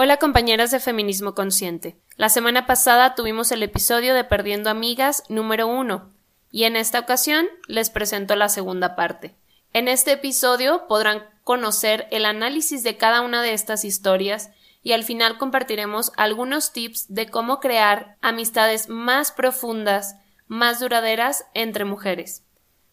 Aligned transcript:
Hola 0.00 0.18
compañeras 0.18 0.70
de 0.70 0.78
Feminismo 0.78 1.34
Consciente. 1.34 1.96
La 2.14 2.28
semana 2.28 2.66
pasada 2.66 3.16
tuvimos 3.16 3.50
el 3.50 3.64
episodio 3.64 4.14
de 4.14 4.22
Perdiendo 4.22 4.70
Amigas 4.70 5.24
número 5.28 5.66
uno 5.66 6.08
y 6.52 6.64
en 6.64 6.76
esta 6.76 7.00
ocasión 7.00 7.46
les 7.66 7.90
presento 7.90 8.36
la 8.36 8.48
segunda 8.48 8.94
parte. 8.94 9.34
En 9.72 9.88
este 9.88 10.12
episodio 10.12 10.86
podrán 10.86 11.24
conocer 11.42 12.06
el 12.12 12.26
análisis 12.26 12.84
de 12.84 12.96
cada 12.96 13.22
una 13.22 13.42
de 13.42 13.52
estas 13.52 13.84
historias 13.84 14.52
y 14.84 14.92
al 14.92 15.02
final 15.02 15.36
compartiremos 15.36 16.12
algunos 16.16 16.72
tips 16.72 17.12
de 17.12 17.28
cómo 17.28 17.58
crear 17.58 18.18
amistades 18.20 18.88
más 18.88 19.32
profundas, 19.32 20.14
más 20.46 20.78
duraderas 20.78 21.44
entre 21.54 21.84
mujeres. 21.84 22.44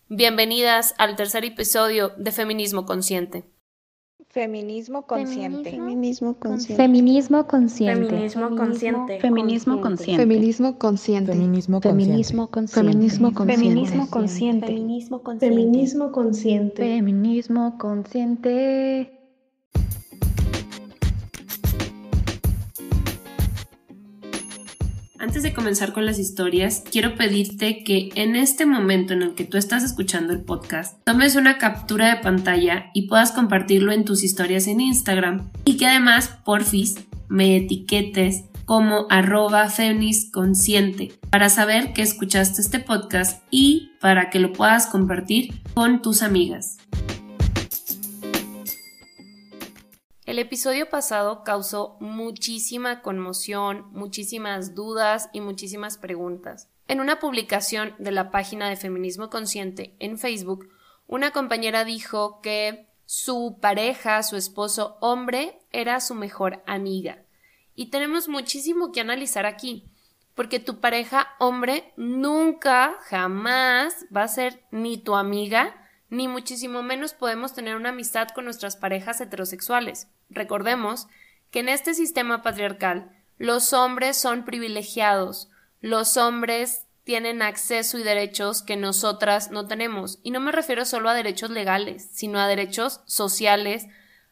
Bienvenidas 0.09 0.95
al 0.97 1.15
tercer 1.15 1.45
episodio 1.45 2.13
de 2.17 2.31
Feminismo 2.31 2.87
Consciente. 2.87 3.43
Feminismo 4.35 5.03
consciente. 5.03 5.71
Feminismo 5.71 6.35
consciente. 6.37 6.75
Feminismo 6.75 7.47
consciente. 7.47 8.05
Feminismo 8.09 8.57
consciente. 8.57 9.19
Feminismo 9.21 9.79
consciente. 9.79 10.17
Feminismo 10.21 10.77
consciente. 10.77 11.31
Feminismo 11.31 11.79
Feminismo 11.79 12.49
consciente. 12.51 12.91
Feminismo 12.91 13.31
consciente. 13.31 14.67
Feminismo 14.67 15.21
consciente. 15.23 15.47
Feminismo 15.47 16.11
consciente. 16.11 16.83
Feminismo 16.83 17.77
consciente. 17.77 19.24
Antes 25.35 25.51
de 25.51 25.53
comenzar 25.53 25.91
con 25.91 26.05
las 26.05 26.17
historias, 26.17 26.81
quiero 26.89 27.15
pedirte 27.15 27.83
que 27.83 28.07
en 28.15 28.37
este 28.37 28.65
momento 28.65 29.11
en 29.11 29.21
el 29.21 29.33
que 29.33 29.43
tú 29.43 29.57
estás 29.57 29.83
escuchando 29.83 30.31
el 30.31 30.39
podcast, 30.39 30.97
tomes 31.03 31.35
una 31.35 31.57
captura 31.57 32.07
de 32.07 32.21
pantalla 32.21 32.85
y 32.93 33.09
puedas 33.09 33.33
compartirlo 33.33 33.91
en 33.91 34.05
tus 34.05 34.23
historias 34.23 34.65
en 34.67 34.79
Instagram 34.79 35.51
y 35.65 35.75
que 35.75 35.87
además, 35.87 36.29
porfis, 36.45 36.95
me 37.27 37.57
etiquetes 37.57 38.45
como 38.63 39.07
arroba 39.09 39.67
consciente 40.31 41.11
para 41.31 41.49
saber 41.49 41.91
que 41.91 42.01
escuchaste 42.01 42.61
este 42.61 42.79
podcast 42.79 43.43
y 43.51 43.91
para 43.99 44.29
que 44.29 44.39
lo 44.39 44.53
puedas 44.53 44.87
compartir 44.87 45.53
con 45.73 46.01
tus 46.01 46.21
amigas. 46.21 46.77
El 50.25 50.39
episodio 50.39 50.89
pasado 50.89 51.43
causó 51.43 51.97
muchísima 51.99 53.03
conmoción, 53.03 53.85
muchísimas 53.91 54.73
dudas 54.73 55.29
y 55.33 55.41
muchísimas 55.41 55.99
preguntas. 55.99 56.67
En 56.87 56.99
una 56.99 57.19
publicación 57.19 57.93
de 57.99 58.11
la 58.11 58.31
página 58.31 58.67
de 58.67 58.75
Feminismo 58.75 59.29
Consciente 59.29 59.95
en 59.99 60.17
Facebook, 60.17 60.67
una 61.05 61.29
compañera 61.29 61.85
dijo 61.85 62.41
que 62.41 62.87
su 63.05 63.59
pareja, 63.61 64.23
su 64.23 64.35
esposo 64.35 64.97
hombre, 64.99 65.59
era 65.71 65.99
su 65.99 66.15
mejor 66.15 66.63
amiga. 66.65 67.23
Y 67.75 67.91
tenemos 67.91 68.27
muchísimo 68.27 68.91
que 68.91 69.01
analizar 69.01 69.45
aquí, 69.45 69.91
porque 70.33 70.59
tu 70.59 70.79
pareja 70.79 71.35
hombre 71.37 71.93
nunca, 71.97 72.95
jamás 73.03 74.07
va 74.15 74.23
a 74.23 74.27
ser 74.27 74.63
ni 74.71 74.97
tu 74.97 75.15
amiga, 75.15 75.84
ni 76.15 76.27
muchísimo 76.27 76.83
menos 76.83 77.13
podemos 77.13 77.53
tener 77.53 77.75
una 77.75 77.89
amistad 77.89 78.29
con 78.29 78.45
nuestras 78.45 78.75
parejas 78.75 79.21
heterosexuales. 79.21 80.07
Recordemos 80.29 81.07
que 81.51 81.59
en 81.59 81.69
este 81.69 81.93
sistema 81.93 82.41
patriarcal 82.41 83.11
los 83.37 83.73
hombres 83.73 84.17
son 84.17 84.45
privilegiados, 84.45 85.49
los 85.81 86.17
hombres 86.17 86.85
tienen 87.03 87.43
acceso 87.43 87.99
y 87.99 88.03
derechos 88.03 88.63
que 88.63 88.77
nosotras 88.77 89.51
no 89.51 89.67
tenemos. 89.67 90.19
Y 90.23 90.31
no 90.31 90.39
me 90.39 90.51
refiero 90.51 90.85
solo 90.85 91.07
a 91.07 91.13
derechos 91.13 91.51
legales, 91.51 92.09
sino 92.11 92.39
a 92.39 92.47
derechos 92.47 93.01
sociales, 93.05 93.85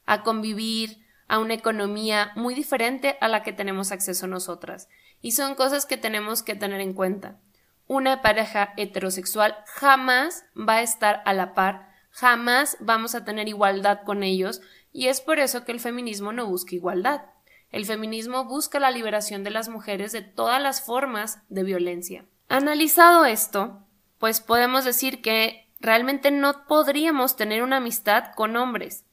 a 0.06 0.24
convivir, 0.24 1.06
a 1.28 1.38
una 1.38 1.54
economía 1.54 2.32
muy 2.36 2.56
diferente 2.56 3.18
a 3.22 3.28
la 3.28 3.44
que 3.44 3.54
tenemos 3.54 3.92
acceso 3.92 4.26
nosotras. 4.26 4.90
Y 5.22 5.34
son 5.34 5.54
cosas 5.54 5.86
que 5.86 5.98
tenemos 5.98 6.42
que 6.42 6.56
tener 6.56 6.82
en 6.82 6.94
cuenta. 6.94 7.40
Una 7.88 8.22
pareja 8.22 8.74
heterosexual 8.78 9.58
jamás 9.66 10.46
va 10.58 10.76
a 10.76 10.82
estar 10.82 11.22
a 11.26 11.34
la 11.34 11.54
par, 11.54 11.90
jamás 12.12 12.78
vamos 12.80 13.14
a 13.16 13.26
tener 13.26 13.48
igualdad 13.48 14.04
con 14.06 14.24
ellos, 14.24 14.62
y 14.92 15.08
es 15.08 15.20
por 15.22 15.40
eso 15.40 15.66
que 15.66 15.72
el 15.72 15.80
feminismo 15.80 16.32
no 16.32 16.46
busca 16.46 16.76
igualdad. 16.76 17.24
El 17.72 17.86
feminismo 17.86 18.46
busca 18.46 18.80
la 18.80 18.92
liberación 18.92 19.44
de 19.44 19.50
las 19.50 19.68
mujeres 19.68 20.12
de 20.12 20.22
todas 20.22 20.62
las 20.62 20.82
formas 20.82 21.40
de 21.50 21.64
violencia. 21.64 22.26
Analizado 22.48 23.26
esto, 23.26 23.84
pues 24.20 24.42
podemos 24.42 24.86
decir 24.86 25.22
que 25.22 25.68
realmente 25.80 26.30
no 26.30 26.66
podríamos 26.68 27.36
tener 27.36 27.64
una 27.64 27.78
amistad 27.78 28.32
con 28.36 28.56
hombres. 28.56 29.06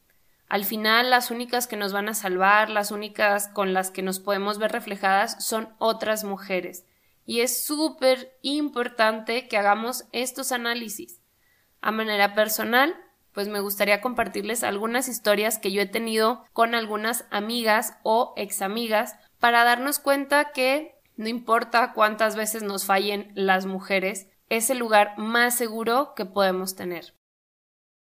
Al 0.48 0.64
final, 0.64 1.10
las 1.10 1.30
únicas 1.30 1.66
que 1.66 1.76
nos 1.76 1.92
van 1.92 2.08
a 2.08 2.14
salvar, 2.14 2.70
las 2.70 2.90
únicas 2.90 3.48
con 3.48 3.72
las 3.72 3.90
que 3.90 4.02
nos 4.02 4.20
podemos 4.20 4.58
ver 4.58 4.72
reflejadas 4.72 5.42
son 5.44 5.74
otras 5.78 6.24
mujeres. 6.24 6.84
Y 7.30 7.42
es 7.42 7.64
súper 7.64 8.36
importante 8.42 9.46
que 9.46 9.56
hagamos 9.56 10.04
estos 10.10 10.50
análisis. 10.50 11.22
A 11.80 11.92
manera 11.92 12.34
personal, 12.34 12.96
pues 13.30 13.46
me 13.46 13.60
gustaría 13.60 14.00
compartirles 14.00 14.64
algunas 14.64 15.06
historias 15.06 15.56
que 15.56 15.70
yo 15.70 15.80
he 15.80 15.86
tenido 15.86 16.44
con 16.52 16.74
algunas 16.74 17.26
amigas 17.30 17.96
o 18.02 18.34
examigas 18.36 19.14
para 19.38 19.62
darnos 19.62 20.00
cuenta 20.00 20.50
que 20.50 21.00
no 21.14 21.28
importa 21.28 21.92
cuántas 21.92 22.34
veces 22.34 22.64
nos 22.64 22.84
fallen 22.84 23.30
las 23.36 23.64
mujeres, 23.64 24.26
es 24.48 24.68
el 24.68 24.78
lugar 24.78 25.16
más 25.16 25.56
seguro 25.56 26.14
que 26.16 26.26
podemos 26.26 26.74
tener. 26.74 27.14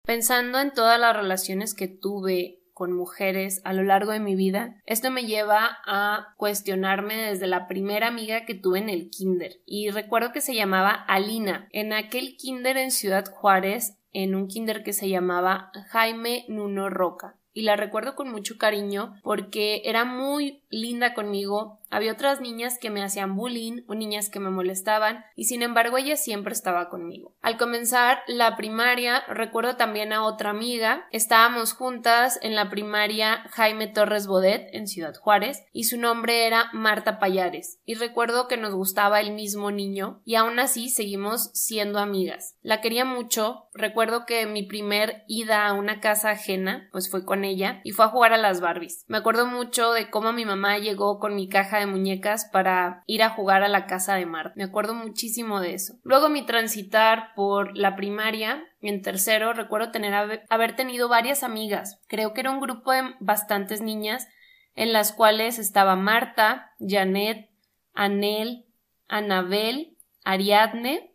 Pensando 0.06 0.58
en 0.62 0.72
todas 0.72 0.98
las 0.98 1.18
relaciones 1.18 1.74
que 1.74 1.90
tuve 1.90 2.61
con 2.82 2.94
mujeres 2.94 3.62
a 3.64 3.74
lo 3.74 3.84
largo 3.84 4.12
de 4.12 4.20
mi 4.20 4.34
vida, 4.34 4.82
esto 4.88 5.12
me 5.12 5.28
lleva 5.28 5.78
a 5.86 6.34
cuestionarme 6.36 7.16
desde 7.16 7.46
la 7.46 7.68
primera 7.68 8.08
amiga 8.08 8.44
que 8.44 8.56
tuve 8.56 8.80
en 8.80 8.90
el 8.90 9.12
kinder. 9.12 9.62
Y 9.68 9.92
recuerdo 9.92 10.32
que 10.32 10.42
se 10.42 10.56
llamaba 10.56 10.90
Alina. 10.90 11.68
En 11.74 11.94
aquel 11.94 12.38
kinder 12.38 12.78
en 12.78 12.90
Ciudad 12.90 13.26
Juárez 13.32 14.00
en 14.14 14.34
un 14.34 14.48
kinder 14.48 14.82
que 14.82 14.94
se 14.94 15.10
llamaba 15.10 15.72
Jaime 15.92 16.44
Nuno 16.48 16.90
Roca 16.90 17.38
y 17.54 17.64
la 17.64 17.76
recuerdo 17.76 18.16
con 18.16 18.32
mucho 18.32 18.58
cariño 18.58 19.14
porque 19.22 19.84
era 19.86 20.04
muy 20.04 20.64
linda 20.72 21.14
conmigo. 21.14 21.81
Había 21.92 22.14
otras 22.14 22.40
niñas 22.40 22.80
que 22.80 22.90
me 22.90 23.04
hacían 23.04 23.36
bullying 23.36 23.84
o 23.88 23.96
niñas 23.96 24.30
que 24.30 24.40
me 24.40 24.50
molestaban 24.50 25.26
y 25.36 25.44
sin 25.44 25.62
embargo 25.62 25.98
ella 25.98 26.16
siempre 26.16 26.54
estaba 26.54 26.90
conmigo. 26.90 27.36
Al 27.42 27.58
comenzar 27.58 28.20
la 28.28 28.56
primaria 28.56 29.24
recuerdo 29.28 29.76
también 29.76 30.14
a 30.14 30.24
otra 30.24 30.52
amiga. 30.52 31.06
Estábamos 31.12 31.74
juntas 31.74 32.40
en 32.42 32.56
la 32.56 32.70
primaria 32.70 33.44
Jaime 33.52 33.88
Torres 33.88 34.26
Bodet 34.26 34.70
en 34.74 34.88
Ciudad 34.88 35.14
Juárez 35.16 35.64
y 35.74 35.84
su 35.84 36.00
nombre 36.00 36.48
era 36.48 36.70
Marta 36.72 37.20
Payares 37.20 37.80
y 37.86 37.96
recuerdo 37.96 38.48
que 38.48 38.56
nos 38.56 38.74
gustaba 38.74 39.20
el 39.20 39.34
mismo 39.34 39.70
niño 39.70 40.22
y 40.24 40.36
aún 40.36 40.60
así 40.60 40.90
seguimos 40.90 41.52
siendo 41.54 42.00
amigas. 42.00 42.56
La 42.62 42.80
quería 42.80 43.04
mucho. 43.04 43.68
Recuerdo 43.74 44.26
que 44.26 44.46
mi 44.46 44.64
primer 44.64 45.24
ida 45.28 45.68
a 45.68 45.74
una 45.74 46.00
casa 46.00 46.30
ajena 46.30 46.88
pues 46.92 47.10
fue 47.12 47.26
con 47.26 47.44
ella 47.44 47.82
y 47.84 47.92
fue 47.92 48.06
a 48.06 48.10
jugar 48.10 48.34
a 48.34 48.38
las 48.38 48.62
Barbies. 48.62 49.04
Me 49.08 49.18
acuerdo 49.18 49.46
mucho 49.46 49.92
de 49.92 50.10
cómo 50.10 50.32
mi 50.32 50.46
mamá 50.46 50.78
llegó 50.78 51.20
con 51.20 51.36
mi 51.36 51.50
caja 51.50 51.81
de 51.82 51.88
muñecas 51.88 52.46
para 52.52 53.04
ir 53.06 53.22
a 53.24 53.30
jugar 53.30 53.64
a 53.64 53.68
la 53.68 53.86
casa 53.86 54.16
de 54.16 54.26
Marta. 54.26 54.54
Me 54.56 54.64
acuerdo 54.64 54.94
muchísimo 54.94 55.60
de 55.60 55.74
eso. 55.74 55.96
Luego 56.04 56.30
mi 56.30 56.46
transitar 56.46 57.34
por 57.36 57.78
la 57.78 57.96
primaria 57.96 58.64
en 58.82 59.02
tercero 59.02 59.54
recuerdo 59.54 59.92
tener 59.92 60.46
haber 60.50 60.76
tenido 60.76 61.10
varias 61.10 61.44
amigas. 61.44 62.00
Creo 62.08 62.34
que 62.34 62.42
era 62.42 62.52
un 62.52 62.62
grupo 62.62 62.92
de 62.92 63.04
bastantes 63.20 63.82
niñas 63.82 64.28
en 64.76 64.94
las 64.94 65.12
cuales 65.12 65.60
estaba 65.60 65.96
Marta, 65.96 66.72
Janet, 66.80 67.50
Anel, 67.94 68.66
Anabel, 69.08 69.98
Ariadne 70.24 71.14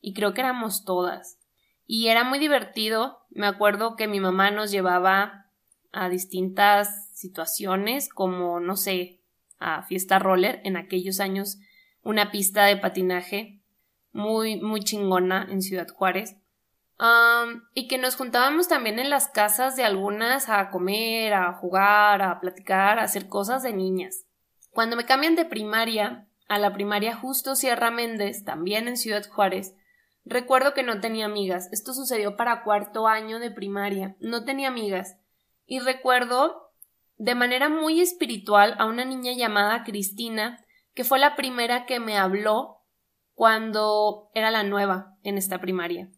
y 0.00 0.14
creo 0.14 0.34
que 0.34 0.40
éramos 0.40 0.84
todas. 0.84 1.38
Y 1.86 2.08
era 2.08 2.24
muy 2.24 2.38
divertido. 2.38 3.18
Me 3.30 3.46
acuerdo 3.46 3.96
que 3.96 4.08
mi 4.08 4.20
mamá 4.20 4.50
nos 4.50 4.70
llevaba 4.70 5.46
a 5.92 6.08
distintas 6.08 7.10
situaciones 7.14 8.08
como, 8.08 8.60
no 8.60 8.76
sé, 8.76 9.21
a 9.62 9.82
fiesta 9.82 10.18
roller 10.18 10.60
en 10.64 10.76
aquellos 10.76 11.20
años, 11.20 11.58
una 12.02 12.30
pista 12.30 12.64
de 12.64 12.76
patinaje 12.76 13.60
muy, 14.12 14.60
muy 14.60 14.80
chingona 14.80 15.46
en 15.50 15.62
Ciudad 15.62 15.88
Juárez. 15.88 16.36
y 17.74 17.88
que 17.88 17.98
nos 17.98 18.14
juntábamos 18.14 18.68
también 18.68 19.00
en 19.00 19.10
las 19.10 19.26
casas 19.26 19.74
de 19.74 19.82
algunas 19.82 20.48
a 20.48 20.70
comer, 20.70 21.34
a 21.34 21.52
jugar, 21.52 22.22
a 22.22 22.38
platicar, 22.38 23.00
a 23.00 23.04
hacer 23.04 23.28
cosas 23.28 23.64
de 23.64 23.72
niñas. 23.72 24.24
Cuando 24.70 24.94
me 24.94 25.04
cambian 25.04 25.34
de 25.34 25.44
primaria 25.44 26.28
a 26.48 26.58
la 26.58 26.72
primaria 26.72 27.16
Justo 27.16 27.56
Sierra 27.56 27.90
Méndez, 27.90 28.44
también 28.44 28.86
en 28.86 28.96
Ciudad 28.96 29.28
Juárez, 29.28 29.74
recuerdo 30.24 30.74
que 30.74 30.84
no 30.84 31.00
tenía 31.00 31.26
amigas. 31.26 31.68
Esto 31.72 31.92
sucedió 31.92 32.36
para 32.36 32.62
cuarto 32.62 33.08
año 33.08 33.40
de 33.40 33.50
primaria. 33.50 34.14
No 34.20 34.44
tenía 34.44 34.68
amigas 34.68 35.16
y 35.66 35.80
recuerdo 35.80 36.71
de 37.22 37.36
manera 37.36 37.68
muy 37.68 38.00
espiritual 38.00 38.74
a 38.80 38.86
una 38.86 39.04
niña 39.04 39.30
llamada 39.30 39.84
Cristina, 39.84 40.58
que 40.92 41.04
fue 41.04 41.20
la 41.20 41.36
primera 41.36 41.86
que 41.86 42.00
me 42.00 42.18
habló 42.18 42.78
cuando 43.32 44.28
era 44.34 44.50
la 44.50 44.64
nueva 44.64 45.16
en 45.22 45.38
esta 45.38 45.60
primaria. 45.60 46.10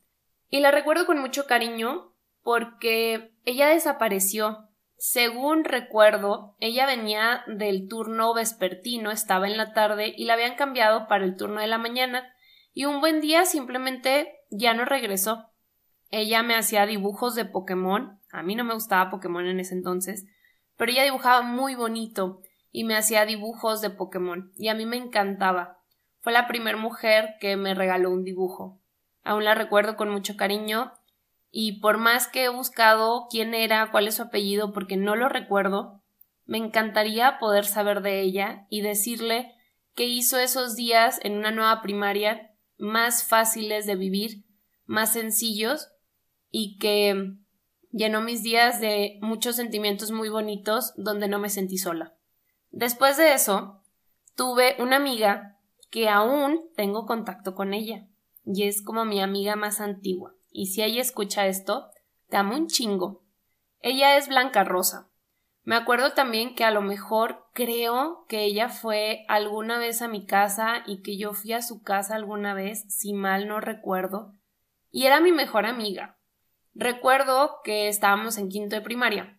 Y 0.49 0.61
la 0.61 0.71
recuerdo 0.71 1.05
con 1.05 1.19
mucho 1.19 1.47
cariño 1.47 2.15
porque 2.43 3.35
ella 3.45 3.69
desapareció. 3.69 4.71
según 4.97 5.65
recuerdo, 5.65 6.57
ella 6.59 6.87
venía 6.87 7.45
del 7.49 7.87
turno 7.87 8.33
vespertino, 8.33 9.11
estaba 9.11 9.47
en 9.47 9.59
la 9.59 9.75
tarde 9.75 10.15
y 10.17 10.25
la 10.25 10.33
habían 10.33 10.55
cambiado 10.55 11.07
para 11.07 11.27
el 11.27 11.37
turno 11.37 11.61
de 11.61 11.67
la 11.67 11.77
mañana 11.77 12.33
y 12.73 12.87
un 12.87 13.01
buen 13.01 13.21
día 13.21 13.45
simplemente 13.45 14.39
ya 14.51 14.73
no 14.73 14.87
regresó. 14.87 15.51
Ella 16.09 16.43
me 16.43 16.55
hacía 16.55 16.87
dibujos 16.87 17.35
de 17.35 17.45
Pokémon, 17.45 18.21
a 18.31 18.43
mí 18.43 18.55
no 18.55 18.65
me 18.65 18.73
gustaba 18.73 19.11
Pokémon 19.11 19.47
en 19.47 19.61
ese 19.61 19.75
entonces, 19.75 20.25
pero 20.77 20.93
ella 20.93 21.05
dibujaba 21.05 21.43
muy 21.43 21.75
bonito 21.75 22.41
y 22.71 22.85
me 22.85 22.97
hacía 22.97 23.25
dibujos 23.27 23.81
de 23.81 23.91
Pokémon 23.91 24.53
y 24.57 24.69
a 24.69 24.75
mí 24.75 24.87
me 24.87 24.97
encantaba. 24.97 25.79
Fue 26.21 26.33
la 26.33 26.47
primera 26.47 26.77
mujer 26.77 27.35
que 27.41 27.57
me 27.57 27.75
regaló 27.75 28.11
un 28.11 28.25
dibujo. 28.25 28.81
Aún 29.23 29.45
la 29.45 29.55
recuerdo 29.55 29.97
con 29.97 30.11
mucho 30.11 30.37
cariño 30.37 30.93
y 31.51 31.81
por 31.81 31.99
más 31.99 32.27
que 32.27 32.45
he 32.45 32.49
buscado 32.49 33.29
quién 33.31 33.55
era, 33.55 33.91
cuál 33.91 34.09
es 34.09 34.17
su 34.17 34.23
apellido, 34.23 34.73
porque 34.73 34.97
no 34.97 35.15
lo 35.15 35.29
recuerdo, 35.29 36.03
me 36.47 36.59
encantaría 36.59 37.39
poder 37.39 37.65
saber 37.65 38.03
de 38.03 38.21
ella 38.21 38.67
y 38.71 38.83
decirle 38.83 39.55
que 39.95 40.05
hizo 40.05 40.39
esos 40.39 40.75
días 40.75 41.21
en 41.23 41.37
una 41.37 41.53
nueva 41.53 41.81
primaria 41.81 42.51
más 42.77 43.27
fáciles 43.27 43.87
de 43.87 43.95
vivir, 43.95 44.45
más 44.85 45.13
sencillos 45.13 45.91
y 46.51 46.77
que 46.79 47.37
llenó 47.95 48.21
mis 48.21 48.43
días 48.43 48.81
de 48.81 49.19
muchos 49.23 49.57
sentimientos 49.57 50.11
muy 50.11 50.29
bonitos 50.29 50.93
donde 50.97 51.29
no 51.29 51.39
me 51.39 51.49
sentí 51.49 51.79
sola. 51.79 52.15
Después 52.71 53.17
de 53.17 53.35
eso, 53.35 53.83
tuve 54.35 54.75
una 54.81 54.97
amiga 54.97 55.59
que 55.91 56.09
aún 56.09 56.61
tengo 56.75 57.07
contacto 57.07 57.55
con 57.55 57.73
ella 57.73 58.09
y 58.45 58.65
es 58.65 58.83
como 58.83 59.05
mi 59.05 59.21
amiga 59.21 59.55
más 59.55 59.81
antigua 59.81 60.35
y 60.51 60.67
si 60.67 60.83
ella 60.83 61.01
escucha 61.01 61.47
esto, 61.47 61.91
te 62.29 62.37
amo 62.37 62.57
un 62.57 62.67
chingo. 62.67 63.23
Ella 63.81 64.17
es 64.17 64.29
Blanca 64.29 64.65
Rosa. 64.65 65.09
Me 65.63 65.77
acuerdo 65.77 66.13
también 66.13 66.55
que 66.55 66.65
a 66.65 66.73
lo 66.73 66.83
mejor 66.83 67.47
creo 67.55 68.27
que 68.29 68.45
ella 68.45 68.69
fue 68.69 69.25
alguna 69.29 69.79
vez 69.79 70.03
a 70.03 70.09
mi 70.09 70.27
casa 70.27 70.83
y 70.87 71.01
que 71.03 71.17
yo 71.17 71.33
fui 71.33 71.53
a 71.53 71.63
su 71.63 71.83
casa 71.83 72.17
alguna 72.17 72.55
vez, 72.55 72.85
si 72.89 73.15
mal 73.15 73.47
no 73.47 73.61
recuerdo, 73.61 74.35
y 74.91 75.07
era 75.07 75.21
mi 75.21 75.33
mejor 75.33 75.65
amiga. 75.65 76.19
Recuerdo 76.75 77.61
que 77.63 77.89
estábamos 77.89 78.39
en 78.39 78.49
quinto 78.49 78.77
de 78.77 78.83
primaria 78.83 79.39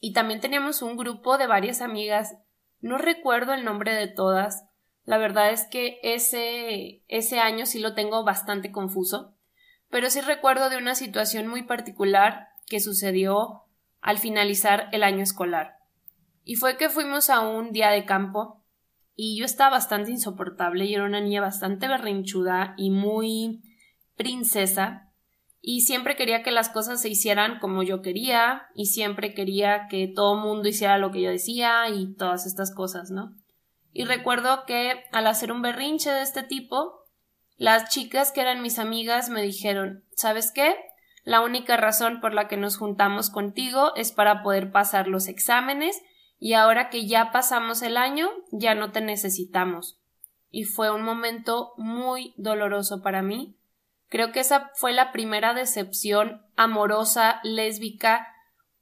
y 0.00 0.12
también 0.12 0.40
teníamos 0.40 0.82
un 0.82 0.96
grupo 0.96 1.38
de 1.38 1.46
varias 1.46 1.80
amigas. 1.80 2.36
No 2.80 2.98
recuerdo 2.98 3.54
el 3.54 3.64
nombre 3.64 3.94
de 3.94 4.08
todas. 4.08 4.64
La 5.04 5.18
verdad 5.18 5.50
es 5.50 5.66
que 5.66 5.98
ese, 6.02 7.02
ese 7.08 7.40
año 7.40 7.66
sí 7.66 7.78
lo 7.78 7.94
tengo 7.94 8.24
bastante 8.24 8.70
confuso 8.70 9.34
pero 9.90 10.10
sí 10.10 10.20
recuerdo 10.20 10.70
de 10.70 10.76
una 10.76 10.94
situación 10.94 11.46
muy 11.46 11.62
particular 11.62 12.48
que 12.66 12.80
sucedió 12.80 13.64
al 14.00 14.18
finalizar 14.18 14.88
el 14.92 15.02
año 15.02 15.22
escolar. 15.22 15.78
Y 16.44 16.56
fue 16.56 16.76
que 16.76 16.88
fuimos 16.88 17.30
a 17.30 17.40
un 17.40 17.72
día 17.72 17.90
de 17.90 18.04
campo 18.04 18.62
y 19.14 19.38
yo 19.38 19.44
estaba 19.44 19.70
bastante 19.70 20.10
insoportable 20.10 20.84
y 20.84 20.94
era 20.94 21.04
una 21.04 21.20
niña 21.20 21.40
bastante 21.40 21.88
berrinchuda 21.88 22.74
y 22.76 22.90
muy 22.90 23.62
princesa 24.16 25.07
y 25.70 25.82
siempre 25.82 26.16
quería 26.16 26.42
que 26.42 26.50
las 26.50 26.70
cosas 26.70 27.02
se 27.02 27.10
hicieran 27.10 27.58
como 27.58 27.82
yo 27.82 28.00
quería 28.00 28.68
y 28.74 28.86
siempre 28.86 29.34
quería 29.34 29.86
que 29.90 30.08
todo 30.08 30.36
el 30.36 30.40
mundo 30.40 30.66
hiciera 30.66 30.96
lo 30.96 31.10
que 31.10 31.20
yo 31.20 31.28
decía 31.28 31.86
y 31.90 32.14
todas 32.14 32.46
estas 32.46 32.74
cosas, 32.74 33.10
¿no? 33.10 33.34
Y 33.92 34.06
recuerdo 34.06 34.64
que 34.64 35.04
al 35.12 35.26
hacer 35.26 35.52
un 35.52 35.60
berrinche 35.60 36.10
de 36.10 36.22
este 36.22 36.42
tipo 36.42 37.04
las 37.58 37.90
chicas 37.90 38.32
que 38.32 38.40
eran 38.40 38.62
mis 38.62 38.78
amigas 38.78 39.28
me 39.28 39.42
dijeron 39.42 40.06
¿Sabes 40.16 40.52
qué? 40.52 40.74
La 41.22 41.42
única 41.42 41.76
razón 41.76 42.22
por 42.22 42.32
la 42.32 42.48
que 42.48 42.56
nos 42.56 42.78
juntamos 42.78 43.28
contigo 43.28 43.94
es 43.94 44.10
para 44.10 44.42
poder 44.42 44.72
pasar 44.72 45.06
los 45.06 45.28
exámenes 45.28 46.00
y 46.38 46.54
ahora 46.54 46.88
que 46.88 47.06
ya 47.06 47.30
pasamos 47.30 47.82
el 47.82 47.98
año 47.98 48.30
ya 48.52 48.74
no 48.74 48.90
te 48.90 49.02
necesitamos. 49.02 50.00
Y 50.48 50.64
fue 50.64 50.90
un 50.90 51.02
momento 51.02 51.74
muy 51.76 52.32
doloroso 52.38 53.02
para 53.02 53.20
mí. 53.20 53.57
Creo 54.08 54.32
que 54.32 54.40
esa 54.40 54.70
fue 54.74 54.92
la 54.92 55.12
primera 55.12 55.54
decepción 55.54 56.42
amorosa, 56.56 57.40
lésbica, 57.42 58.28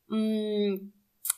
mmm, 0.09 0.91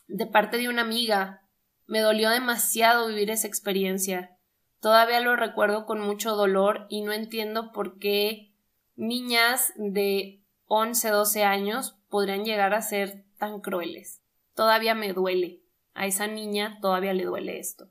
de 0.09 0.27
parte 0.27 0.59
de 0.59 0.69
una 0.69 0.83
amiga. 0.83 1.43
Me 1.87 2.01
dolió 2.01 2.31
demasiado 2.31 3.09
vivir 3.09 3.31
esa 3.31 3.47
experiencia. 3.47 4.37
Todavía 4.81 5.21
lo 5.21 5.37
recuerdo 5.37 5.87
con 5.87 6.01
mucho 6.01 6.37
dolor 6.37 6.87
y 6.89 7.03
no 7.03 7.13
entiendo 7.13 7.73
por 7.73 7.99
qué 7.99 8.55
niñas 8.95 9.73
de 9.77 10.45
11, 10.67 11.09
12 11.09 11.45
años 11.45 11.97
podrían 12.09 12.45
llegar 12.45 12.75
a 12.75 12.83
ser 12.83 13.25
tan 13.39 13.61
crueles. 13.61 14.23
Todavía 14.55 14.95
me 14.95 15.13
duele. 15.13 15.63
A 15.95 16.07
esa 16.07 16.27
niña 16.27 16.79
todavía 16.81 17.15
le 17.15 17.25
duele 17.25 17.59
esto. 17.59 17.89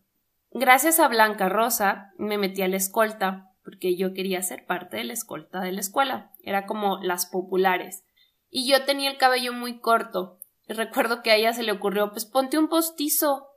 Gracias 0.52 1.00
a 1.00 1.08
Blanca 1.08 1.50
Rosa 1.50 2.14
me 2.18 2.38
metí 2.38 2.62
a 2.62 2.68
la 2.68 2.78
escolta, 2.78 3.52
porque 3.68 3.98
yo 3.98 4.14
quería 4.14 4.42
ser 4.44 4.66
parte 4.66 4.96
de 4.96 5.04
la 5.04 5.12
escolta 5.12 5.60
de 5.60 5.74
la 5.74 5.82
escuela. 5.82 6.32
Era 6.42 6.66
como 6.66 7.04
las 7.04 7.26
populares. 7.26 8.06
Y 8.50 8.66
yo 8.66 8.86
tenía 8.86 9.12
el 9.12 9.18
cabello 9.18 9.52
muy 9.52 9.82
corto. 9.82 10.40
Recuerdo 10.70 11.22
que 11.22 11.32
a 11.32 11.36
ella 11.36 11.52
se 11.52 11.64
le 11.64 11.74
ocurrió, 11.74 12.12
pues 12.12 12.24
ponte 12.26 12.58
un 12.58 12.70
postizo 12.70 13.50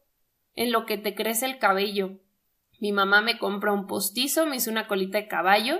en 0.56 0.72
lo 0.72 0.84
que 0.84 0.98
te 0.98 1.14
crece 1.14 1.46
el 1.46 1.60
cabello. 1.60 2.18
Mi 2.80 2.90
mamá 2.90 3.20
me 3.20 3.38
compró 3.38 3.72
un 3.72 3.86
postizo, 3.86 4.46
me 4.46 4.56
hizo 4.56 4.72
una 4.72 4.88
colita 4.88 5.16
de 5.16 5.28
caballo, 5.28 5.78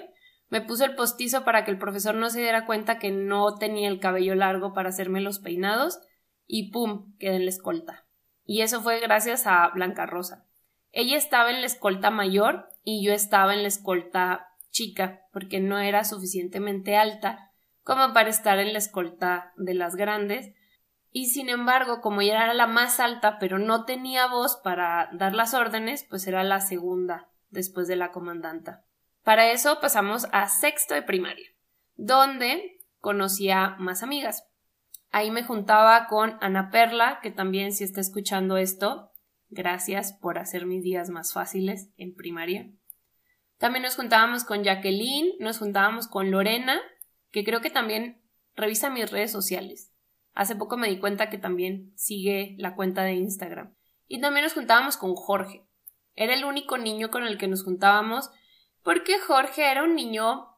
me 0.49 0.61
puso 0.61 0.85
el 0.85 0.95
postizo 0.95 1.43
para 1.43 1.65
que 1.65 1.73
el 1.73 1.79
profesor 1.79 2.15
no 2.15 2.31
se 2.31 2.39
diera 2.39 2.67
cuenta 2.67 3.01
que 3.01 3.11
no 3.11 3.57
tenía 3.57 3.89
el 3.89 3.99
cabello 3.99 4.37
largo 4.37 4.73
para 4.75 4.91
hacerme 4.91 5.21
los 5.21 5.41
peinados 5.41 5.99
y 6.47 6.71
¡pum! 6.71 7.17
quedé 7.19 7.35
en 7.35 7.47
la 7.47 7.51
escolta. 7.51 8.07
Y 8.45 8.61
eso 8.61 8.81
fue 8.81 9.01
gracias 9.01 9.49
a 9.49 9.67
Blanca 9.75 10.07
Rosa. 10.07 10.47
Ella 10.93 11.17
estaba 11.17 11.51
en 11.51 11.63
la 11.63 11.67
escolta 11.67 12.13
mayor 12.13 12.69
y 12.83 13.05
yo 13.05 13.13
estaba 13.13 13.55
en 13.55 13.63
la 13.63 13.69
escolta 13.69 14.49
chica, 14.71 15.23
porque 15.33 15.61
no 15.61 15.79
era 15.79 16.05
suficientemente 16.05 16.97
alta 16.97 17.51
como 17.83 18.13
para 18.13 18.29
estar 18.29 18.59
en 18.59 18.73
la 18.73 18.79
escolta 18.79 19.53
de 19.57 19.75
las 19.75 19.97
grandes, 19.97 20.55
y 21.13 21.27
sin 21.27 21.49
embargo, 21.49 22.01
como 22.01 22.21
ella 22.21 22.45
era 22.45 22.55
la 22.55 22.69
más 22.69 23.01
alta, 23.01 23.39
pero 23.41 23.59
no 23.59 23.85
tenía 23.85 24.29
voz 24.29 24.61
para 24.63 25.11
dar 25.13 25.35
las 25.35 25.55
órdenes, 25.55 26.07
pues 26.09 26.27
era 26.27 26.45
la 26.45 26.61
segunda 26.61 27.29
después 27.49 27.89
de 27.89 27.97
la 27.97 28.13
comandanta. 28.13 28.85
Para 29.25 29.51
eso 29.51 29.81
pasamos 29.81 30.29
a 30.33 30.49
sexto 30.49 30.95
de 30.95 31.03
primaria, 31.03 31.49
donde 31.97 32.79
conocía 33.01 33.75
más 33.79 34.03
amigas. 34.03 34.47
Ahí 35.11 35.33
me 35.33 35.43
juntaba 35.43 36.07
con 36.07 36.39
Ana 36.41 36.71
Perla, 36.71 37.19
que 37.21 37.33
también 37.33 37.73
si 37.73 37.83
está 37.83 38.01
escuchando 38.01 38.57
esto, 38.57 39.10
gracias 39.51 40.13
por 40.13 40.39
hacer 40.39 40.67
mis 40.67 40.83
días 40.83 41.11
más 41.11 41.33
fáciles 41.33 41.91
en 41.97 42.15
primaria. 42.15 42.71
También 43.59 43.83
nos 43.83 43.97
juntábamos 43.97 44.45
con 44.45 44.65
Jacqueline, 44.65 45.33
nos 45.39 45.59
juntábamos 45.59 46.09
con 46.09 46.31
Lorena, 46.31 46.81
que 47.31 47.45
creo 47.45 47.61
que 47.61 47.71
también 47.71 48.23
revisa 48.57 48.89
mis 48.91 49.11
redes 49.11 49.31
sociales. 49.31 49.93
Hace 50.33 50.57
poco 50.57 50.77
me 50.77 50.89
di 50.89 50.99
cuenta 50.99 51.29
que 51.29 51.39
también 51.39 51.93
sigue 51.97 52.55
la 52.59 52.75
cuenta 52.75 53.03
de 53.03 53.15
Instagram. 53.15 53.75
Y 54.09 54.21
también 54.21 54.45
nos 54.45 54.55
juntábamos 54.55 54.97
con 54.97 55.15
Jorge. 55.15 55.67
Era 56.15 56.35
el 56.35 56.45
único 56.45 56.79
niño 56.79 57.11
con 57.11 57.27
el 57.27 57.39
que 57.39 57.49
nos 57.49 57.65
juntábamos 57.65 58.31
porque 58.83 59.19
Jorge 59.19 59.71
era 59.71 59.83
un 59.83 59.95
niño 59.95 60.49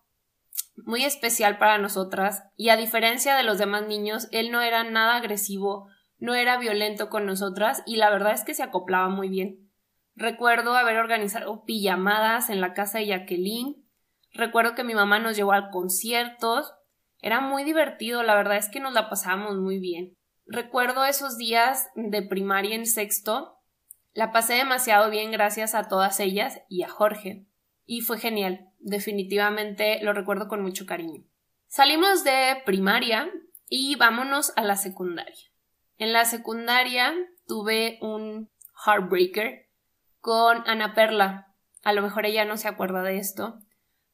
muy 0.76 1.04
especial 1.04 1.58
para 1.58 1.78
nosotras 1.78 2.44
y 2.56 2.68
a 2.68 2.76
diferencia 2.76 3.36
de 3.36 3.42
los 3.42 3.58
demás 3.58 3.86
niños, 3.86 4.28
él 4.30 4.50
no 4.50 4.60
era 4.62 4.84
nada 4.84 5.16
agresivo, 5.16 5.88
no 6.22 6.36
era 6.36 6.56
violento 6.56 7.10
con 7.10 7.26
nosotras 7.26 7.82
y 7.84 7.96
la 7.96 8.08
verdad 8.08 8.32
es 8.32 8.44
que 8.44 8.54
se 8.54 8.62
acoplaba 8.62 9.08
muy 9.08 9.28
bien. 9.28 9.72
Recuerdo 10.14 10.76
haber 10.76 10.98
organizado 10.98 11.64
pijamadas 11.64 12.48
en 12.48 12.60
la 12.60 12.74
casa 12.74 12.98
de 12.98 13.06
Jacqueline. 13.06 13.84
Recuerdo 14.32 14.76
que 14.76 14.84
mi 14.84 14.94
mamá 14.94 15.18
nos 15.18 15.36
llevó 15.36 15.52
a 15.52 15.70
conciertos 15.70 16.74
era 17.22 17.40
muy 17.40 17.62
divertido, 17.62 18.24
la 18.24 18.34
verdad 18.34 18.56
es 18.56 18.68
que 18.68 18.80
nos 18.80 18.92
la 18.92 19.08
pasábamos 19.08 19.56
muy 19.56 19.78
bien. 19.78 20.16
Recuerdo 20.44 21.04
esos 21.04 21.38
días 21.38 21.88
de 21.94 22.22
primaria 22.22 22.74
en 22.74 22.84
sexto, 22.84 23.60
la 24.12 24.32
pasé 24.32 24.54
demasiado 24.54 25.08
bien 25.08 25.30
gracias 25.30 25.74
a 25.74 25.88
todas 25.88 26.18
ellas 26.18 26.60
y 26.68 26.82
a 26.82 26.88
Jorge. 26.88 27.46
Y 27.84 28.00
fue 28.00 28.18
genial, 28.18 28.68
definitivamente 28.80 30.02
lo 30.02 30.12
recuerdo 30.12 30.48
con 30.48 30.62
mucho 30.62 30.84
cariño. 30.84 31.24
Salimos 31.68 32.24
de 32.24 32.60
primaria 32.66 33.30
y 33.68 33.94
vámonos 33.94 34.52
a 34.56 34.64
la 34.64 34.76
secundaria. 34.76 35.51
En 35.98 36.12
la 36.12 36.24
secundaria 36.24 37.14
tuve 37.46 37.98
un 38.00 38.50
heartbreaker 38.86 39.68
con 40.20 40.62
Ana 40.66 40.94
Perla. 40.94 41.54
A 41.82 41.92
lo 41.92 42.02
mejor 42.02 42.26
ella 42.26 42.44
no 42.44 42.56
se 42.56 42.68
acuerda 42.68 43.02
de 43.02 43.18
esto, 43.18 43.58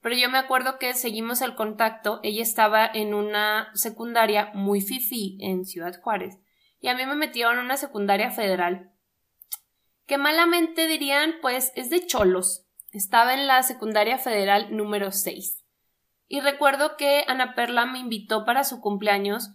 pero 0.00 0.14
yo 0.16 0.30
me 0.30 0.38
acuerdo 0.38 0.78
que 0.78 0.94
seguimos 0.94 1.42
el 1.42 1.54
contacto, 1.54 2.20
ella 2.22 2.42
estaba 2.42 2.86
en 2.86 3.14
una 3.14 3.70
secundaria 3.74 4.50
muy 4.54 4.80
fifi 4.80 5.38
en 5.40 5.64
Ciudad 5.64 6.00
Juárez 6.00 6.38
y 6.80 6.88
a 6.88 6.94
mí 6.94 7.04
me 7.06 7.14
metieron 7.14 7.58
en 7.58 7.64
una 7.64 7.76
secundaria 7.76 8.30
federal 8.30 8.92
que 10.06 10.16
malamente 10.16 10.86
dirían 10.86 11.34
pues 11.42 11.72
es 11.76 11.90
de 11.90 12.06
cholos. 12.06 12.64
Estaba 12.92 13.34
en 13.34 13.46
la 13.46 13.62
secundaria 13.62 14.16
federal 14.16 14.74
número 14.74 15.12
6. 15.12 15.62
Y 16.26 16.40
recuerdo 16.40 16.96
que 16.96 17.24
Ana 17.28 17.54
Perla 17.54 17.84
me 17.84 17.98
invitó 17.98 18.46
para 18.46 18.64
su 18.64 18.80
cumpleaños 18.80 19.50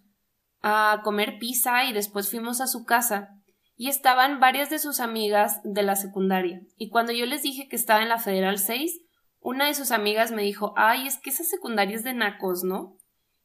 a 0.63 1.01
comer 1.03 1.38
pizza 1.38 1.84
y 1.86 1.93
después 1.93 2.32
fuimos 2.32 2.62
a 2.62 2.67
su 2.67 2.86
casa 2.86 3.29
y 3.75 3.89
estaban 3.89 4.39
varias 4.39 4.70
de 4.70 4.79
sus 4.79 5.00
amigas 5.00 5.60
de 5.63 5.84
la 5.84 5.96
secundaria. 5.96 6.62
Y 6.77 6.89
cuando 6.89 7.12
yo 7.12 7.25
les 7.25 7.43
dije 7.43 7.67
que 7.67 7.75
estaba 7.75 8.01
en 8.01 8.10
la 8.10 8.17
Federal 8.17 8.58
6, 8.58 9.01
una 9.39 9.67
de 9.67 9.74
sus 9.74 9.91
amigas 9.91 10.32
me 10.32 10.43
dijo, 10.43 10.74
ay, 10.77 11.05
es 11.05 11.20
que 11.20 11.32
esa 11.32 11.43
secundaria 11.43 11.98
es 11.98 12.03
de 12.03 12.13
nacos, 12.13 12.63
¿no? 12.63 12.98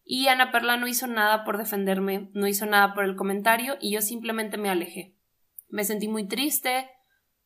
Y 0.04 0.28
Ana 0.28 0.52
Perla 0.52 0.76
no 0.76 0.87
hizo 0.87 1.06
nada 1.06 1.44
por 1.44 1.58
defenderme, 1.58 2.30
no 2.32 2.46
hizo 2.46 2.66
nada 2.66 2.94
por 2.94 3.04
el 3.04 3.16
comentario 3.16 3.76
y 3.80 3.92
yo 3.92 4.00
simplemente 4.00 4.56
me 4.56 4.70
alejé. 4.70 5.16
Me 5.68 5.84
sentí 5.84 6.08
muy 6.08 6.28
triste, 6.28 6.88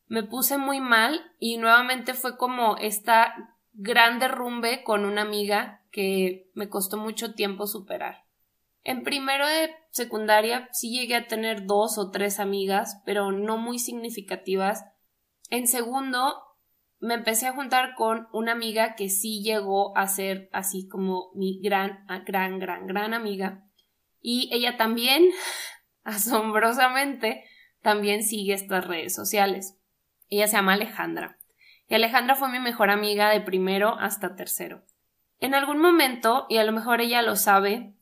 me 0.07 0.23
puse 0.23 0.59
muy 0.59 0.81
mal 0.81 1.33
y 1.39 1.57
nuevamente 1.57 2.13
fue 2.13 2.37
como 2.37 2.77
esta 2.77 3.35
gran 3.73 4.19
derrumbe 4.19 4.85
con 4.85 5.07
una 5.07 5.23
amiga 5.23 5.83
que 5.91 6.51
me 6.55 6.69
costó 6.69 6.99
mucho 6.99 7.35
tiempo 7.35 7.67
superar. 7.67 8.22
En 8.85 9.05
primero 9.05 9.47
de 9.47 9.75
secundaria 9.91 10.69
sí 10.73 10.91
llegué 10.91 11.15
a 11.17 11.27
tener 11.27 11.67
dos 11.67 11.99
o 11.99 12.11
tres 12.11 12.41
amigas, 12.41 13.01
pero 13.05 13.31
no 13.31 13.57
muy 13.59 13.79
significativas. 13.79 14.85
En 15.51 15.67
segundo 15.69 16.35
me 16.99 17.15
empecé 17.15 17.47
a 17.47 17.53
juntar 17.53 17.95
con 17.97 18.29
una 18.33 18.53
amiga 18.53 18.95
que 18.95 19.09
sí 19.09 19.43
llegó 19.43 19.97
a 19.97 20.07
ser 20.07 20.49
así 20.53 20.89
como 20.89 21.31
mi 21.35 21.61
gran, 21.61 22.07
gran, 22.27 22.59
gran, 22.59 22.87
gran 22.87 23.13
amiga. 23.13 23.65
Y 24.21 24.49
ella 24.53 24.77
también, 24.77 25.31
asombrosamente, 26.05 27.45
también 27.83 28.23
sigue 28.23 28.55
estas 28.55 28.87
redes 28.87 29.15
sociales. 29.15 29.79
Ella 30.29 30.47
se 30.47 30.57
llama 30.57 30.75
Alejandra. 30.75 31.39
Y 31.89 31.95
Alejandra 31.95 32.37
fue 32.37 32.49
mi 32.49 32.61
mejor 32.61 32.91
amiga 32.91 33.31
de 33.31 33.41
primero 33.41 33.99
hasta 33.99 34.35
tercero. 34.35 34.85
En 35.41 35.55
algún 35.55 35.81
momento, 35.81 36.47
y 36.49 36.59
a 36.59 36.65
lo 36.65 36.73
mejor 36.73 37.01
ella 37.01 37.21
lo 37.23 37.35
sabe, 37.35 37.95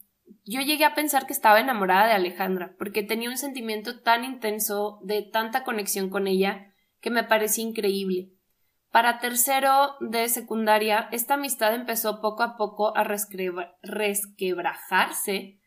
yo 0.45 0.61
llegué 0.61 0.85
a 0.85 0.95
pensar 0.95 1.27
que 1.27 1.33
estaba 1.33 1.61
enamorada 1.61 2.09
de 2.09 2.15
Alejandra, 2.15 2.75
porque 2.79 3.03
tenía 3.03 3.31
un 3.31 3.37
sentimiento 3.37 4.01
tan 4.01 4.25
intenso, 4.25 5.01
de 5.03 5.23
tanta 5.23 5.65
conexión 5.65 6.11
con 6.11 6.27
ella, 6.27 6.75
que 7.01 7.11
me 7.11 7.25
parecía 7.25 7.65
increíble. 7.65 8.31
Para 8.91 9.21
tercero 9.21 9.97
de 10.01 10.29
secundaria, 10.29 11.09
esta 11.13 11.35
amistad 11.35 11.75
empezó 11.75 12.21
poco 12.21 12.43
a 12.43 12.57
poco 12.57 12.97
a 12.97 13.05
resquebrajarse, 13.05 15.61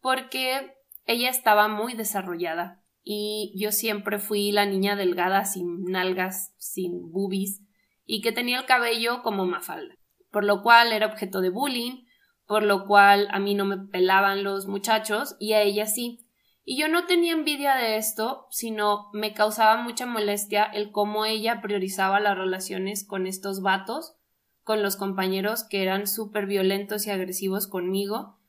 porque 0.00 0.74
ella 1.04 1.28
estaba 1.28 1.68
muy 1.68 1.92
desarrollada 1.94 2.82
y 3.02 3.52
yo 3.56 3.72
siempre 3.72 4.18
fui 4.18 4.52
la 4.52 4.66
niña 4.66 4.96
delgada 4.96 5.44
sin 5.44 5.84
nalgas, 5.84 6.54
sin 6.58 7.10
boobies 7.10 7.62
y 8.04 8.22
que 8.22 8.32
tenía 8.32 8.58
el 8.58 8.66
cabello 8.66 9.22
como 9.22 9.46
mafalda, 9.46 9.94
por 10.30 10.44
lo 10.44 10.62
cual 10.62 10.92
era 10.92 11.06
objeto 11.06 11.40
de 11.40 11.50
bullying 11.50 12.04
por 12.50 12.64
lo 12.64 12.84
cual 12.84 13.28
a 13.30 13.38
mí 13.38 13.54
no 13.54 13.64
me 13.64 13.78
pelaban 13.78 14.42
los 14.42 14.66
muchachos 14.66 15.36
y 15.38 15.52
a 15.52 15.62
ella 15.62 15.86
sí. 15.86 16.26
Y 16.64 16.76
yo 16.76 16.88
no 16.88 17.06
tenía 17.06 17.30
envidia 17.30 17.76
de 17.76 17.96
esto, 17.96 18.48
sino 18.50 19.08
me 19.12 19.34
causaba 19.34 19.80
mucha 19.80 20.04
molestia 20.04 20.64
el 20.64 20.90
cómo 20.90 21.24
ella 21.26 21.60
priorizaba 21.60 22.18
las 22.18 22.36
relaciones 22.36 23.06
con 23.06 23.28
estos 23.28 23.62
vatos, 23.62 24.16
con 24.64 24.82
los 24.82 24.96
compañeros 24.96 25.62
que 25.62 25.84
eran 25.84 26.08
súper 26.08 26.46
violentos 26.46 27.06
y 27.06 27.10
agresivos 27.10 27.68
conmigo, 27.68 28.40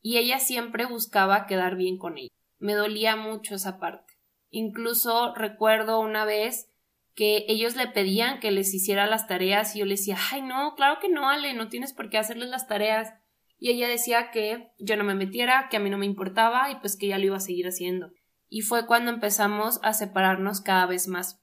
y 0.00 0.16
ella 0.16 0.38
siempre 0.38 0.86
buscaba 0.86 1.44
quedar 1.46 1.76
bien 1.76 1.98
con 1.98 2.16
ella. 2.16 2.32
Me 2.60 2.72
dolía 2.72 3.14
mucho 3.14 3.56
esa 3.56 3.78
parte. 3.78 4.14
Incluso 4.48 5.34
recuerdo 5.34 6.00
una 6.00 6.24
vez 6.24 6.70
que 7.14 7.44
ellos 7.46 7.76
le 7.76 7.88
pedían 7.88 8.40
que 8.40 8.52
les 8.52 8.72
hiciera 8.72 9.04
las 9.04 9.26
tareas 9.26 9.76
y 9.76 9.80
yo 9.80 9.84
le 9.84 9.96
decía, 9.96 10.16
ay 10.32 10.40
no, 10.40 10.74
claro 10.76 10.98
que 10.98 11.10
no, 11.10 11.28
Ale, 11.28 11.52
no 11.52 11.68
tienes 11.68 11.92
por 11.92 12.08
qué 12.08 12.16
hacerles 12.16 12.48
las 12.48 12.66
tareas 12.66 13.19
y 13.60 13.70
ella 13.70 13.88
decía 13.88 14.30
que 14.30 14.72
yo 14.78 14.96
no 14.96 15.04
me 15.04 15.14
metiera, 15.14 15.68
que 15.70 15.76
a 15.76 15.80
mí 15.80 15.90
no 15.90 15.98
me 15.98 16.06
importaba 16.06 16.70
y 16.70 16.76
pues 16.76 16.96
que 16.96 17.06
ella 17.06 17.18
lo 17.18 17.26
iba 17.26 17.36
a 17.36 17.40
seguir 17.40 17.66
haciendo. 17.66 18.10
Y 18.48 18.62
fue 18.62 18.86
cuando 18.86 19.10
empezamos 19.10 19.78
a 19.82 19.92
separarnos 19.92 20.62
cada 20.62 20.86
vez 20.86 21.06
más. 21.06 21.42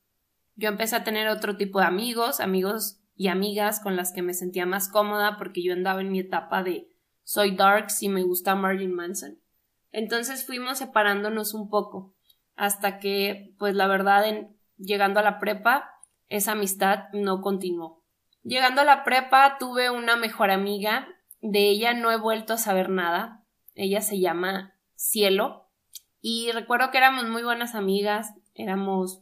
Yo 0.55 0.67
empecé 0.67 0.95
a 0.95 1.03
tener 1.03 1.27
otro 1.27 1.57
tipo 1.57 1.79
de 1.79 1.85
amigos, 1.85 2.39
amigos 2.39 2.99
y 3.15 3.27
amigas 3.27 3.79
con 3.79 3.95
las 3.95 4.11
que 4.13 4.23
me 4.23 4.33
sentía 4.33 4.65
más 4.65 4.89
cómoda 4.89 5.37
porque 5.37 5.63
yo 5.63 5.73
andaba 5.73 6.01
en 6.01 6.11
mi 6.11 6.19
etapa 6.19 6.63
de 6.63 6.89
soy 7.23 7.55
dark 7.55 7.87
y 8.01 8.09
me 8.09 8.23
gusta 8.23 8.55
Marilyn 8.55 8.95
Manson. 8.95 9.39
Entonces 9.91 10.43
fuimos 10.43 10.79
separándonos 10.79 11.53
un 11.53 11.69
poco 11.69 12.15
hasta 12.55 12.97
que, 12.97 13.53
pues 13.59 13.75
la 13.75 13.85
verdad, 13.85 14.25
llegando 14.77 15.19
a 15.19 15.23
la 15.23 15.37
prepa, 15.39 15.91
esa 16.29 16.53
amistad 16.53 17.09
no 17.13 17.41
continuó. 17.41 18.03
Llegando 18.41 18.81
a 18.81 18.85
la 18.85 19.03
prepa 19.03 19.57
tuve 19.59 19.91
una 19.91 20.15
mejor 20.15 20.49
amiga 20.49 21.07
de 21.41 21.69
ella 21.69 21.93
no 21.93 22.11
he 22.11 22.17
vuelto 22.17 22.53
a 22.53 22.57
saber 22.57 22.89
nada. 22.89 23.43
Ella 23.75 24.01
se 24.01 24.19
llama 24.19 24.75
Cielo. 24.95 25.69
Y 26.21 26.51
recuerdo 26.51 26.91
que 26.91 26.97
éramos 26.97 27.29
muy 27.29 27.43
buenas 27.43 27.75
amigas. 27.75 28.33
Éramos. 28.55 29.21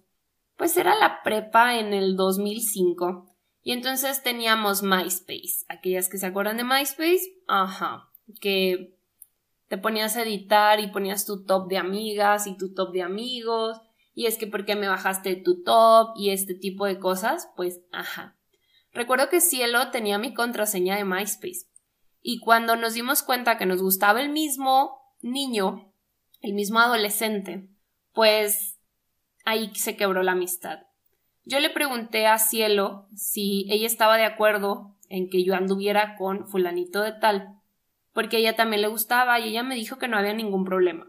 Pues 0.58 0.78
era 0.78 0.96
la 0.96 1.22
prepa 1.24 1.78
en 1.78 1.94
el 1.94 2.16
2005. 2.16 3.36
Y 3.62 3.72
entonces 3.74 4.24
teníamos 4.24 4.84
MySpace. 4.84 5.66
Aquellas 5.68 6.08
que 6.08 6.18
se 6.18 6.28
acuerdan 6.28 6.58
de 6.58 6.64
MySpace. 6.64 7.42
Ajá. 7.48 8.10
Que 8.40 8.96
te 9.68 9.78
ponías 9.78 10.16
a 10.16 10.24
editar 10.24 10.80
y 10.80 10.88
ponías 10.88 11.26
tu 11.26 11.44
top 11.44 11.68
de 11.68 11.78
amigas 11.78 12.48
y 12.48 12.56
tu 12.56 12.74
top 12.74 12.94
de 12.94 13.02
amigos. 13.02 13.82
Y 14.14 14.28
es 14.28 14.38
que 14.38 14.48
por 14.48 14.66
qué 14.66 14.76
me 14.76 14.88
bajaste 14.88 15.36
tu 15.36 15.64
top 15.64 16.14
y 16.16 16.30
este 16.30 16.56
tipo 16.56 16.86
de 16.86 17.00
cosas. 17.00 17.50
Pues 17.58 17.82
ajá. 17.92 18.38
Recuerdo 18.94 19.28
que 19.28 19.42
Cielo 19.42 19.92
tenía 19.92 20.18
mi 20.18 20.34
contraseña 20.34 20.96
de 20.96 21.04
MySpace. 21.04 21.66
Y 22.28 22.40
cuando 22.40 22.76
nos 22.76 22.96
dimos 22.96 23.22
cuenta 23.22 23.60
que 23.60 23.68
nos 23.68 23.84
gustaba 23.84 24.20
el 24.20 24.30
mismo 24.30 25.14
niño, 25.22 25.94
el 26.42 26.54
mismo 26.54 26.80
adolescente, 26.80 27.70
pues 28.14 28.80
ahí 29.46 29.70
se 29.76 29.96
quebró 29.96 30.24
la 30.24 30.32
amistad. 30.32 30.88
Yo 31.44 31.60
le 31.60 31.70
pregunté 31.70 32.26
a 32.26 32.40
Cielo 32.40 33.08
si 33.16 33.68
ella 33.70 33.86
estaba 33.86 34.18
de 34.18 34.26
acuerdo 34.26 34.96
en 35.08 35.30
que 35.30 35.44
yo 35.44 35.54
anduviera 35.54 36.16
con 36.18 36.48
fulanito 36.48 37.04
de 37.04 37.12
tal, 37.12 37.60
porque 38.12 38.38
ella 38.38 38.56
también 38.56 38.82
le 38.82 38.88
gustaba 38.88 39.40
y 39.40 39.50
ella 39.50 39.62
me 39.62 39.76
dijo 39.76 40.00
que 40.00 40.08
no 40.08 40.18
había 40.18 40.34
ningún 40.34 40.66
problema. 40.66 41.08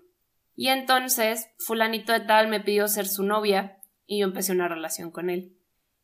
Y 0.54 0.68
entonces 0.68 1.48
fulanito 1.56 2.12
de 2.12 2.20
tal 2.20 2.48
me 2.48 2.60
pidió 2.60 2.88
ser 2.88 3.08
su 3.08 3.22
novia 3.22 3.78
y 4.04 4.18
yo 4.18 4.26
empecé 4.26 4.52
una 4.52 4.68
relación 4.68 5.10
con 5.10 5.30
él. 5.30 5.56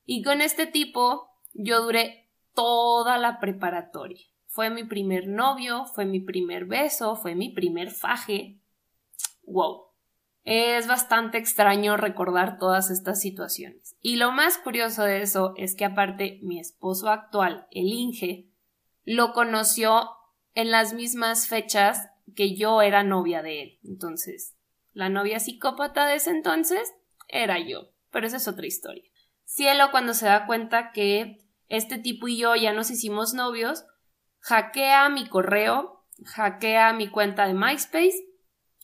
Y 0.07 0.23
con 0.23 0.41
este 0.41 0.67
tipo 0.67 1.29
yo 1.53 1.83
duré 1.83 2.31
toda 2.55 3.19
la 3.19 3.41
preparatoria. 3.41 4.32
Fue 4.53 4.69
mi 4.69 4.85
primer 4.85 5.29
novio, 5.29 5.87
fue 5.87 6.05
mi 6.05 6.21
primer 6.21 6.67
beso, 6.67 7.17
fue 7.17 7.35
mi 7.35 7.49
primer 7.49 7.91
faje. 7.91 8.61
Wow. 9.45 9.87
Es 10.45 10.87
bastante 10.87 11.39
extraño 11.39 11.97
recordar 11.97 12.59
todas 12.59 12.91
estas 12.91 13.19
situaciones. 13.19 13.97
Y 14.03 14.17
lo 14.17 14.31
más 14.31 14.59
curioso 14.59 15.05
de 15.05 15.23
eso 15.23 15.55
es 15.57 15.75
que 15.75 15.87
aparte 15.87 16.39
mi 16.43 16.61
esposo 16.61 17.09
actual, 17.09 17.67
el 17.71 17.87
Inge, 17.95 18.51
lo 19.05 19.33
conoció 19.33 20.11
en 20.53 20.71
las 20.71 20.93
mismas 20.93 21.49
fechas 21.49 22.11
que 22.37 22.55
yo 22.55 22.83
era 22.83 23.05
novia 23.05 23.41
de 23.41 23.63
él. 23.63 23.79
Entonces, 23.85 24.55
la 24.93 25.09
novia 25.09 25.41
psicópata 25.41 26.07
de 26.07 26.17
ese 26.17 26.29
entonces 26.29 26.93
era 27.27 27.59
yo. 27.59 27.89
Pero 28.11 28.27
esa 28.27 28.37
es 28.37 28.47
otra 28.47 28.67
historia. 28.67 29.11
Cielo, 29.47 29.91
cuando 29.93 30.13
se 30.13 30.27
da 30.27 30.45
cuenta 30.45 30.93
que 30.93 31.39
este 31.69 31.97
tipo 31.97 32.29
y 32.29 32.37
yo 32.37 32.55
ya 32.55 32.75
nos 32.75 32.91
hicimos 32.91 33.33
novios, 33.33 33.87
hackea 34.43 35.09
mi 35.09 35.29
correo, 35.29 36.05
hackea 36.25 36.93
mi 36.93 37.09
cuenta 37.09 37.47
de 37.47 37.55
MySpace 37.55 38.27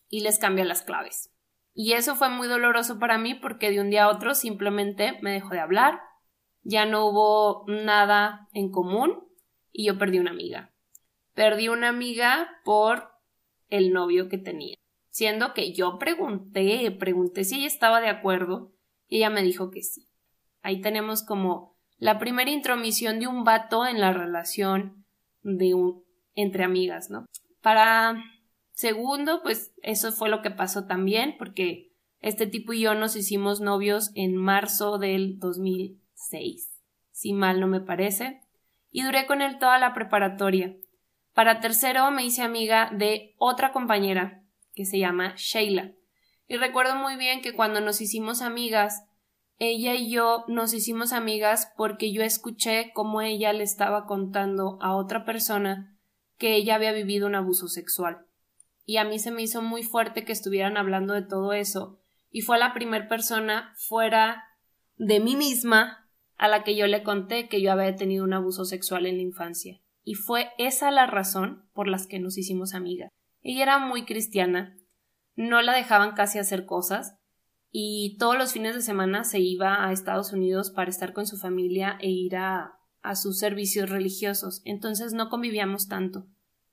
y 0.09 0.21
les 0.21 0.39
cambia 0.39 0.65
las 0.65 0.83
claves. 0.83 1.33
Y 1.75 1.93
eso 1.93 2.17
fue 2.17 2.29
muy 2.29 2.49
doloroso 2.49 2.99
para 2.99 3.19
mí 3.19 3.35
porque 3.35 3.71
de 3.71 3.81
un 3.81 3.91
día 3.91 4.05
a 4.05 4.09
otro 4.09 4.35
simplemente 4.35 5.19
me 5.21 5.33
dejó 5.33 5.51
de 5.51 5.61
hablar, 5.61 6.01
ya 6.63 6.87
no 6.87 7.07
hubo 7.07 7.65
nada 7.67 8.49
en 8.53 8.71
común 8.71 9.29
y 9.73 9.87
yo 9.87 9.99
perdí 9.99 10.19
una 10.19 10.31
amiga. 10.31 10.73
Perdí 11.35 11.69
una 11.69 11.89
amiga 11.89 12.61
por 12.65 13.13
el 13.69 13.93
novio 13.93 14.29
que 14.29 14.39
tenía, 14.39 14.77
siendo 15.09 15.55
que 15.55 15.73
yo 15.73 15.99
pregunté, 15.99 16.91
pregunté 16.99 17.45
si 17.45 17.57
ella 17.57 17.67
estaba 17.67 18.01
de 18.01 18.09
acuerdo 18.09 18.73
y 19.07 19.19
ella 19.19 19.31
me 19.31 19.43
dijo 19.43 19.71
que 19.71 19.83
sí. 19.83 20.09
Ahí 20.63 20.81
tenemos 20.81 21.23
como 21.23 21.77
la 21.97 22.19
primera 22.19 22.51
intromisión 22.51 23.21
de 23.21 23.29
un 23.29 23.45
vato 23.45 23.87
en 23.87 24.01
la 24.01 24.13
relación 24.13 25.05
de 25.43 25.75
un, 25.75 26.05
entre 26.35 26.65
amigas, 26.65 27.11
¿no? 27.11 27.27
Para 27.63 28.23
segundo, 28.73 29.43
pues 29.43 29.73
eso 29.83 30.13
fue 30.13 30.29
lo 30.29 30.43
que 30.43 30.51
pasó 30.51 30.87
también, 30.87 31.37
porque 31.39 31.93
este 32.21 32.47
tipo 32.47 32.73
y 32.73 32.81
yo 32.81 32.95
nos 32.95 33.17
hicimos 33.17 33.61
novios 33.61 34.11
en 34.15 34.37
marzo 34.37 34.99
del 34.99 35.39
2006, 35.39 36.81
si 37.11 37.33
mal 37.33 37.61
no 37.61 37.67
me 37.67 37.81
parece, 37.81 38.41
y 38.91 39.03
duré 39.03 39.27
con 39.27 39.43
él 39.43 39.59
toda 39.59 39.79
la 39.79 39.95
preparatoria. 39.95 40.77
Para 41.35 41.61
tercero 41.61 42.11
me 42.11 42.25
hice 42.25 42.43
amiga 42.43 42.91
de 42.93 43.35
otra 43.39 43.73
compañera 43.73 44.43
que 44.75 44.85
se 44.85 44.99
llama 44.99 45.35
Sheila. 45.37 45.93
Y 46.47 46.57
recuerdo 46.57 46.97
muy 46.97 47.17
bien 47.17 47.43
que 47.43 47.53
cuando 47.53 47.81
nos 47.81 48.01
hicimos 48.01 48.43
amigas, 48.43 49.05
ella 49.59 49.95
y 49.95 50.11
yo 50.11 50.45
nos 50.49 50.73
hicimos 50.73 51.13
amigas 51.13 51.73
porque 51.77 52.13
yo 52.13 52.23
escuché 52.23 52.93
cómo 52.95 53.23
ella 53.23 53.53
le 53.53 53.65
estaba 53.65 54.07
contando 54.07 54.79
a 54.81 54.95
otra 54.95 55.25
persona 55.25 55.97
que 56.37 56.55
ella 56.55 56.77
había 56.77 56.93
vivido 56.93 57.27
un 57.27 57.35
abuso 57.35 57.69
sexual. 57.69 58.25
y 58.85 58.97
a 58.97 59.05
mí 59.05 59.19
se 59.19 59.31
me 59.31 59.43
hizo 59.43 59.61
muy 59.61 59.83
fuerte 59.83 60.25
que 60.25 60.33
estuvieran 60.33 60.79
hablando 60.79 61.13
de 61.13 61.21
todo 61.21 61.53
eso 61.53 62.01
y 62.31 62.41
fue 62.43 62.59
la 62.59 62.73
primera 62.73 63.09
persona 63.09 63.75
fuera 63.77 64.45
de 64.97 65.21
mí 65.21 65.37
misma 65.37 66.09
a 66.37 66.49
la 66.49 66.63
que 66.63 66.77
yo 66.77 66.87
le 66.87 67.03
conté 67.03 67.49
que 67.49 67.61
yo 67.61 67.73
había 67.73 67.95
tenido 67.97 68.25
un 68.25 68.33
abuso 68.33 68.65
sexual 68.65 69.07
en 69.07 69.17
la 69.17 69.23
infancia. 69.23 69.81
Y 70.05 70.15
fue 70.15 70.51
esa 70.57 70.91
la 70.91 71.07
razón 71.07 71.69
por 71.75 71.89
las 71.89 72.07
que 72.07 72.19
nos 72.19 72.39
hicimos 72.39 72.75
amigas. 72.75 73.11
Ella 73.43 73.63
era 73.63 73.79
muy 73.79 74.05
cristiana, 74.05 74.77
no 75.37 75.63
la 75.63 75.75
dejaban 75.75 76.13
casi 76.15 76.39
hacer 76.39 76.65
cosas, 76.65 77.18
y 77.71 78.17
todos 78.19 78.37
los 78.39 78.53
fines 78.53 78.75
de 78.75 78.83
semana 78.83 79.25
se 79.25 79.41
iba 79.41 79.87
a 79.87 79.93
Estados 79.93 80.33
Unidos 80.33 80.71
para 80.71 80.91
estar 80.91 81.13
con 81.13 81.27
su 81.27 81.37
familia 81.37 81.99
e 82.01 82.11
ir 82.11 82.37
a, 82.37 82.79
a 83.03 83.15
sus 83.15 83.39
servicios 83.39 83.91
religiosos. 83.91 84.63
Entonces 84.65 85.13
no 85.13 85.29
convivíamos 85.29 85.89
tanto. 85.89 86.27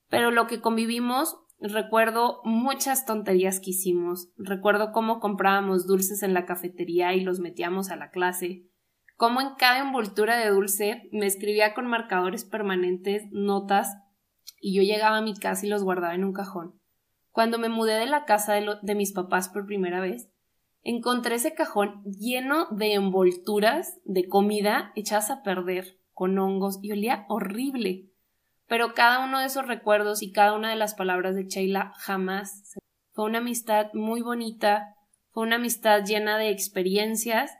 Pero 0.10 0.32
lo 0.32 0.48
que 0.48 0.62
convivimos 0.62 1.38
Recuerdo 1.60 2.42
muchas 2.44 3.06
tonterías 3.06 3.60
que 3.60 3.72
hicimos. 3.72 4.30
Recuerdo 4.38 4.92
cómo 4.92 5.20
comprábamos 5.20 5.88
dulces 5.88 6.22
en 6.22 6.34
la 6.34 6.46
cafetería 6.46 7.14
y 7.14 7.22
los 7.22 7.40
metíamos 7.40 7.90
a 7.90 7.96
la 7.96 8.10
clase. 8.10 8.66
Cómo 9.16 9.40
en 9.40 9.56
cada 9.58 9.80
envoltura 9.80 10.38
de 10.38 10.50
dulce 10.50 11.10
me 11.12 11.26
escribía 11.26 11.74
con 11.74 11.88
marcadores 11.88 12.44
permanentes 12.44 13.24
notas 13.32 13.96
y 14.60 14.76
yo 14.76 14.84
llegaba 14.84 15.18
a 15.18 15.22
mi 15.22 15.34
casa 15.34 15.66
y 15.66 15.70
los 15.70 15.84
guardaba 15.84 16.14
en 16.14 16.26
un 16.26 16.34
cajón. 16.34 16.80
Cuando 17.32 17.58
me 17.58 17.70
mudé 17.70 17.94
de 17.94 18.06
la 18.06 18.26
casa 18.26 18.54
de, 18.54 18.76
de 18.82 18.96
mis 18.96 19.14
papás 19.14 19.48
por 19.50 19.66
primera 19.66 20.02
vez, 20.02 20.30
encontré 20.86 21.36
ese 21.36 21.56
cajón 21.56 22.04
lleno 22.04 22.68
de 22.70 22.94
envolturas 22.94 24.00
de 24.06 24.30
comida 24.30 24.94
echadas 24.96 25.32
a 25.32 25.42
perder, 25.42 26.00
con 26.14 26.38
hongos, 26.38 26.80
y 26.82 26.92
olía 26.92 27.26
horrible. 27.28 28.12
Pero 28.68 28.94
cada 28.94 29.26
uno 29.26 29.40
de 29.40 29.48
esos 29.48 29.68
recuerdos 29.68 30.22
y 30.22 30.32
cada 30.32 30.54
una 30.54 30.70
de 30.70 30.76
las 30.76 30.94
palabras 30.94 31.36
de 31.36 31.46
Sheila 31.46 31.92
jamás 31.98 32.76
fue 33.14 33.26
una 33.26 33.40
amistad 33.40 33.88
muy 33.94 34.22
bonita, 34.22 34.96
fue 35.32 35.44
una 35.44 35.56
amistad 35.56 36.06
llena 36.06 36.38
de 36.38 36.50
experiencias 36.50 37.52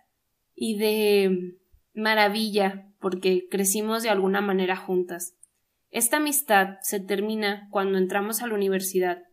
y 0.54 0.78
de 0.78 1.58
maravilla, 1.96 2.92
porque 3.00 3.48
crecimos 3.50 4.04
de 4.04 4.10
alguna 4.10 4.42
manera 4.42 4.78
juntas. 4.78 5.36
Esta 5.90 6.18
amistad 6.18 6.78
se 6.82 7.00
termina 7.00 7.70
cuando 7.72 7.98
entramos 7.98 8.44
a 8.44 8.48
la 8.48 8.54
universidad. 8.54 9.24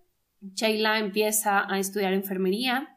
Sheila 0.40 0.98
empieza 0.98 1.70
a 1.70 1.78
estudiar 1.78 2.14
enfermería 2.14 2.91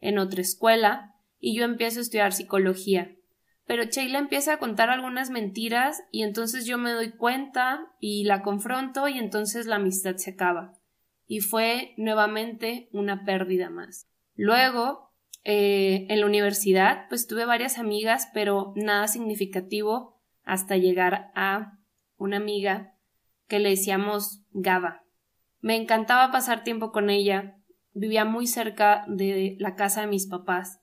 en 0.00 0.18
otra 0.18 0.40
escuela 0.40 1.14
y 1.38 1.56
yo 1.56 1.64
empiezo 1.64 2.00
a 2.00 2.02
estudiar 2.02 2.32
psicología 2.32 3.16
pero 3.70 3.84
Sheila 3.84 4.18
empieza 4.18 4.54
a 4.54 4.58
contar 4.58 4.90
algunas 4.90 5.30
mentiras 5.30 6.02
y 6.10 6.24
entonces 6.24 6.66
yo 6.66 6.76
me 6.76 6.90
doy 6.90 7.12
cuenta 7.12 7.86
y 8.00 8.24
la 8.24 8.42
confronto 8.42 9.06
y 9.06 9.16
entonces 9.16 9.66
la 9.66 9.76
amistad 9.76 10.16
se 10.16 10.30
acaba. 10.30 10.72
Y 11.28 11.38
fue 11.38 11.94
nuevamente 11.96 12.88
una 12.90 13.24
pérdida 13.24 13.70
más. 13.70 14.08
Luego, 14.34 15.12
eh, 15.44 16.04
en 16.08 16.18
la 16.18 16.26
universidad, 16.26 17.06
pues 17.08 17.28
tuve 17.28 17.44
varias 17.44 17.78
amigas, 17.78 18.28
pero 18.34 18.72
nada 18.74 19.06
significativo 19.06 20.20
hasta 20.42 20.76
llegar 20.76 21.30
a 21.36 21.78
una 22.16 22.38
amiga 22.38 22.96
que 23.46 23.60
le 23.60 23.68
decíamos 23.68 24.42
Gaba. 24.50 25.04
Me 25.60 25.76
encantaba 25.76 26.32
pasar 26.32 26.64
tiempo 26.64 26.90
con 26.90 27.08
ella, 27.08 27.59
vivía 27.92 28.24
muy 28.24 28.46
cerca 28.46 29.04
de 29.08 29.56
la 29.58 29.74
casa 29.74 30.02
de 30.02 30.06
mis 30.06 30.26
papás 30.26 30.80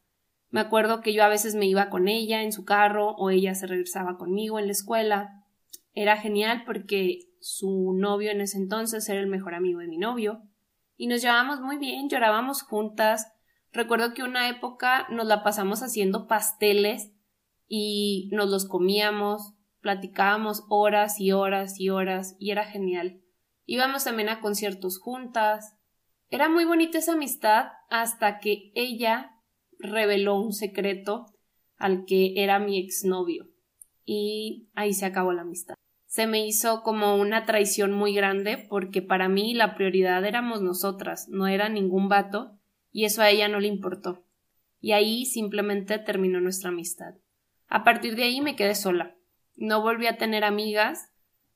me 0.50 0.62
acuerdo 0.62 1.02
que 1.02 1.14
yo 1.14 1.24
a 1.24 1.30
veces 1.30 1.56
me 1.56 1.66
iba 1.66 1.90
con 1.90 2.08
ella 2.08 2.42
en 2.42 2.54
su 2.54 2.64
carro 2.64 3.12
o 3.18 3.30
ella 3.30 3.54
se 3.54 3.68
regresaba 3.68 4.18
conmigo 4.18 4.60
en 4.60 4.68
la 4.68 4.72
escuela. 4.72 5.44
Era 5.94 6.18
genial 6.18 6.64
porque 6.66 7.20
su 7.42 7.94
novio 7.94 8.32
en 8.32 8.42
ese 8.42 8.58
entonces 8.58 9.08
era 9.10 9.20
el 9.20 9.28
mejor 9.28 9.56
amigo 9.56 9.80
de 9.80 9.88
mi 9.88 9.98
novio 9.98 10.42
y 10.96 11.08
nos 11.08 11.22
llevábamos 11.22 11.60
muy 11.60 11.78
bien, 11.78 12.10
llorábamos 12.10 12.62
juntas. 12.62 13.28
Recuerdo 13.74 14.14
que 14.14 14.24
una 14.24 14.50
época 14.50 15.06
nos 15.10 15.28
la 15.28 15.44
pasamos 15.44 15.84
haciendo 15.84 16.28
pasteles 16.28 17.12
y 17.68 18.30
nos 18.32 18.50
los 18.50 18.68
comíamos, 18.68 19.54
platicábamos 19.82 20.64
horas 20.70 21.20
y 21.20 21.34
horas 21.34 21.80
y 21.80 21.90
horas 21.90 22.38
y 22.40 22.52
era 22.52 22.64
genial. 22.64 23.22
Íbamos 23.66 24.06
también 24.06 24.30
a 24.30 24.40
conciertos 24.40 24.98
juntas. 24.98 25.77
Era 26.30 26.50
muy 26.50 26.66
bonita 26.66 26.98
esa 26.98 27.14
amistad 27.14 27.68
hasta 27.90 28.40
que 28.40 28.72
ella 28.76 29.32
reveló 29.80 30.36
un 30.36 30.52
secreto 30.52 31.26
al 31.78 32.06
que 32.06 32.34
era 32.36 32.60
mi 32.60 32.80
exnovio. 32.80 33.48
Y 34.04 34.68
ahí 34.74 34.94
se 34.94 35.06
acabó 35.06 35.32
la 35.32 35.44
amistad. 35.44 35.76
Se 36.06 36.28
me 36.28 36.46
hizo 36.46 36.84
como 36.84 37.16
una 37.16 37.46
traición 37.46 37.92
muy 37.92 38.14
grande 38.14 38.58
porque 38.58 39.02
para 39.02 39.30
mí 39.30 39.54
la 39.54 39.76
prioridad 39.76 40.26
éramos 40.26 40.62
nosotras, 40.62 41.28
no 41.30 41.48
era 41.48 41.70
ningún 41.70 42.10
vato, 42.10 42.58
y 42.92 43.06
eso 43.06 43.22
a 43.22 43.30
ella 43.30 43.48
no 43.48 43.60
le 43.60 43.68
importó. 43.68 44.26
Y 44.80 44.94
ahí 44.94 45.26
simplemente 45.26 46.00
terminó 46.00 46.42
nuestra 46.42 46.70
amistad. 46.70 47.16
A 47.68 47.84
partir 47.84 48.16
de 48.16 48.24
ahí 48.24 48.42
me 48.42 48.56
quedé 48.56 48.76
sola. 48.76 49.16
No 49.56 49.82
volví 49.82 50.08
a 50.08 50.18
tener 50.18 50.44
amigas, 50.44 51.12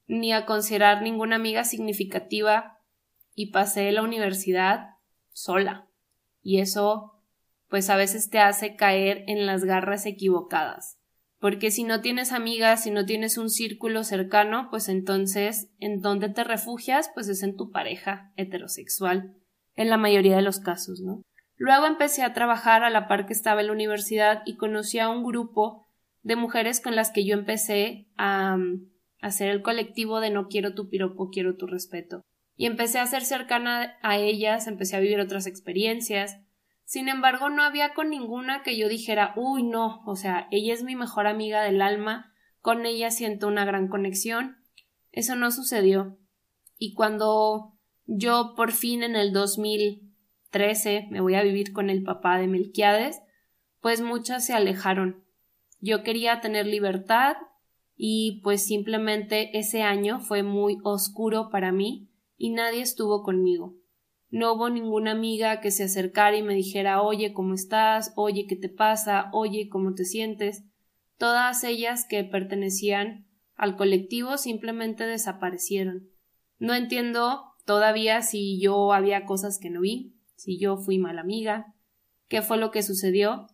ni 0.08 0.34
a 0.34 0.46
considerar 0.46 1.02
ninguna 1.02 1.38
amiga 1.38 1.64
significativa, 1.64 2.81
y 3.36 3.52
pasé 3.52 3.92
la 3.92 4.04
universidad 4.04 4.98
sola. 5.32 5.88
Y 6.42 6.60
eso 6.60 7.22
pues 7.72 7.90
a 7.90 7.96
veces 7.96 8.30
te 8.30 8.40
hace 8.40 8.76
caer 8.76 9.24
en 9.28 9.46
las 9.46 9.64
garras 9.64 10.06
equivocadas. 10.06 11.00
Porque 11.40 11.72
si 11.72 11.86
no 11.86 12.02
tienes 12.02 12.34
amigas, 12.34 12.84
si 12.84 12.92
no 12.92 13.06
tienes 13.06 13.38
un 13.38 13.50
círculo 13.50 14.04
cercano, 14.04 14.68
pues 14.70 14.90
entonces 14.90 15.70
en 15.80 16.02
dónde 16.02 16.28
te 16.28 16.44
refugias, 16.44 17.10
pues 17.14 17.30
es 17.30 17.44
en 17.44 17.56
tu 17.56 17.72
pareja 17.72 18.34
heterosexual, 18.36 19.38
en 19.76 19.90
la 19.90 19.96
mayoría 19.96 20.36
de 20.36 20.42
los 20.42 20.60
casos, 20.60 21.00
¿no? 21.00 21.24
Luego 21.56 21.86
empecé 21.86 22.24
a 22.24 22.34
trabajar 22.34 22.84
a 22.84 22.90
la 22.90 23.08
par 23.08 23.26
que 23.26 23.34
estaba 23.34 23.62
en 23.62 23.68
la 23.68 23.74
universidad 23.74 24.44
y 24.46 24.58
conocí 24.58 25.00
a 25.00 25.08
un 25.08 25.24
grupo 25.24 25.88
de 26.24 26.36
mujeres 26.36 26.82
con 26.82 26.96
las 26.98 27.10
que 27.12 27.26
yo 27.26 27.36
empecé 27.36 28.10
a, 28.18 28.56
a 28.56 28.58
hacer 29.22 29.50
el 29.50 29.62
colectivo 29.62 30.20
de 30.20 30.30
no 30.30 30.50
quiero 30.50 30.76
tu 30.76 30.90
piropo, 30.90 31.30
quiero 31.30 31.56
tu 31.56 31.68
respeto. 31.68 32.22
Y 32.62 32.68
empecé 32.68 33.00
a 33.00 33.08
ser 33.08 33.26
cercana 33.26 33.98
a 34.04 34.20
ellas, 34.20 34.68
empecé 34.68 34.96
a 34.96 35.00
vivir 35.00 35.20
otras 35.20 35.48
experiencias, 35.48 36.42
sin 36.84 37.10
embargo, 37.10 37.50
no 37.50 37.64
había 37.64 37.96
con 37.96 38.12
ninguna 38.12 38.62
que 38.62 38.78
yo 38.78 38.88
dijera, 38.88 39.34
uy, 39.36 39.64
no, 39.64 40.04
o 40.06 40.16
sea, 40.16 40.48
ella 40.52 40.72
es 40.76 40.84
mi 40.84 40.96
mejor 40.96 41.26
amiga 41.26 41.64
del 41.64 41.82
alma, 41.82 42.32
con 42.60 42.86
ella 42.86 43.10
siento 43.10 43.48
una 43.48 43.66
gran 43.66 43.88
conexión. 43.88 44.58
Eso 45.12 45.36
no 45.36 45.50
sucedió. 45.50 46.20
Y 46.78 46.94
cuando 46.94 47.80
yo 48.06 48.54
por 48.56 48.74
fin 48.74 49.02
en 49.02 49.16
el 49.16 49.34
2013 49.34 51.08
me 51.10 51.20
voy 51.20 51.34
a 51.34 51.42
vivir 51.42 51.74
con 51.74 51.90
el 51.90 52.04
papá 52.04 52.38
de 52.38 52.46
Melquiades, 52.46 53.24
pues 53.80 54.02
muchas 54.02 54.46
se 54.46 54.54
alejaron. 54.54 55.24
Yo 55.80 56.04
quería 56.04 56.42
tener 56.42 56.68
libertad 56.68 57.38
y 57.96 58.40
pues 58.44 58.64
simplemente 58.64 59.58
ese 59.58 59.82
año 59.82 60.20
fue 60.20 60.44
muy 60.44 60.78
oscuro 60.84 61.50
para 61.50 61.72
mí 61.72 62.11
y 62.42 62.50
nadie 62.50 62.82
estuvo 62.82 63.22
conmigo. 63.22 63.76
No 64.32 64.54
hubo 64.54 64.72
ninguna 64.72 65.12
amiga 65.12 65.62
que 65.62 65.70
se 65.70 65.84
acercara 65.84 66.36
y 66.36 66.42
me 66.42 66.56
dijera 66.56 67.04
oye, 67.04 67.34
¿cómo 67.34 67.54
estás? 67.54 68.14
oye, 68.16 68.48
¿qué 68.48 68.56
te 68.56 68.68
pasa? 68.68 69.30
oye, 69.32 69.70
¿cómo 69.70 69.94
te 69.94 70.06
sientes? 70.06 70.64
Todas 71.20 71.64
ellas 71.64 72.08
que 72.10 72.24
pertenecían 72.24 73.28
al 73.54 73.78
colectivo 73.78 74.40
simplemente 74.40 75.06
desaparecieron. 75.06 76.10
No 76.58 76.74
entiendo 76.74 77.44
todavía 77.66 78.24
si 78.24 78.60
yo 78.60 78.92
había 78.92 79.28
cosas 79.28 79.60
que 79.60 79.70
no 79.70 79.82
vi, 79.82 80.16
si 80.36 80.58
yo 80.58 80.78
fui 80.78 80.98
mala 80.98 81.22
amiga, 81.22 81.76
qué 82.28 82.42
fue 82.42 82.58
lo 82.58 82.72
que 82.72 82.82
sucedió. 82.82 83.50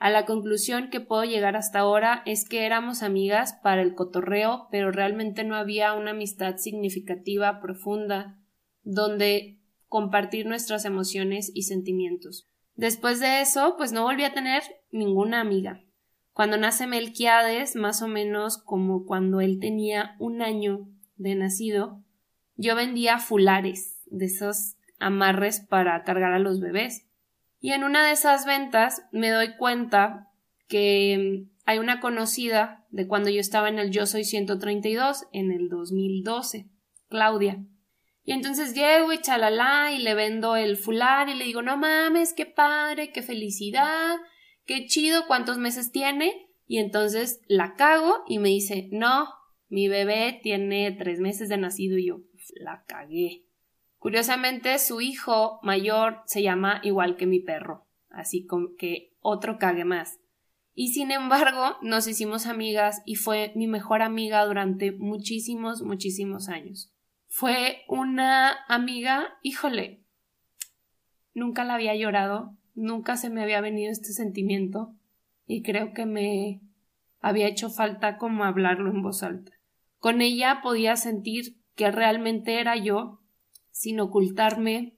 A 0.00 0.08
la 0.08 0.24
conclusión 0.24 0.88
que 0.88 1.00
puedo 1.00 1.24
llegar 1.24 1.56
hasta 1.56 1.80
ahora 1.80 2.22
es 2.24 2.48
que 2.48 2.64
éramos 2.64 3.02
amigas 3.02 3.52
para 3.62 3.82
el 3.82 3.94
cotorreo, 3.94 4.66
pero 4.70 4.90
realmente 4.90 5.44
no 5.44 5.56
había 5.56 5.92
una 5.92 6.12
amistad 6.12 6.56
significativa, 6.56 7.60
profunda, 7.60 8.38
donde 8.82 9.60
compartir 9.88 10.46
nuestras 10.46 10.86
emociones 10.86 11.52
y 11.54 11.64
sentimientos. 11.64 12.48
Después 12.76 13.20
de 13.20 13.42
eso, 13.42 13.74
pues 13.76 13.92
no 13.92 14.04
volví 14.04 14.24
a 14.24 14.32
tener 14.32 14.62
ninguna 14.90 15.42
amiga. 15.42 15.82
Cuando 16.32 16.56
nace 16.56 16.86
Melquiades, 16.86 17.76
más 17.76 18.00
o 18.00 18.08
menos 18.08 18.56
como 18.56 19.04
cuando 19.04 19.42
él 19.42 19.58
tenía 19.60 20.16
un 20.18 20.40
año 20.40 20.88
de 21.16 21.34
nacido, 21.34 22.02
yo 22.56 22.74
vendía 22.74 23.18
fulares, 23.18 24.00
de 24.06 24.24
esos 24.24 24.76
amarres 24.98 25.60
para 25.60 26.02
cargar 26.04 26.32
a 26.32 26.38
los 26.38 26.58
bebés. 26.58 27.09
Y 27.60 27.72
en 27.72 27.84
una 27.84 28.06
de 28.06 28.12
esas 28.12 28.46
ventas 28.46 29.02
me 29.12 29.30
doy 29.30 29.56
cuenta 29.56 30.28
que 30.66 31.44
hay 31.66 31.78
una 31.78 32.00
conocida 32.00 32.86
de 32.90 33.06
cuando 33.06 33.28
yo 33.30 33.40
estaba 33.40 33.68
en 33.68 33.78
el 33.78 33.90
Yo 33.90 34.06
Soy 34.06 34.24
132 34.24 35.26
en 35.32 35.52
el 35.52 35.68
2012, 35.68 36.70
Claudia. 37.08 37.62
Y 38.24 38.32
entonces 38.32 38.74
llego 38.74 39.12
y 39.12 39.20
chalala 39.20 39.92
y 39.92 39.98
le 39.98 40.14
vendo 40.14 40.56
el 40.56 40.76
fular 40.76 41.28
y 41.28 41.34
le 41.34 41.44
digo, 41.44 41.62
no 41.62 41.76
mames, 41.76 42.32
qué 42.32 42.46
padre, 42.46 43.12
qué 43.12 43.22
felicidad, 43.22 44.16
qué 44.64 44.86
chido, 44.86 45.26
cuántos 45.26 45.58
meses 45.58 45.92
tiene. 45.92 46.48
Y 46.66 46.78
entonces 46.78 47.40
la 47.48 47.74
cago 47.74 48.22
y 48.26 48.38
me 48.38 48.48
dice, 48.48 48.88
no, 48.92 49.28
mi 49.68 49.88
bebé 49.88 50.40
tiene 50.42 50.92
tres 50.92 51.20
meses 51.20 51.48
de 51.48 51.56
nacido 51.56 51.98
y 51.98 52.06
yo 52.06 52.20
la 52.54 52.84
cagué. 52.86 53.44
Curiosamente, 54.00 54.78
su 54.78 55.02
hijo 55.02 55.60
mayor 55.62 56.22
se 56.24 56.42
llama 56.42 56.80
igual 56.82 57.16
que 57.16 57.26
mi 57.26 57.38
perro, 57.38 57.86
así 58.08 58.46
que 58.78 59.12
otro 59.20 59.58
cague 59.58 59.84
más. 59.84 60.18
Y 60.74 60.88
sin 60.88 61.10
embargo, 61.10 61.76
nos 61.82 62.08
hicimos 62.08 62.46
amigas 62.46 63.02
y 63.04 63.16
fue 63.16 63.52
mi 63.54 63.66
mejor 63.66 64.00
amiga 64.00 64.42
durante 64.46 64.90
muchísimos, 64.90 65.82
muchísimos 65.82 66.48
años. 66.48 66.90
Fue 67.28 67.82
una 67.88 68.64
amiga, 68.68 69.34
híjole, 69.42 70.02
nunca 71.34 71.64
la 71.64 71.74
había 71.74 71.94
llorado, 71.94 72.56
nunca 72.74 73.18
se 73.18 73.28
me 73.28 73.42
había 73.42 73.60
venido 73.60 73.92
este 73.92 74.14
sentimiento 74.14 74.94
y 75.46 75.62
creo 75.62 75.92
que 75.92 76.06
me 76.06 76.62
había 77.20 77.48
hecho 77.48 77.68
falta 77.68 78.16
como 78.16 78.44
hablarlo 78.44 78.90
en 78.90 79.02
voz 79.02 79.22
alta. 79.22 79.52
Con 79.98 80.22
ella 80.22 80.60
podía 80.62 80.96
sentir 80.96 81.58
que 81.74 81.90
realmente 81.90 82.60
era 82.60 82.76
yo, 82.76 83.19
sin 83.80 83.98
ocultarme, 83.98 84.94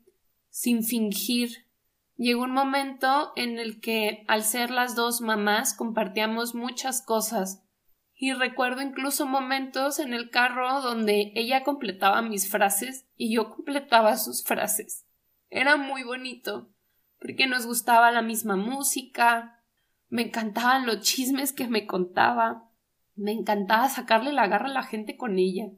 sin 0.49 0.83
fingir. 0.83 1.69
Llegó 2.17 2.43
un 2.43 2.51
momento 2.51 3.33
en 3.37 3.61
el 3.61 3.81
que, 3.81 4.25
al 4.27 4.43
ser 4.43 4.73
las 4.73 4.97
dos 4.97 5.21
mamás, 5.21 5.73
compartíamos 5.73 6.57
muchas 6.57 7.01
cosas, 7.01 7.63
y 8.13 8.33
recuerdo 8.33 8.83
incluso 8.83 9.25
momentos 9.25 10.01
en 10.01 10.13
el 10.13 10.31
carro 10.31 10.81
donde 10.81 11.31
ella 11.37 11.63
completaba 11.63 12.23
mis 12.23 12.51
frases 12.51 13.07
y 13.17 13.33
yo 13.33 13.51
completaba 13.51 14.17
sus 14.17 14.43
frases. 14.43 15.07
Era 15.49 15.77
muy 15.77 16.03
bonito, 16.03 16.69
porque 17.21 17.47
nos 17.47 17.67
gustaba 17.67 18.11
la 18.11 18.23
misma 18.23 18.57
música, 18.57 19.63
me 20.09 20.23
encantaban 20.23 20.87
los 20.87 21.03
chismes 21.03 21.53
que 21.53 21.69
me 21.69 21.87
contaba, 21.87 22.69
me 23.15 23.31
encantaba 23.31 23.89
sacarle 23.89 24.33
la 24.33 24.49
garra 24.49 24.67
a 24.67 24.73
la 24.73 24.83
gente 24.83 25.17
con 25.17 25.39
ella. 25.39 25.71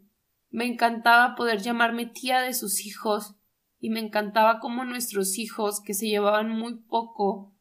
Me 0.55 0.67
encantaba 0.67 1.35
poder 1.35 1.63
llamarme 1.63 2.07
tía 2.07 2.41
de 2.41 2.55
sus 2.55 2.87
hijos 2.87 3.35
y 3.81 3.91
me 3.91 3.99
encantaba 3.99 4.61
cómo 4.61 4.85
nuestros 4.85 5.37
hijos, 5.37 5.81
que 5.81 5.95
se 5.95 6.07
llevaban 6.07 6.49
muy 6.49 6.77
poco, 6.77 7.53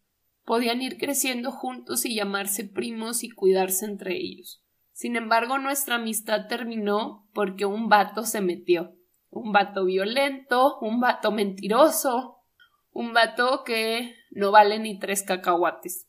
podían 0.45 0.79
ir 0.83 0.99
creciendo 0.99 1.49
juntos 1.49 2.05
y 2.05 2.13
llamarse 2.13 2.65
primos 2.65 3.23
y 3.23 3.31
cuidarse 3.31 3.85
entre 3.85 4.15
ellos. 4.17 4.63
Sin 4.91 5.15
embargo, 5.15 5.57
nuestra 5.57 5.95
amistad 5.95 6.45
terminó 6.47 7.27
porque 7.33 7.65
un 7.65 7.89
vato 7.89 8.27
se 8.27 8.41
metió. 8.41 8.95
Un 9.31 9.51
vato 9.51 9.85
violento, 9.85 10.77
un 10.79 10.99
vato 10.99 11.31
mentiroso, 11.31 12.43
un 12.91 13.11
vato 13.11 13.63
que 13.63 14.13
no 14.29 14.51
vale 14.51 14.77
ni 14.77 14.99
tres 14.99 15.23
cacahuates. 15.23 16.07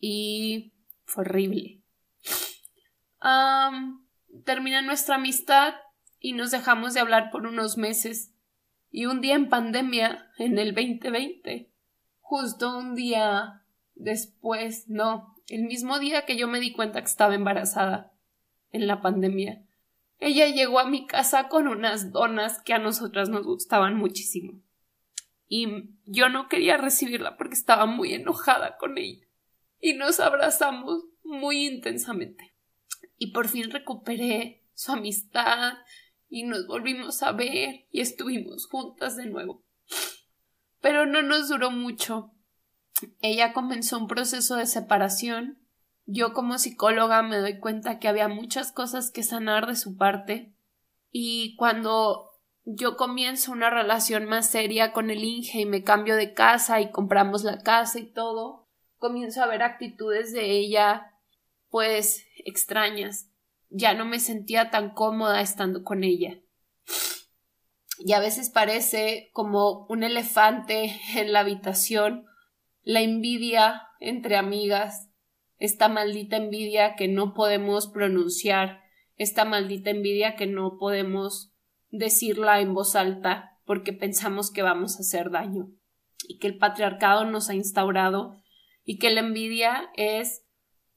Y 0.00 0.72
fue 1.04 1.22
horrible 1.22 1.84
termina 4.44 4.82
nuestra 4.82 5.16
amistad 5.16 5.74
y 6.26 6.32
nos 6.32 6.50
dejamos 6.50 6.92
de 6.92 6.98
hablar 6.98 7.30
por 7.30 7.46
unos 7.46 7.78
meses. 7.78 8.34
Y 8.90 9.06
un 9.06 9.20
día 9.20 9.36
en 9.36 9.48
pandemia, 9.48 10.28
en 10.38 10.58
el 10.58 10.74
2020, 10.74 11.70
justo 12.18 12.76
un 12.76 12.96
día 12.96 13.62
después, 13.94 14.88
no, 14.88 15.36
el 15.46 15.66
mismo 15.66 16.00
día 16.00 16.26
que 16.26 16.36
yo 16.36 16.48
me 16.48 16.58
di 16.58 16.72
cuenta 16.72 17.00
que 17.00 17.06
estaba 17.06 17.36
embarazada, 17.36 18.12
en 18.72 18.88
la 18.88 19.00
pandemia, 19.00 19.62
ella 20.18 20.48
llegó 20.48 20.80
a 20.80 20.90
mi 20.90 21.06
casa 21.06 21.46
con 21.46 21.68
unas 21.68 22.10
donas 22.10 22.60
que 22.60 22.74
a 22.74 22.80
nosotras 22.80 23.28
nos 23.28 23.44
gustaban 23.46 23.96
muchísimo. 23.96 24.60
Y 25.46 25.90
yo 26.06 26.28
no 26.28 26.48
quería 26.48 26.76
recibirla 26.76 27.36
porque 27.36 27.54
estaba 27.54 27.86
muy 27.86 28.14
enojada 28.14 28.78
con 28.78 28.98
ella. 28.98 29.24
Y 29.78 29.94
nos 29.94 30.18
abrazamos 30.18 31.04
muy 31.22 31.68
intensamente 31.68 32.52
y 33.16 33.28
por 33.28 33.46
fin 33.46 33.70
recuperé 33.70 34.64
su 34.74 34.90
amistad 34.90 35.74
y 36.28 36.44
nos 36.44 36.66
volvimos 36.66 37.22
a 37.22 37.32
ver 37.32 37.86
y 37.90 38.00
estuvimos 38.00 38.66
juntas 38.66 39.16
de 39.16 39.26
nuevo. 39.26 39.64
Pero 40.80 41.06
no 41.06 41.22
nos 41.22 41.48
duró 41.48 41.70
mucho. 41.70 42.32
Ella 43.20 43.52
comenzó 43.52 43.98
un 43.98 44.08
proceso 44.08 44.56
de 44.56 44.66
separación. 44.66 45.58
Yo 46.04 46.32
como 46.32 46.58
psicóloga 46.58 47.22
me 47.22 47.38
doy 47.38 47.58
cuenta 47.58 47.98
que 47.98 48.08
había 48.08 48.28
muchas 48.28 48.72
cosas 48.72 49.10
que 49.10 49.22
sanar 49.22 49.66
de 49.66 49.76
su 49.76 49.96
parte 49.96 50.54
y 51.10 51.56
cuando 51.56 52.30
yo 52.64 52.96
comienzo 52.96 53.52
una 53.52 53.70
relación 53.70 54.26
más 54.26 54.50
seria 54.50 54.92
con 54.92 55.10
el 55.10 55.24
Inge 55.24 55.60
y 55.60 55.66
me 55.66 55.82
cambio 55.82 56.16
de 56.16 56.34
casa 56.34 56.80
y 56.80 56.90
compramos 56.90 57.44
la 57.44 57.62
casa 57.62 57.98
y 57.98 58.12
todo, 58.12 58.68
comienzo 58.98 59.42
a 59.42 59.46
ver 59.46 59.62
actitudes 59.62 60.32
de 60.32 60.50
ella 60.50 61.12
pues 61.70 62.24
extrañas. 62.44 63.30
Ya 63.68 63.94
no 63.94 64.04
me 64.04 64.20
sentía 64.20 64.70
tan 64.70 64.90
cómoda 64.90 65.40
estando 65.40 65.82
con 65.82 66.04
ella. 66.04 66.40
Y 67.98 68.12
a 68.12 68.20
veces 68.20 68.50
parece 68.50 69.30
como 69.32 69.86
un 69.88 70.02
elefante 70.02 71.00
en 71.16 71.32
la 71.32 71.40
habitación, 71.40 72.26
la 72.82 73.00
envidia 73.00 73.82
entre 74.00 74.36
amigas, 74.36 75.08
esta 75.58 75.88
maldita 75.88 76.36
envidia 76.36 76.96
que 76.96 77.08
no 77.08 77.34
podemos 77.34 77.88
pronunciar, 77.88 78.82
esta 79.16 79.44
maldita 79.44 79.90
envidia 79.90 80.36
que 80.36 80.46
no 80.46 80.76
podemos 80.78 81.52
decirla 81.90 82.60
en 82.60 82.74
voz 82.74 82.94
alta 82.94 83.58
porque 83.64 83.92
pensamos 83.92 84.50
que 84.50 84.62
vamos 84.62 84.96
a 84.96 85.00
hacer 85.00 85.30
daño 85.30 85.68
y 86.28 86.38
que 86.38 86.46
el 86.46 86.58
patriarcado 86.58 87.24
nos 87.24 87.48
ha 87.48 87.54
instaurado 87.54 88.42
y 88.84 88.98
que 88.98 89.10
la 89.10 89.20
envidia 89.20 89.90
es 89.96 90.44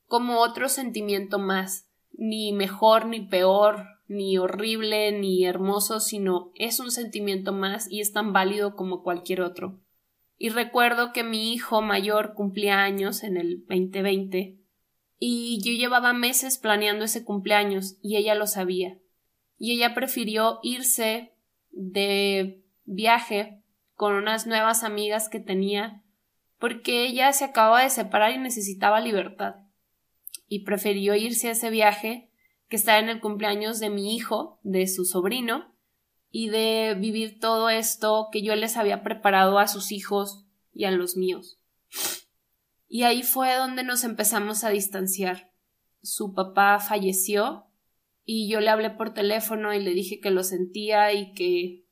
como 0.05 0.39
otro 0.39 0.69
sentimiento 0.69 1.39
más, 1.39 1.88
ni 2.11 2.51
mejor 2.51 3.05
ni 3.05 3.21
peor, 3.21 3.85
ni 4.07 4.37
horrible 4.37 5.11
ni 5.11 5.45
hermoso, 5.45 5.99
sino 5.99 6.51
es 6.55 6.79
un 6.79 6.91
sentimiento 6.91 7.53
más 7.53 7.89
y 7.89 8.01
es 8.01 8.11
tan 8.11 8.33
válido 8.33 8.75
como 8.75 9.03
cualquier 9.03 9.41
otro. 9.41 9.79
Y 10.37 10.49
recuerdo 10.49 11.13
que 11.13 11.23
mi 11.23 11.53
hijo 11.53 11.81
mayor 11.81 12.33
cumplía 12.33 12.81
años 12.81 13.23
en 13.23 13.37
el 13.37 13.65
2020 13.67 14.57
y 15.19 15.61
yo 15.63 15.71
llevaba 15.73 16.13
meses 16.13 16.57
planeando 16.57 17.05
ese 17.05 17.23
cumpleaños 17.23 17.97
y 18.01 18.15
ella 18.15 18.35
lo 18.35 18.47
sabía. 18.47 18.97
Y 19.57 19.73
ella 19.73 19.93
prefirió 19.93 20.59
irse 20.63 21.33
de 21.71 22.63
viaje 22.85 23.61
con 23.93 24.13
unas 24.13 24.47
nuevas 24.47 24.83
amigas 24.83 25.29
que 25.29 25.39
tenía 25.39 26.03
porque 26.57 27.05
ella 27.05 27.31
se 27.33 27.45
acababa 27.45 27.83
de 27.83 27.89
separar 27.89 28.33
y 28.33 28.37
necesitaba 28.37 29.01
libertad 29.01 29.55
y 30.49 30.65
prefirió 30.65 31.15
irse 31.15 31.47
a 31.47 31.51
ese 31.51 31.69
viaje 31.69 32.29
que 32.67 32.75
estar 32.75 33.01
en 33.01 33.07
el 33.07 33.21
cumpleaños 33.21 33.79
de 33.79 33.89
mi 33.89 34.15
hijo, 34.15 34.59
de 34.63 34.87
su 34.87 35.05
sobrino, 35.05 35.73
y 36.31 36.49
de 36.49 36.95
vivir 36.99 37.39
todo 37.39 37.69
esto 37.69 38.27
que 38.31 38.41
yo 38.41 38.55
les 38.55 38.75
había 38.75 39.01
preparado 39.01 39.57
a 39.57 39.67
sus 39.67 39.91
hijos 39.91 40.45
y 40.73 40.85
a 40.85 40.91
los 40.91 41.15
míos. 41.15 41.59
Y 42.87 43.03
ahí 43.03 43.23
fue 43.23 43.55
donde 43.55 43.83
nos 43.83 44.03
empezamos 44.03 44.63
a 44.63 44.69
distanciar. 44.69 45.51
Su 46.01 46.33
papá 46.33 46.79
falleció 46.79 47.65
y 48.25 48.49
yo 48.49 48.59
le 48.59 48.69
hablé 48.69 48.91
por 48.91 49.13
teléfono 49.13 49.73
y 49.73 49.79
le 49.81 49.91
dije 49.91 50.19
que 50.19 50.31
lo 50.31 50.43
sentía 50.43 51.13
y 51.13 51.33
que 51.33 51.85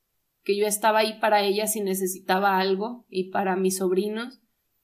que 0.43 0.55
yo 0.55 0.65
estaba 0.65 0.99
ahí 0.99 1.19
para 1.19 1.41
ella 1.43 1.67
si 1.67 1.81
necesitaba 1.81 2.57
algo 2.57 3.05
y 3.09 3.31
para 3.31 3.57
mis 3.57 3.79
sobrinos 3.79 4.39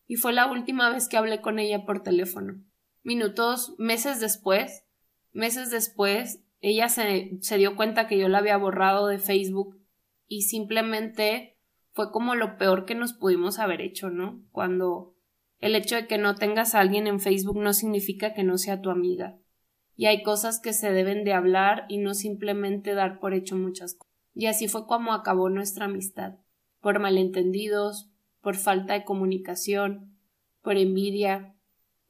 y 0.07 0.17
fue 0.17 0.33
la 0.33 0.51
última 0.51 0.89
vez 0.89 1.07
que 1.07 1.15
hablé 1.15 1.39
con 1.39 1.57
ella 1.57 1.85
por 1.85 2.03
teléfono 2.03 2.61
minutos, 3.03 3.75
meses 3.77 4.19
después, 4.19 4.85
meses 5.31 5.69
después, 5.69 6.43
ella 6.61 6.89
se, 6.89 7.37
se 7.41 7.57
dio 7.57 7.75
cuenta 7.75 8.07
que 8.07 8.17
yo 8.17 8.29
la 8.29 8.39
había 8.39 8.57
borrado 8.57 9.07
de 9.07 9.19
Facebook 9.19 9.77
y 10.27 10.43
simplemente 10.43 11.57
fue 11.91 12.11
como 12.11 12.35
lo 12.35 12.57
peor 12.57 12.85
que 12.85 12.95
nos 12.95 13.13
pudimos 13.13 13.59
haber 13.59 13.81
hecho, 13.81 14.09
¿no? 14.09 14.41
Cuando 14.51 15.15
el 15.59 15.75
hecho 15.75 15.95
de 15.95 16.07
que 16.07 16.17
no 16.17 16.35
tengas 16.35 16.75
a 16.75 16.79
alguien 16.79 17.07
en 17.07 17.19
Facebook 17.19 17.57
no 17.57 17.73
significa 17.73 18.33
que 18.33 18.43
no 18.43 18.57
sea 18.57 18.81
tu 18.81 18.89
amiga. 18.89 19.37
Y 19.95 20.07
hay 20.07 20.23
cosas 20.23 20.59
que 20.59 20.73
se 20.73 20.91
deben 20.91 21.23
de 21.23 21.33
hablar 21.33 21.85
y 21.87 21.99
no 21.99 22.15
simplemente 22.15 22.93
dar 22.93 23.19
por 23.19 23.33
hecho 23.33 23.55
muchas 23.55 23.93
cosas. 23.93 24.13
Y 24.33 24.47
así 24.47 24.67
fue 24.67 24.87
como 24.87 25.13
acabó 25.13 25.49
nuestra 25.49 25.85
amistad. 25.85 26.35
Por 26.81 26.99
malentendidos, 26.99 28.09
por 28.41 28.55
falta 28.55 28.93
de 28.93 29.05
comunicación, 29.05 30.17
por 30.61 30.77
envidia, 30.77 31.55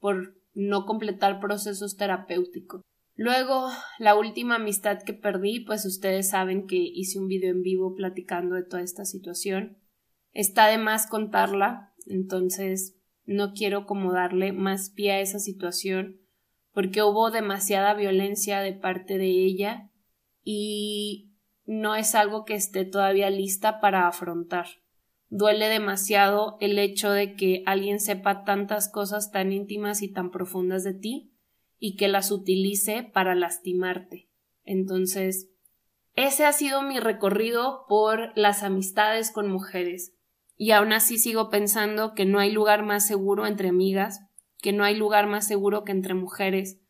por 0.00 0.34
no 0.54 0.86
completar 0.86 1.40
procesos 1.40 1.96
terapéuticos. 1.96 2.82
Luego, 3.16 3.68
la 3.98 4.16
última 4.16 4.56
amistad 4.56 5.02
que 5.02 5.12
perdí, 5.12 5.60
pues 5.60 5.84
ustedes 5.84 6.30
saben 6.30 6.66
que 6.66 6.76
hice 6.76 7.18
un 7.18 7.28
video 7.28 7.50
en 7.50 7.62
vivo 7.62 7.94
platicando 7.94 8.56
de 8.56 8.64
toda 8.64 8.82
esta 8.82 9.04
situación. 9.04 9.78
Está 10.32 10.66
de 10.66 10.78
más 10.78 11.06
contarla, 11.06 11.92
entonces 12.06 12.96
no 13.24 13.52
quiero 13.52 13.86
como 13.86 14.12
darle 14.12 14.52
más 14.52 14.90
pie 14.90 15.12
a 15.12 15.20
esa 15.20 15.38
situación 15.38 16.24
porque 16.74 17.02
hubo 17.02 17.30
demasiada 17.30 17.94
violencia 17.94 18.60
de 18.60 18.72
parte 18.72 19.16
de 19.16 19.28
ella 19.28 19.90
y 20.42 21.32
no 21.64 21.94
es 21.94 22.14
algo 22.14 22.44
que 22.44 22.54
esté 22.54 22.84
todavía 22.84 23.30
lista 23.30 23.80
para 23.80 24.08
afrontar 24.08 24.66
duele 25.28 25.68
demasiado 25.68 26.56
el 26.60 26.78
hecho 26.78 27.10
de 27.10 27.34
que 27.34 27.62
alguien 27.66 28.00
sepa 28.00 28.44
tantas 28.44 28.90
cosas 28.90 29.30
tan 29.30 29.52
íntimas 29.52 30.02
y 30.02 30.12
tan 30.12 30.30
profundas 30.30 30.84
de 30.84 30.94
ti 30.94 31.32
y 31.78 31.96
que 31.96 32.08
las 32.08 32.30
utilice 32.30 33.02
para 33.02 33.34
lastimarte. 33.34 34.30
Entonces, 34.64 35.50
Ese 36.16 36.46
ha 36.46 36.52
sido 36.52 36.82
mi 36.82 37.00
recorrido 37.00 37.86
por 37.88 38.30
las 38.38 38.62
amistades 38.62 39.32
con 39.32 39.50
mujeres. 39.50 40.14
Y 40.56 40.70
aún 40.70 40.92
así 40.92 41.18
sigo 41.18 41.50
pensando 41.50 42.14
que 42.14 42.24
no 42.24 42.38
hay 42.38 42.52
lugar 42.52 42.84
más 42.84 43.04
seguro 43.04 43.46
entre 43.46 43.68
amigas, 43.68 44.20
que 44.62 44.72
no 44.72 44.84
hay 44.84 44.94
lugar 44.94 45.26
más 45.26 45.46
seguro 45.46 45.82
que 45.82 45.90
entre 45.90 46.14
mujeres, 46.14 46.80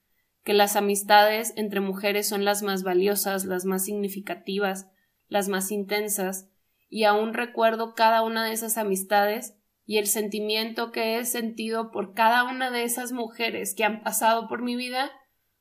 que 0.44 0.52
las 0.52 0.76
amistades 0.76 1.54
entre 1.56 1.80
mujeres 1.80 2.28
son 2.28 2.44
las 2.44 2.62
más 2.62 2.82
valiosas, 2.82 3.46
las 3.46 3.64
más 3.64 3.84
significativas, 3.84 4.88
las 5.28 5.48
más 5.48 5.70
intensas, 5.72 6.50
y 6.94 7.02
aún 7.02 7.34
recuerdo 7.34 7.96
cada 7.96 8.22
una 8.22 8.44
de 8.44 8.52
esas 8.52 8.78
amistades 8.78 9.56
y 9.84 9.98
el 9.98 10.06
sentimiento 10.06 10.92
que 10.92 11.18
he 11.18 11.24
sentido 11.24 11.90
por 11.90 12.14
cada 12.14 12.44
una 12.44 12.70
de 12.70 12.84
esas 12.84 13.10
mujeres 13.10 13.74
que 13.74 13.82
han 13.82 14.04
pasado 14.04 14.46
por 14.46 14.62
mi 14.62 14.76
vida 14.76 15.10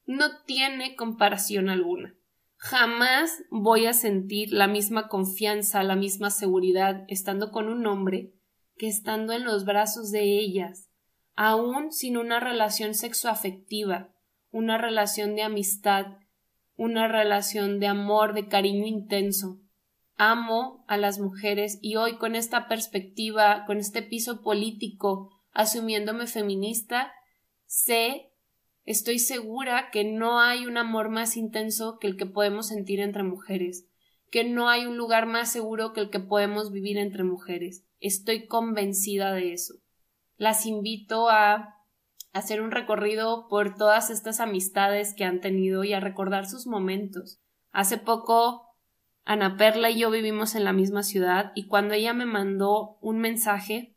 no 0.06 0.44
tiene 0.46 0.96
comparación 0.96 1.70
alguna. 1.70 2.14
Jamás 2.58 3.32
voy 3.50 3.88
a 3.88 3.94
sentir 3.94 4.54
la 4.54 4.68
misma 4.68 5.08
confianza, 5.08 5.82
la 5.82 5.96
misma 5.96 6.30
seguridad 6.30 7.04
estando 7.08 7.50
con 7.50 7.68
un 7.68 7.88
hombre 7.88 8.36
que 8.78 8.88
estando 8.88 9.34
en 9.34 9.44
los 9.44 9.66
brazos 9.66 10.12
de 10.12 10.38
ellas, 10.38 10.92
aún 11.36 11.92
sin 11.92 12.16
una 12.16 12.42
relación 12.42 12.94
sexoafectiva, 12.94 14.14
una 14.52 14.78
relación 14.78 15.36
de 15.36 15.42
amistad, 15.42 16.06
una 16.76 17.08
relación 17.08 17.80
de 17.80 17.88
amor, 17.88 18.36
de 18.36 18.48
cariño 18.48 18.86
intenso. 18.86 19.63
Amo 20.16 20.86
a 20.88 20.98
las 20.98 21.20
mujeres 21.20 21.80
y 21.82 21.96
hoy 21.96 22.18
con 22.18 22.36
esta 22.36 22.68
perspectiva, 22.68 23.66
con 23.66 23.78
este 23.78 24.02
piso 24.02 24.42
político, 24.42 25.32
asumiéndome 25.54 26.28
feminista, 26.28 27.12
sé 27.66 28.34
Estoy 28.86 29.20
segura 29.20 29.92
que 29.92 30.04
no 30.04 30.42
hay 30.42 30.66
un 30.66 30.78
amor 30.78 31.10
más 31.10 31.38
intenso 31.38 32.00
que 32.00 32.08
el 32.08 32.18
que 32.18 32.26
podemos 32.26 32.68
sentir 32.68 33.00
entre 33.00 33.24
mujeres, 33.24 33.88
que 34.30 34.44
no 34.44 34.68
hay 34.68 34.86
un 34.86 34.98
lugar 34.98 35.26
más 35.26 35.50
seguro 35.52 35.94
que 35.94 36.02
el 36.02 36.10
que 36.10 36.20
podemos 36.20 36.72
vivir 36.72 36.98
entre 36.98 37.24
mujeres. 37.24 37.86
Estoy 38.02 38.46
convencida 38.48 39.32
de 39.32 39.54
eso. 39.54 39.76
Las 40.36 40.66
invito 40.66 41.30
a 41.30 41.78
hacer 42.34 42.62
un 42.62 42.72
recorrido 42.72 43.48
por 43.48 43.78
todas 43.78 44.10
estas 44.10 44.42
amistades 44.42 45.14
que 45.14 45.24
han 45.24 45.40
tenido 45.40 45.86
y 45.86 45.94
a 45.94 46.02
recordar 46.02 46.46
sus 46.46 46.68
momentos. 46.68 47.40
Hace 47.72 47.98
poco 47.98 48.73
Ana 49.26 49.58
Perla 49.58 49.90
y 49.90 50.00
yo 50.00 50.12
vivimos 50.12 50.56
en 50.56 50.64
la 50.64 50.74
misma 50.74 51.04
ciudad 51.04 51.52
y 51.56 51.68
cuando 51.68 51.94
ella 51.94 52.14
me 52.14 52.26
mandó 52.26 52.98
un 53.02 53.20
mensaje 53.20 53.94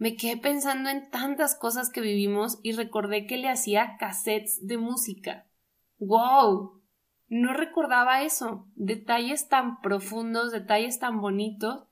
me 0.00 0.16
quedé 0.16 0.38
pensando 0.38 0.88
en 0.88 1.10
tantas 1.10 1.54
cosas 1.54 1.90
que 1.90 2.00
vivimos 2.00 2.58
y 2.62 2.72
recordé 2.72 3.26
que 3.26 3.36
le 3.36 3.50
hacía 3.50 3.96
cassettes 3.98 4.66
de 4.66 4.78
música. 4.78 5.46
¡Wow! 5.98 6.80
No 7.28 7.52
recordaba 7.52 8.22
eso. 8.22 8.66
Detalles 8.76 9.48
tan 9.48 9.82
profundos, 9.82 10.52
detalles 10.52 10.98
tan 10.98 11.20
bonitos 11.20 11.84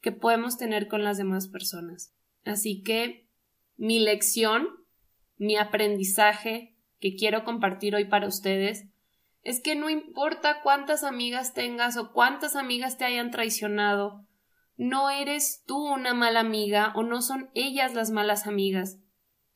que 0.00 0.10
podemos 0.10 0.56
tener 0.56 0.88
con 0.88 1.04
las 1.04 1.18
demás 1.18 1.48
personas. 1.48 2.14
Así 2.46 2.82
que 2.82 3.28
mi 3.76 3.98
lección, 3.98 4.66
mi 5.36 5.56
aprendizaje 5.58 6.78
que 6.98 7.14
quiero 7.14 7.44
compartir 7.44 7.94
hoy 7.94 8.06
para 8.06 8.26
ustedes 8.26 8.86
es 9.42 9.60
que 9.62 9.74
no 9.74 9.88
importa 9.88 10.60
cuántas 10.62 11.04
amigas 11.04 11.54
tengas 11.54 11.96
o 11.96 12.12
cuántas 12.12 12.56
amigas 12.56 12.98
te 12.98 13.04
hayan 13.04 13.30
traicionado, 13.30 14.26
no 14.76 15.10
eres 15.10 15.62
tú 15.66 15.76
una 15.76 16.14
mala 16.14 16.40
amiga 16.40 16.92
o 16.94 17.02
no 17.02 17.20
son 17.20 17.50
ellas 17.54 17.92
las 17.92 18.10
malas 18.10 18.46
amigas. 18.46 18.98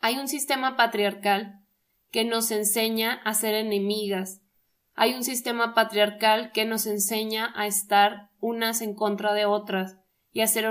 Hay 0.01 0.18
un 0.18 0.29
sistema 0.29 0.77
patriarcal 0.77 1.64
que 2.11 2.25
nos 2.25 2.51
enseña 2.51 3.14
a 3.25 3.33
ser 3.33 3.55
enemigas. 3.55 4.42
Hay 4.94 5.14
un 5.14 5.25
sistema 5.25 5.75
patriarcal 5.75 6.53
que 6.53 6.66
nos 6.66 6.87
enseña 6.87 7.53
a 7.57 7.66
estar 7.66 8.31
unas 8.38 8.83
en 8.83 8.94
contra 8.94 9.33
de 9.33 9.47
otras 9.47 9.97
y 10.31 10.42
hacer 10.42 10.66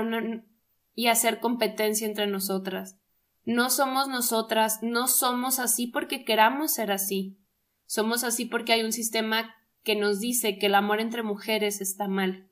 hacer 1.08 1.40
competencia 1.40 2.06
entre 2.06 2.28
nosotras. 2.28 2.96
No 3.44 3.70
somos 3.70 4.06
nosotras, 4.06 4.78
no 4.82 5.08
somos 5.08 5.58
así 5.58 5.88
porque 5.88 6.24
queramos 6.24 6.74
ser 6.74 6.92
así. 6.92 7.38
Somos 7.86 8.24
así 8.24 8.46
porque 8.46 8.72
hay 8.72 8.82
un 8.82 8.92
sistema 8.92 9.54
que 9.82 9.96
nos 9.96 10.20
dice 10.20 10.58
que 10.58 10.66
el 10.66 10.74
amor 10.74 11.00
entre 11.00 11.22
mujeres 11.22 11.80
está 11.80 12.08
mal 12.08 12.48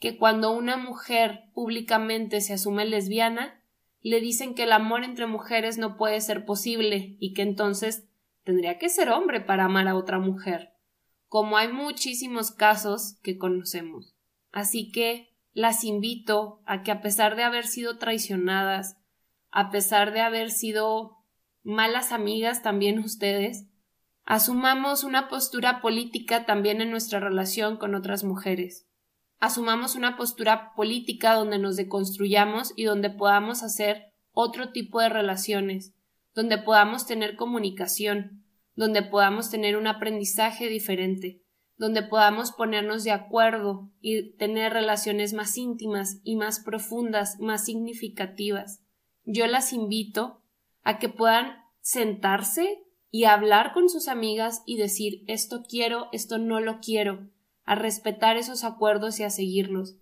que 0.00 0.16
cuando 0.16 0.50
una 0.52 0.78
mujer 0.78 1.44
públicamente 1.52 2.40
se 2.40 2.54
asume 2.54 2.86
lesbiana, 2.86 3.62
le 4.00 4.20
dicen 4.20 4.54
que 4.54 4.62
el 4.62 4.72
amor 4.72 5.04
entre 5.04 5.26
mujeres 5.26 5.76
no 5.76 5.98
puede 5.98 6.20
ser 6.22 6.46
posible 6.46 7.16
y 7.20 7.34
que 7.34 7.42
entonces 7.42 8.08
tendría 8.42 8.78
que 8.78 8.88
ser 8.88 9.10
hombre 9.10 9.42
para 9.42 9.66
amar 9.66 9.86
a 9.88 9.94
otra 9.94 10.18
mujer, 10.18 10.72
como 11.28 11.58
hay 11.58 11.70
muchísimos 11.70 12.50
casos 12.50 13.18
que 13.22 13.36
conocemos. 13.36 14.16
Así 14.52 14.90
que 14.90 15.36
las 15.52 15.84
invito 15.84 16.62
a 16.64 16.82
que 16.82 16.92
a 16.92 17.02
pesar 17.02 17.36
de 17.36 17.42
haber 17.42 17.66
sido 17.66 17.98
traicionadas, 17.98 18.96
a 19.50 19.70
pesar 19.70 20.12
de 20.12 20.20
haber 20.20 20.50
sido 20.50 21.18
malas 21.62 22.10
amigas 22.10 22.62
también 22.62 22.98
ustedes, 22.98 23.66
asumamos 24.30 25.04
una 25.04 25.28
postura 25.28 25.80
política 25.80 26.46
también 26.46 26.80
en 26.80 26.90
nuestra 26.90 27.20
relación 27.20 27.76
con 27.76 27.94
otras 27.94 28.24
mujeres 28.24 28.86
asumamos 29.40 29.96
una 29.96 30.16
postura 30.16 30.72
política 30.76 31.34
donde 31.34 31.58
nos 31.58 31.76
deconstruyamos 31.76 32.72
y 32.76 32.84
donde 32.84 33.10
podamos 33.10 33.62
hacer 33.62 34.12
otro 34.32 34.70
tipo 34.70 35.00
de 35.00 35.08
relaciones, 35.08 35.94
donde 36.34 36.58
podamos 36.58 37.06
tener 37.06 37.36
comunicación, 37.36 38.44
donde 38.76 39.02
podamos 39.02 39.50
tener 39.50 39.76
un 39.76 39.86
aprendizaje 39.86 40.68
diferente, 40.68 41.42
donde 41.76 42.02
podamos 42.02 42.52
ponernos 42.52 43.02
de 43.02 43.12
acuerdo 43.12 43.90
y 44.00 44.36
tener 44.36 44.74
relaciones 44.74 45.32
más 45.32 45.56
íntimas 45.56 46.20
y 46.22 46.36
más 46.36 46.60
profundas, 46.60 47.40
más 47.40 47.64
significativas. 47.64 48.84
Yo 49.24 49.46
las 49.46 49.72
invito 49.72 50.42
a 50.82 50.98
que 50.98 51.08
puedan 51.08 51.56
sentarse 51.80 52.84
y 53.10 53.24
hablar 53.24 53.72
con 53.72 53.88
sus 53.88 54.08
amigas 54.08 54.62
y 54.66 54.76
decir 54.76 55.24
esto 55.26 55.62
quiero, 55.68 56.08
esto 56.12 56.38
no 56.38 56.60
lo 56.60 56.80
quiero, 56.80 57.28
a 57.64 57.74
respetar 57.74 58.36
esos 58.36 58.64
acuerdos 58.64 59.20
y 59.20 59.24
a 59.24 59.30
seguirlos, 59.30 59.96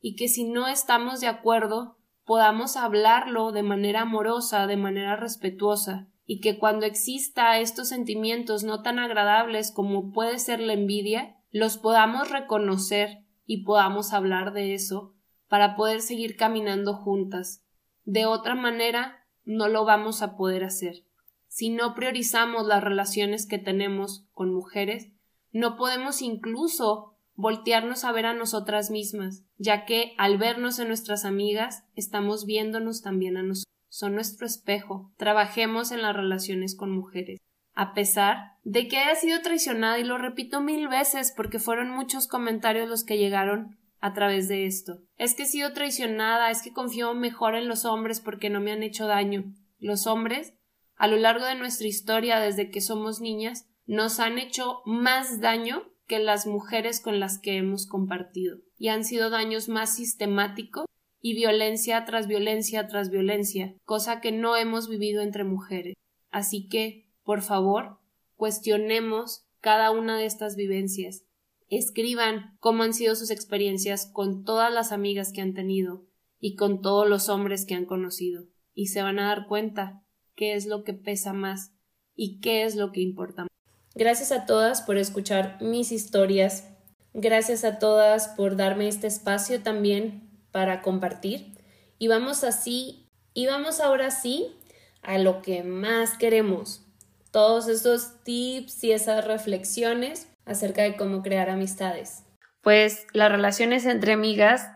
y 0.00 0.16
que 0.16 0.28
si 0.28 0.44
no 0.44 0.68
estamos 0.68 1.20
de 1.20 1.28
acuerdo 1.28 1.98
podamos 2.24 2.76
hablarlo 2.76 3.52
de 3.52 3.62
manera 3.62 4.02
amorosa, 4.02 4.66
de 4.66 4.76
manera 4.76 5.16
respetuosa, 5.16 6.08
y 6.24 6.40
que 6.40 6.58
cuando 6.58 6.86
exista 6.86 7.58
estos 7.58 7.88
sentimientos 7.88 8.62
no 8.62 8.82
tan 8.82 8.98
agradables 8.98 9.72
como 9.72 10.12
puede 10.12 10.38
ser 10.38 10.60
la 10.60 10.72
envidia, 10.72 11.36
los 11.50 11.78
podamos 11.78 12.30
reconocer 12.30 13.24
y 13.44 13.64
podamos 13.64 14.12
hablar 14.12 14.52
de 14.52 14.74
eso 14.74 15.14
para 15.48 15.74
poder 15.74 16.00
seguir 16.00 16.36
caminando 16.36 16.94
juntas. 16.94 17.64
De 18.04 18.24
otra 18.24 18.54
manera, 18.54 19.26
no 19.44 19.68
lo 19.68 19.84
vamos 19.84 20.22
a 20.22 20.36
poder 20.36 20.64
hacer. 20.64 21.04
Si 21.52 21.68
no 21.68 21.94
priorizamos 21.94 22.66
las 22.66 22.82
relaciones 22.82 23.46
que 23.46 23.58
tenemos 23.58 24.26
con 24.32 24.54
mujeres, 24.54 25.12
no 25.50 25.76
podemos 25.76 26.22
incluso 26.22 27.18
voltearnos 27.34 28.04
a 28.04 28.12
ver 28.12 28.24
a 28.24 28.32
nosotras 28.32 28.90
mismas, 28.90 29.44
ya 29.58 29.84
que 29.84 30.14
al 30.16 30.38
vernos 30.38 30.78
en 30.78 30.88
nuestras 30.88 31.26
amigas 31.26 31.84
estamos 31.94 32.46
viéndonos 32.46 33.02
también 33.02 33.36
a 33.36 33.42
nosotros. 33.42 33.70
Son 33.90 34.14
nuestro 34.14 34.46
espejo. 34.46 35.12
Trabajemos 35.18 35.92
en 35.92 36.00
las 36.00 36.16
relaciones 36.16 36.74
con 36.74 36.90
mujeres. 36.90 37.38
A 37.74 37.92
pesar 37.92 38.52
de 38.62 38.88
que 38.88 38.96
haya 38.96 39.14
sido 39.14 39.42
traicionada, 39.42 39.98
y 39.98 40.04
lo 40.04 40.16
repito 40.16 40.62
mil 40.62 40.88
veces 40.88 41.34
porque 41.36 41.58
fueron 41.58 41.90
muchos 41.90 42.28
comentarios 42.28 42.88
los 42.88 43.04
que 43.04 43.18
llegaron 43.18 43.78
a 44.00 44.14
través 44.14 44.48
de 44.48 44.64
esto. 44.64 45.02
Es 45.18 45.34
que 45.34 45.42
he 45.42 45.46
sido 45.46 45.74
traicionada, 45.74 46.50
es 46.50 46.62
que 46.62 46.72
confío 46.72 47.12
mejor 47.12 47.56
en 47.56 47.68
los 47.68 47.84
hombres 47.84 48.22
porque 48.22 48.48
no 48.48 48.60
me 48.60 48.72
han 48.72 48.82
hecho 48.82 49.06
daño. 49.06 49.52
Los 49.78 50.06
hombres, 50.06 50.54
a 51.02 51.08
lo 51.08 51.16
largo 51.16 51.46
de 51.46 51.56
nuestra 51.56 51.88
historia 51.88 52.38
desde 52.38 52.70
que 52.70 52.80
somos 52.80 53.20
niñas, 53.20 53.66
nos 53.86 54.20
han 54.20 54.38
hecho 54.38 54.82
más 54.84 55.40
daño 55.40 55.82
que 56.06 56.20
las 56.20 56.46
mujeres 56.46 57.00
con 57.00 57.18
las 57.18 57.40
que 57.40 57.56
hemos 57.56 57.88
compartido 57.88 58.58
y 58.78 58.86
han 58.86 59.04
sido 59.04 59.28
daños 59.28 59.68
más 59.68 59.96
sistemáticos 59.96 60.86
y 61.20 61.34
violencia 61.34 62.04
tras 62.04 62.28
violencia 62.28 62.86
tras 62.86 63.10
violencia, 63.10 63.74
cosa 63.84 64.20
que 64.20 64.30
no 64.30 64.54
hemos 64.54 64.88
vivido 64.88 65.22
entre 65.22 65.42
mujeres. 65.42 65.94
Así 66.30 66.68
que, 66.68 67.10
por 67.24 67.42
favor, 67.42 67.98
cuestionemos 68.36 69.44
cada 69.60 69.90
una 69.90 70.16
de 70.16 70.26
estas 70.26 70.54
vivencias. 70.54 71.24
Escriban 71.68 72.56
cómo 72.60 72.84
han 72.84 72.94
sido 72.94 73.16
sus 73.16 73.32
experiencias 73.32 74.08
con 74.12 74.44
todas 74.44 74.72
las 74.72 74.92
amigas 74.92 75.32
que 75.32 75.40
han 75.40 75.54
tenido 75.54 76.06
y 76.38 76.54
con 76.54 76.80
todos 76.80 77.08
los 77.08 77.28
hombres 77.28 77.66
que 77.66 77.74
han 77.74 77.86
conocido, 77.86 78.44
y 78.72 78.86
se 78.86 79.02
van 79.02 79.18
a 79.18 79.26
dar 79.26 79.48
cuenta 79.48 80.01
qué 80.36 80.54
es 80.54 80.66
lo 80.66 80.84
que 80.84 80.94
pesa 80.94 81.32
más 81.32 81.72
y 82.14 82.40
qué 82.40 82.64
es 82.64 82.76
lo 82.76 82.92
que 82.92 83.00
importa 83.00 83.46
Gracias 83.94 84.32
a 84.32 84.46
todas 84.46 84.80
por 84.80 84.96
escuchar 84.96 85.58
mis 85.60 85.92
historias. 85.92 86.66
Gracias 87.12 87.62
a 87.62 87.78
todas 87.78 88.28
por 88.28 88.56
darme 88.56 88.88
este 88.88 89.06
espacio 89.06 89.62
también 89.62 90.30
para 90.50 90.80
compartir. 90.80 91.52
Y 91.98 92.08
vamos 92.08 92.42
así, 92.42 93.10
y 93.34 93.46
vamos 93.46 93.80
ahora 93.80 94.10
sí 94.10 94.56
a 95.02 95.18
lo 95.18 95.42
que 95.42 95.62
más 95.62 96.16
queremos. 96.16 96.86
Todos 97.30 97.68
esos 97.68 98.22
tips 98.24 98.82
y 98.84 98.92
esas 98.92 99.26
reflexiones 99.26 100.26
acerca 100.46 100.82
de 100.82 100.96
cómo 100.96 101.22
crear 101.22 101.50
amistades. 101.50 102.24
pues 102.62 103.06
las 103.12 103.30
relaciones 103.30 103.84
entre 103.86 104.12
amigas 104.12 104.68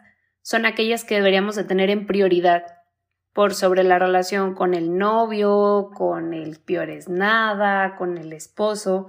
son 0.42 0.66
aquellas 0.66 1.04
que 1.04 1.14
deberíamos 1.14 1.56
de 1.56 1.64
tener 1.64 1.88
en 1.88 2.06
prioridad 2.06 2.64
por 3.36 3.52
sobre 3.52 3.84
la 3.84 3.98
relación 3.98 4.54
con 4.54 4.72
el 4.72 4.96
novio, 4.96 5.90
con 5.94 6.32
el 6.32 6.58
peor 6.58 6.88
es 6.88 7.06
nada, 7.06 7.94
con 7.96 8.16
el 8.16 8.32
esposo. 8.32 9.08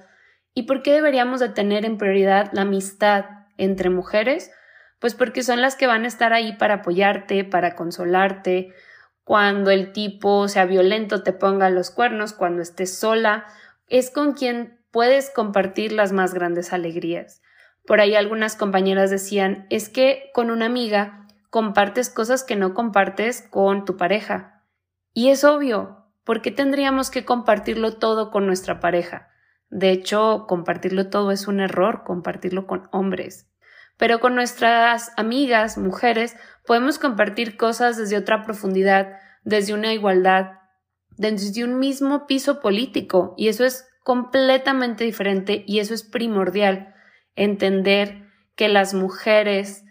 ¿Y 0.54 0.63
por 0.63 0.84
qué 0.84 0.92
deberíamos 0.92 1.40
de 1.40 1.48
tener 1.48 1.86
en 1.86 1.98
prioridad 1.98 2.50
la 2.52 2.63
amistad 2.63 3.24
entre 3.56 3.90
mujeres? 3.90 4.52
Pues 5.00 5.16
porque 5.16 5.44
son 5.44 5.62
las 5.62 5.78
que 5.78 5.88
van 5.88 6.04
a 6.04 6.10
estar 6.10 6.34
ahí 6.34 6.58
para 6.58 6.74
apoyarte, 6.74 7.46
para 7.46 7.78
consolarte, 7.78 8.74
cuando 9.24 9.72
el 9.72 9.94
tipo 9.94 10.50
sea 10.50 10.66
violento 10.66 11.24
te 11.24 11.32
ponga 11.32 11.70
los 11.70 11.90
cuernos, 11.90 12.34
cuando 12.34 12.62
estés 12.62 13.00
sola, 13.00 13.46
es 13.88 14.12
con 14.12 14.34
quien 14.34 14.78
puedes 14.92 15.30
compartir 15.30 15.94
las 15.94 16.12
más 16.12 16.34
grandes 16.34 16.74
alegrías. 16.74 17.42
Por 17.86 18.02
ahí 18.02 18.13
algunas 18.13 18.58
compañeras 18.58 19.10
decían, 19.10 19.68
es 19.70 19.88
que 19.88 20.32
con 20.34 20.52
una 20.52 20.66
amiga 20.66 21.27
compartes 21.50 22.10
cosas 22.10 22.44
que 22.44 22.56
no 22.56 22.74
compartes 22.74 23.42
con 23.50 23.86
tu 23.86 23.98
pareja. 23.98 24.64
Y 25.14 25.30
es 25.30 25.44
obvio, 25.44 26.06
¿por 26.24 26.42
qué 26.42 26.52
tendríamos 26.52 27.10
que 27.10 27.26
compartirlo 27.26 27.98
todo 27.98 28.32
con 28.32 28.46
nuestra 28.46 28.80
pareja? 28.80 29.30
De 29.70 29.92
hecho, 29.92 30.46
compartirlo 30.48 31.10
todo 31.10 31.32
es 31.32 31.48
un 31.48 31.60
error, 31.60 32.04
compartirlo 32.06 32.68
con 32.68 32.88
hombres. 32.92 33.50
Pero 33.98 34.20
con 34.20 34.36
nuestras 34.36 35.12
amigas, 35.18 35.78
mujeres, 35.78 36.36
podemos 36.66 37.00
compartir 37.00 37.58
cosas 37.58 37.98
desde 37.98 38.18
otra 38.18 38.44
profundidad, 38.44 39.18
desde 39.44 39.74
una 39.74 39.94
igualdad, 39.94 40.52
desde 41.18 41.64
un 41.64 41.80
mismo 41.80 42.28
piso 42.28 42.60
político, 42.60 43.34
y 43.38 43.48
eso 43.48 43.66
es 43.66 43.88
completamente 44.04 45.04
diferente 45.04 45.64
y 45.68 45.80
eso 45.80 45.94
es 45.94 46.04
primordial, 46.04 46.94
entender 47.36 48.28
que 48.56 48.70
las 48.70 48.94
mujeres 48.94 49.84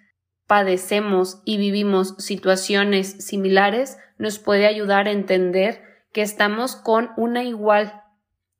padecemos 0.46 1.42
y 1.44 1.56
vivimos 1.59 2.14
situaciones 2.18 3.24
similares 3.24 3.98
nos 4.18 4.38
puede 4.38 4.66
ayudar 4.66 5.09
a 5.09 5.12
entender 5.12 5.82
que 6.12 6.22
estamos 6.22 6.76
con 6.76 7.11
una 7.16 7.44
igual, 7.44 8.02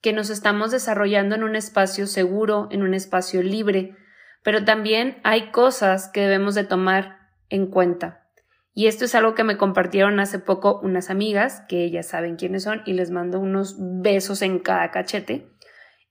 que 0.01 0.13
nos 0.13 0.31
estamos 0.31 0.71
desarrollando 0.71 1.35
en 1.35 1.45
un 1.45 1.57
espacio 1.57 2.07
seguro, 2.07 2.69
en 2.71 2.83
un 2.83 2.93
espacio 2.93 3.43
libre, 3.43 3.97
pero 4.43 4.65
también 4.65 5.19
hay 5.25 5.51
cosas 5.51 6.09
que 6.09 6.21
debemos 6.21 6.55
de 6.55 6.65
tomar 6.65 7.19
en 7.49 7.67
cuenta. 7.67 8.27
Y 8.75 8.89
esto 8.89 9.07
es 9.07 9.15
algo 9.15 9.35
que 9.35 9.43
me 9.43 9.57
compartieron 9.57 10.21
hace 10.21 10.39
poco 10.39 10.81
unas 10.83 11.09
amigas, 11.09 11.63
que 11.67 11.83
ellas 11.83 12.09
saben 12.09 12.37
quiénes 12.37 12.65
son, 12.65 12.83
y 12.85 12.93
les 12.93 13.11
mando 13.11 13.41
unos 13.41 13.77
besos 13.79 14.43
en 14.43 14.59
cada 14.59 14.91
cachete. 14.91 15.49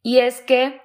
Y 0.01 0.17
es 0.17 0.41
que, 0.41 0.81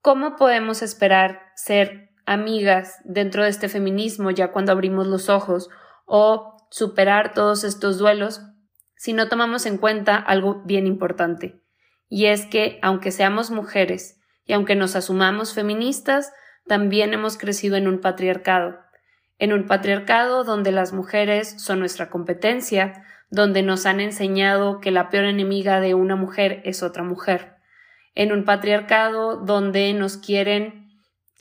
¿cómo 0.00 0.34
podemos 0.34 0.82
esperar 0.82 1.42
ser 1.54 2.11
amigas 2.26 3.00
dentro 3.04 3.44
de 3.44 3.50
este 3.50 3.68
feminismo 3.68 4.30
ya 4.30 4.52
cuando 4.52 4.72
abrimos 4.72 5.06
los 5.06 5.28
ojos 5.28 5.68
o 6.06 6.56
superar 6.70 7.34
todos 7.34 7.64
estos 7.64 7.98
duelos 7.98 8.42
si 8.96 9.12
no 9.12 9.28
tomamos 9.28 9.66
en 9.66 9.78
cuenta 9.78 10.16
algo 10.16 10.62
bien 10.64 10.86
importante? 10.86 11.62
Y 12.08 12.26
es 12.26 12.46
que, 12.46 12.78
aunque 12.82 13.10
seamos 13.10 13.50
mujeres 13.50 14.20
y 14.44 14.52
aunque 14.52 14.76
nos 14.76 14.96
asumamos 14.96 15.54
feministas, 15.54 16.32
también 16.66 17.14
hemos 17.14 17.38
crecido 17.38 17.76
en 17.76 17.88
un 17.88 18.00
patriarcado, 18.00 18.78
en 19.38 19.52
un 19.52 19.66
patriarcado 19.66 20.44
donde 20.44 20.72
las 20.72 20.92
mujeres 20.92 21.60
son 21.60 21.80
nuestra 21.80 22.10
competencia, 22.10 23.04
donde 23.30 23.62
nos 23.62 23.86
han 23.86 24.00
enseñado 24.00 24.80
que 24.80 24.90
la 24.90 25.08
peor 25.08 25.24
enemiga 25.24 25.80
de 25.80 25.94
una 25.94 26.16
mujer 26.16 26.60
es 26.64 26.82
otra 26.82 27.02
mujer, 27.02 27.56
en 28.14 28.30
un 28.30 28.44
patriarcado 28.44 29.38
donde 29.38 29.92
nos 29.94 30.18
quieren 30.18 30.81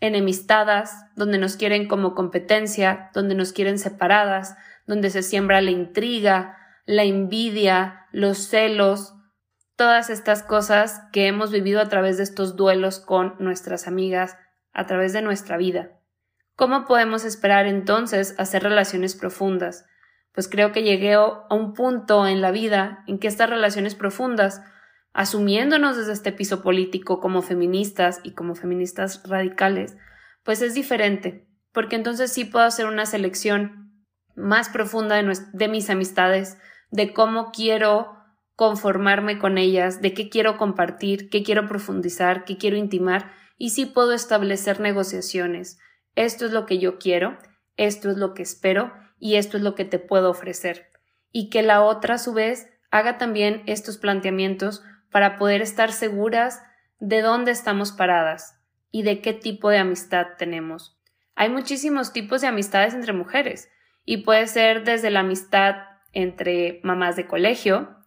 enemistadas, 0.02 1.06
donde 1.16 1.38
nos 1.38 1.56
quieren 1.56 1.88
como 1.88 2.14
competencia, 2.16 3.10
donde 3.14 3.36
nos 3.36 3.54
quieren 3.54 3.80
separadas, 3.80 4.58
donde 4.86 5.10
se 5.10 5.24
siembra 5.24 5.62
la 5.62 5.72
intriga, 5.72 6.58
la 6.86 7.04
envidia, 7.04 8.08
los 8.12 8.50
celos, 8.50 9.14
todas 9.78 10.10
estas 10.10 10.44
cosas 10.44 11.02
que 11.14 11.28
hemos 11.28 11.52
vivido 11.52 11.80
a 11.80 11.88
través 11.88 12.18
de 12.18 12.24
estos 12.24 12.56
duelos 12.56 13.00
con 13.00 13.36
nuestras 13.40 13.88
amigas, 13.88 14.38
a 14.74 14.86
través 14.86 15.14
de 15.14 15.22
nuestra 15.22 15.58
vida. 15.58 15.92
¿Cómo 16.56 16.86
podemos 16.86 17.24
esperar 17.24 17.66
entonces 17.66 18.36
hacer 18.38 18.64
relaciones 18.64 19.16
profundas? 19.16 19.86
Pues 20.34 20.48
creo 20.48 20.72
que 20.72 20.84
llegué 20.84 21.14
a 21.14 21.48
un 21.50 21.74
punto 21.74 22.28
en 22.28 22.42
la 22.42 22.52
vida 22.52 23.04
en 23.08 23.20
que 23.20 23.28
estas 23.28 23.50
relaciones 23.50 23.96
profundas, 23.96 24.62
asumiéndonos 25.14 25.98
desde 25.98 26.14
este 26.14 26.32
piso 26.32 26.62
político 26.62 27.20
como 27.20 27.42
feministas 27.42 28.22
y 28.24 28.32
como 28.32 28.56
feministas 28.56 29.22
radicales, 29.28 29.98
pues 30.44 30.62
es 30.62 30.74
diferente, 30.74 31.48
porque 31.74 31.96
entonces 31.96 32.32
sí 32.32 32.46
puedo 32.46 32.66
hacer 32.66 32.86
una 32.86 33.06
selección 33.06 33.82
más 34.36 34.70
profunda 34.70 35.22
de, 35.54 35.68
mis 35.68 35.90
amistades, 35.90 36.58
de 36.90 37.14
cómo 37.14 37.52
quiero 37.52 38.18
conformarme 38.56 39.40
con 39.40 39.58
ellas, 39.58 40.02
de 40.02 40.14
qué 40.14 40.30
quiero 40.30 40.58
compartir, 40.58 41.30
qué 41.30 41.44
quiero 41.44 41.68
profundizar, 41.68 42.46
qué 42.46 42.58
quiero 42.58 42.78
intimar, 42.78 43.32
y 43.58 43.72
sí 43.72 43.86
puedo 43.86 44.14
establecer 44.14 44.80
negociaciones. 44.80 45.80
Esto 46.16 46.46
es 46.46 46.52
lo 46.52 46.66
que 46.66 46.80
yo 46.80 46.98
quiero, 46.98 47.38
esto 47.78 48.10
es 48.10 48.18
lo 48.18 48.34
que 48.34 48.44
espero 48.44 48.94
y 49.20 49.36
esto 49.36 49.58
es 49.58 49.64
lo 49.64 49.76
que 49.76 49.86
te 49.86 50.00
puedo 50.00 50.30
ofrecer. 50.30 50.92
Y 51.32 51.50
que 51.50 51.62
la 51.62 51.82
otra, 51.84 52.16
a 52.16 52.18
su 52.18 52.34
vez, 52.34 52.68
haga 52.90 53.18
también 53.18 53.64
estos 53.66 53.98
planteamientos 53.98 54.84
para 55.12 55.38
poder 55.38 55.62
estar 55.62 55.92
seguras 55.92 56.64
de 57.00 57.22
dónde 57.22 57.52
estamos 57.52 57.92
paradas 57.92 58.60
y 58.92 59.04
de 59.04 59.22
qué 59.22 59.34
tipo 59.34 59.70
de 59.70 59.78
amistad 59.78 60.28
tenemos. 60.38 60.98
Hay 61.36 61.50
muchísimos 61.50 62.14
tipos 62.14 62.42
de 62.42 62.48
amistades 62.48 62.94
entre 62.94 63.14
mujeres 63.14 63.70
y 64.06 64.18
puede 64.18 64.48
ser 64.48 64.84
desde 64.84 65.10
la 65.10 65.22
amistad 65.22 65.76
entre 66.14 66.82
mamás 66.84 67.16
de 67.16 67.28
colegio, 67.28 67.98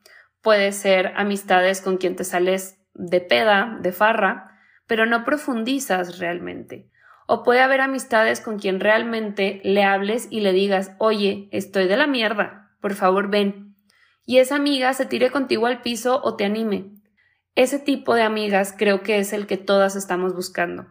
puede 0.42 0.72
ser 0.72 1.12
amistades 1.16 1.80
con 1.80 1.96
quien 1.96 2.16
te 2.16 2.24
sales 2.24 2.78
de 2.94 3.20
peda, 3.20 3.78
de 3.80 3.92
farra, 3.92 4.58
pero 4.86 5.06
no 5.06 5.24
profundizas 5.24 6.18
realmente. 6.18 6.90
O 7.26 7.42
puede 7.42 7.60
haber 7.60 7.80
amistades 7.80 8.40
con 8.40 8.58
quien 8.58 8.80
realmente 8.80 9.60
le 9.64 9.84
hables 9.84 10.28
y 10.30 10.40
le 10.40 10.52
digas, 10.52 10.94
oye, 10.98 11.48
estoy 11.52 11.88
de 11.88 11.96
la 11.96 12.06
mierda, 12.06 12.76
por 12.80 12.94
favor 12.94 13.30
ven. 13.30 13.74
Y 14.26 14.38
esa 14.38 14.56
amiga 14.56 14.92
se 14.92 15.06
tire 15.06 15.30
contigo 15.30 15.66
al 15.66 15.80
piso 15.80 16.20
o 16.22 16.36
te 16.36 16.44
anime. 16.44 16.93
Ese 17.56 17.78
tipo 17.78 18.14
de 18.14 18.22
amigas 18.22 18.74
creo 18.76 19.02
que 19.02 19.18
es 19.18 19.32
el 19.32 19.46
que 19.46 19.56
todas 19.56 19.94
estamos 19.94 20.34
buscando. 20.34 20.86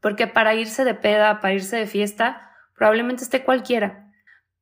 Porque 0.00 0.26
para 0.26 0.54
irse 0.54 0.84
de 0.84 0.94
peda, 0.94 1.40
para 1.40 1.54
irse 1.54 1.76
de 1.76 1.86
fiesta, 1.86 2.50
probablemente 2.74 3.22
esté 3.22 3.44
cualquiera. 3.44 4.10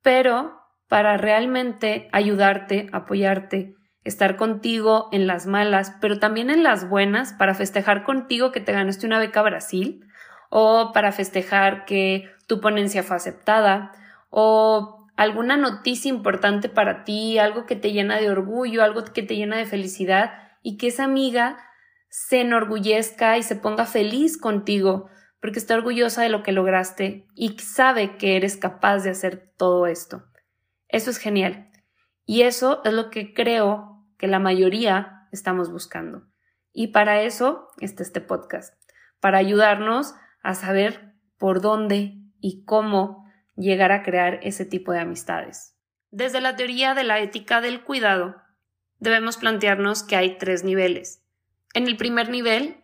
Pero 0.03 0.59
para 0.87 1.17
realmente 1.17 2.07
ayudarte, 2.11 2.87
apoyarte, 2.91 3.75
estar 4.03 4.35
contigo 4.35 5.09
en 5.11 5.25
las 5.25 5.47
malas, 5.47 5.95
pero 6.01 6.19
también 6.19 6.49
en 6.49 6.63
las 6.63 6.87
buenas, 6.87 7.33
para 7.33 7.53
festejar 7.55 8.03
contigo 8.03 8.51
que 8.51 8.59
te 8.59 8.73
ganaste 8.73 9.05
una 9.05 9.19
beca 9.19 9.39
a 9.39 9.43
Brasil, 9.43 10.05
o 10.49 10.91
para 10.93 11.11
festejar 11.11 11.85
que 11.85 12.29
tu 12.47 12.59
ponencia 12.59 13.03
fue 13.03 13.15
aceptada, 13.15 13.91
o 14.29 15.07
alguna 15.15 15.57
noticia 15.57 16.09
importante 16.09 16.69
para 16.69 17.03
ti, 17.03 17.37
algo 17.37 17.65
que 17.65 17.75
te 17.75 17.91
llena 17.91 18.17
de 18.17 18.29
orgullo, 18.29 18.83
algo 18.83 19.03
que 19.03 19.23
te 19.23 19.35
llena 19.35 19.57
de 19.57 19.65
felicidad, 19.65 20.48
y 20.61 20.77
que 20.77 20.87
esa 20.87 21.03
amiga 21.03 21.57
se 22.09 22.41
enorgullezca 22.41 23.37
y 23.37 23.43
se 23.43 23.55
ponga 23.55 23.85
feliz 23.85 24.37
contigo, 24.37 25.09
porque 25.41 25.59
está 25.59 25.75
orgullosa 25.75 26.21
de 26.21 26.29
lo 26.29 26.43
que 26.43 26.51
lograste 26.51 27.27
y 27.35 27.57
sabe 27.59 28.17
que 28.17 28.35
eres 28.35 28.57
capaz 28.57 28.99
de 28.99 29.11
hacer 29.11 29.53
todo 29.57 29.87
esto. 29.87 30.23
Eso 30.87 31.11
es 31.11 31.17
genial. 31.17 31.69
Y 32.25 32.41
eso 32.41 32.81
es 32.83 32.93
lo 32.93 33.09
que 33.09 33.33
creo 33.33 34.05
que 34.17 34.27
la 34.27 34.39
mayoría 34.39 35.27
estamos 35.31 35.71
buscando. 35.71 36.27
Y 36.73 36.87
para 36.87 37.21
eso 37.21 37.69
está 37.79 38.03
este 38.03 38.21
podcast, 38.21 38.73
para 39.19 39.37
ayudarnos 39.37 40.13
a 40.43 40.53
saber 40.55 41.15
por 41.37 41.61
dónde 41.61 42.15
y 42.39 42.63
cómo 42.65 43.25
llegar 43.55 43.91
a 43.91 44.03
crear 44.03 44.39
ese 44.43 44.65
tipo 44.65 44.91
de 44.91 44.99
amistades. 44.99 45.75
Desde 46.11 46.41
la 46.41 46.55
teoría 46.55 46.93
de 46.93 47.03
la 47.03 47.19
ética 47.19 47.61
del 47.61 47.83
cuidado, 47.83 48.35
debemos 48.99 49.37
plantearnos 49.37 50.03
que 50.03 50.15
hay 50.15 50.37
tres 50.37 50.63
niveles. 50.63 51.21
En 51.73 51.87
el 51.87 51.97
primer 51.97 52.29
nivel 52.29 52.77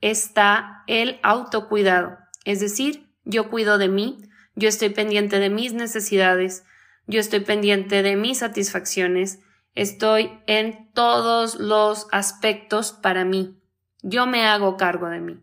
está 0.00 0.82
el 0.86 1.18
autocuidado, 1.22 2.18
es 2.44 2.60
decir, 2.60 3.06
yo 3.24 3.50
cuido 3.50 3.78
de 3.78 3.88
mí, 3.88 4.18
yo 4.54 4.68
estoy 4.68 4.90
pendiente 4.90 5.38
de 5.38 5.50
mis 5.50 5.72
necesidades, 5.72 6.64
yo 7.06 7.20
estoy 7.20 7.40
pendiente 7.40 8.02
de 8.02 8.16
mis 8.16 8.38
satisfacciones, 8.38 9.40
estoy 9.74 10.30
en 10.46 10.90
todos 10.92 11.56
los 11.56 12.06
aspectos 12.12 12.92
para 12.92 13.24
mí. 13.24 13.58
Yo 14.02 14.26
me 14.26 14.46
hago 14.46 14.76
cargo 14.76 15.08
de 15.08 15.20
mí. 15.20 15.40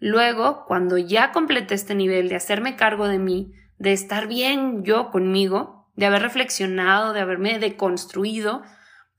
Luego, 0.00 0.64
cuando 0.66 0.98
ya 0.98 1.32
completé 1.32 1.74
este 1.74 1.94
nivel 1.94 2.28
de 2.28 2.36
hacerme 2.36 2.76
cargo 2.76 3.08
de 3.08 3.18
mí, 3.18 3.52
de 3.78 3.92
estar 3.92 4.26
bien 4.26 4.84
yo 4.84 5.10
conmigo, 5.10 5.90
de 5.96 6.06
haber 6.06 6.22
reflexionado, 6.22 7.12
de 7.12 7.20
haberme 7.20 7.58
deconstruido, 7.58 8.62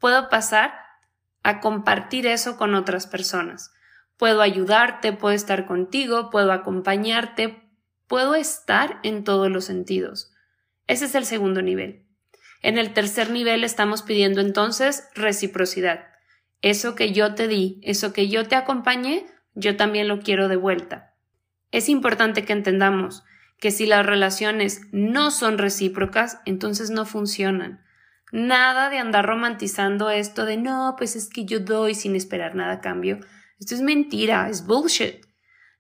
puedo 0.06 0.30
pasar 0.30 0.76
a 1.42 1.60
compartir 1.60 2.28
eso 2.28 2.58
con 2.58 2.76
otras 2.76 3.08
personas. 3.08 3.74
Puedo 4.18 4.44
ayudarte, 4.44 5.14
puedo 5.14 5.34
estar 5.34 5.66
contigo, 5.66 6.30
puedo 6.30 6.52
acompañarte, 6.52 7.66
Puedo 8.08 8.36
estar 8.36 9.00
en 9.02 9.24
todos 9.24 9.50
los 9.50 9.66
sentidos. 9.66 10.32
Ese 10.86 11.06
es 11.06 11.16
el 11.16 11.26
segundo 11.26 11.62
nivel. 11.62 12.06
En 12.62 12.78
el 12.78 12.94
tercer 12.94 13.32
nivel 13.32 13.64
estamos 13.64 14.04
pidiendo 14.04 14.42
entonces 14.42 15.08
reciprocidad. 15.16 16.06
Eso 16.62 16.94
que 16.94 17.12
yo 17.12 17.34
te 17.34 17.48
di, 17.48 17.80
eso 17.84 18.14
que 18.14 18.28
yo 18.30 18.48
te 18.48 18.56
acompañé, 18.56 19.26
yo 19.56 19.76
también 19.76 20.08
lo 20.08 20.20
quiero 20.20 20.48
de 20.50 20.56
vuelta. 20.56 21.16
Es 21.72 21.90
importante 21.90 22.46
que 22.46 22.54
entendamos 22.54 23.24
que 23.60 23.72
si 23.72 23.88
las 23.88 24.06
relaciones 24.06 24.82
no 24.92 25.32
son 25.32 25.58
recíprocas, 25.58 26.40
entonces 26.46 26.92
no 26.92 27.06
funcionan. 27.06 27.85
Nada 28.36 28.90
de 28.90 28.98
andar 28.98 29.26
romantizando 29.26 30.10
esto 30.10 30.44
de 30.44 30.58
no, 30.58 30.96
pues 30.98 31.16
es 31.16 31.30
que 31.30 31.46
yo 31.46 31.62
doy 31.62 31.96
sin 31.96 32.18
esperar 32.18 32.54
nada 32.54 32.74
a 32.74 32.82
cambio. 32.82 33.22
Esto 33.62 33.76
es 33.76 33.82
mentira, 33.82 34.50
es 34.50 34.66
bullshit. 34.66 35.26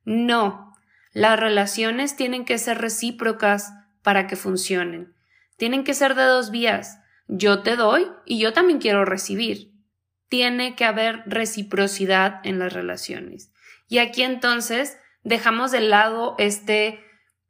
No, 0.05 0.73
las 1.11 1.37
relaciones 1.37 2.15
tienen 2.15 2.45
que 2.45 2.57
ser 2.57 2.77
recíprocas 2.77 3.73
para 4.03 4.25
que 4.25 4.37
funcionen. 4.37 5.13
Tienen 5.57 5.83
que 5.83 5.93
ser 5.93 6.15
de 6.15 6.23
dos 6.23 6.49
vías. 6.49 6.97
Yo 7.27 7.61
te 7.61 7.75
doy 7.75 8.07
y 8.25 8.39
yo 8.39 8.53
también 8.53 8.79
quiero 8.79 9.03
recibir. 9.03 9.73
Tiene 10.29 10.77
que 10.77 10.85
haber 10.85 11.23
reciprocidad 11.25 12.39
en 12.45 12.57
las 12.57 12.71
relaciones. 12.71 13.51
Y 13.89 13.97
aquí 13.97 14.23
entonces 14.23 14.97
dejamos 15.23 15.71
de 15.71 15.81
lado 15.81 16.35
este 16.37 17.03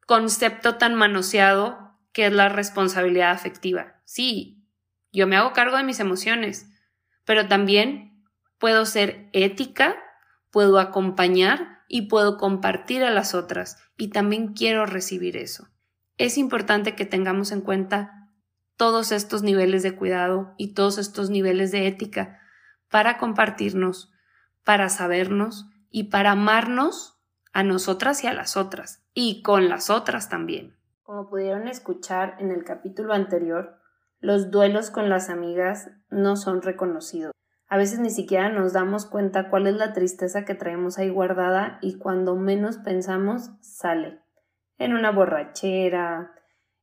concepto 0.08 0.78
tan 0.78 0.96
manoseado 0.96 1.96
que 2.12 2.26
es 2.26 2.34
la 2.34 2.50
responsabilidad 2.50 3.30
afectiva. 3.30 4.02
Sí, 4.04 4.65
yo 5.16 5.28
me 5.28 5.38
hago 5.38 5.54
cargo 5.54 5.78
de 5.78 5.84
mis 5.84 6.00
emociones, 6.00 6.68
pero 7.26 7.48
también 7.48 8.24
puedo 8.60 8.86
ser 8.86 9.30
ética, 9.34 9.96
puedo 10.52 10.80
acompañar 10.80 11.80
y 11.88 12.04
puedo 12.04 12.38
compartir 12.38 13.04
a 13.04 13.12
las 13.12 13.34
otras 13.34 13.78
y 13.98 14.10
también 14.10 14.54
quiero 14.54 14.86
recibir 14.86 15.38
eso. 15.38 15.68
Es 16.18 16.38
importante 16.38 16.96
que 16.96 17.06
tengamos 17.06 17.52
en 17.52 17.62
cuenta 17.62 18.30
todos 18.78 19.12
estos 19.12 19.44
niveles 19.44 19.84
de 19.84 19.96
cuidado 19.96 20.54
y 20.58 20.74
todos 20.74 20.98
estos 20.98 21.30
niveles 21.30 21.72
de 21.72 21.88
ética 21.88 22.40
para 22.90 23.18
compartirnos, 23.18 24.12
para 24.64 24.90
sabernos 24.90 25.68
y 25.90 26.06
para 26.06 26.32
amarnos 26.32 27.20
a 27.54 27.64
nosotras 27.64 28.24
y 28.24 28.28
a 28.28 28.34
las 28.34 28.58
otras, 28.58 29.06
y 29.14 29.42
con 29.42 29.70
las 29.70 29.90
otras 29.90 30.28
también. 30.28 30.76
Como 31.04 31.30
pudieron 31.30 31.68
escuchar 31.68 32.36
en 32.40 32.52
el 32.52 32.66
capítulo 32.66 33.14
anterior, 33.14 33.80
los 34.26 34.50
duelos 34.50 34.90
con 34.90 35.08
las 35.08 35.30
amigas 35.30 35.92
no 36.10 36.36
son 36.36 36.64
reconocidos. 36.64 37.32
A 37.68 37.78
veces 37.78 38.00
ni 38.00 38.10
siquiera 38.10 38.50
nos 38.50 38.74
damos 38.74 39.06
cuenta 39.06 39.52
cuál 39.52 39.68
es 39.68 39.76
la 39.76 39.94
tristeza 39.94 40.46
que 40.46 40.56
traemos 40.56 40.98
ahí 40.98 41.10
guardada 41.10 41.78
y 41.80 42.00
cuando 42.00 42.36
menos 42.36 42.80
pensamos 42.80 43.52
sale. 43.62 44.20
En 44.80 44.94
una 44.94 45.12
borrachera, 45.12 46.32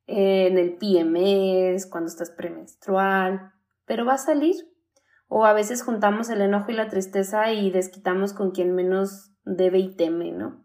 en 0.07 0.57
el 0.57 0.77
PMS, 0.77 1.85
cuando 1.85 2.07
estás 2.07 2.31
premenstrual, 2.31 3.51
pero 3.85 4.05
va 4.05 4.13
a 4.13 4.19
salir. 4.19 4.55
O 5.27 5.45
a 5.45 5.51
veces 5.51 5.83
juntamos 5.83 6.29
el 6.29 6.39
enojo 6.39 6.71
y 6.71 6.75
la 6.75 6.87
tristeza 6.87 7.51
y 7.51 7.71
desquitamos 7.71 8.31
con 8.31 8.51
quien 8.51 8.73
menos 8.73 9.33
debe 9.43 9.79
y 9.79 9.97
teme, 9.97 10.31
¿no? 10.31 10.63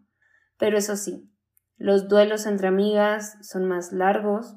Pero 0.57 0.77
eso 0.77 0.95
sí, 0.95 1.29
los 1.75 2.07
duelos 2.07 2.45
entre 2.45 2.69
amigas 2.69 3.37
son 3.41 3.67
más 3.67 3.91
largos, 3.91 4.55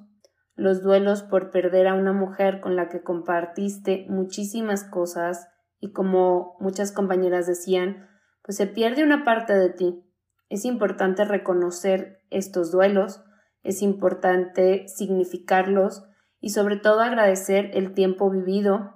los 0.55 0.82
duelos 0.82 1.22
por 1.22 1.50
perder 1.50 1.88
a 1.88 1.94
una 1.94 2.12
mujer 2.12 2.61
con 2.61 2.76
la 2.76 2.88
que 2.88 3.03
compartiste 3.03 4.07
muchísimas 4.09 4.84
cosas 4.84 5.48
y 5.80 5.92
como 5.92 6.57
muchas 6.61 6.92
compañeras 6.92 7.46
decían, 7.46 8.09
pues 8.42 8.57
se 8.57 8.66
pierde 8.66 9.03
una 9.03 9.24
parte 9.24 9.55
de 9.55 9.70
ti. 9.70 10.05
Es 10.48 10.64
importante 10.64 11.24
reconocer 11.24 12.20
estos 12.30 12.70
duelos, 12.70 13.24
es 13.62 13.82
importante 13.82 14.86
significarlos 14.88 16.05
y 16.40 16.50
sobre 16.50 16.76
todo 16.76 17.00
agradecer 17.00 17.70
el 17.74 17.94
tiempo 17.94 18.30
vivido, 18.30 18.94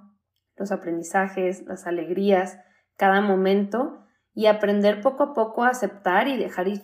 los 0.55 0.71
aprendizajes, 0.71 1.65
las 1.65 1.87
alegrías, 1.87 2.59
cada 2.97 3.21
momento 3.21 4.03
y 4.33 4.47
aprender 4.47 5.01
poco 5.01 5.23
a 5.23 5.33
poco 5.33 5.63
a 5.63 5.69
aceptar 5.69 6.27
y 6.27 6.37
dejar 6.37 6.67
ir. 6.67 6.83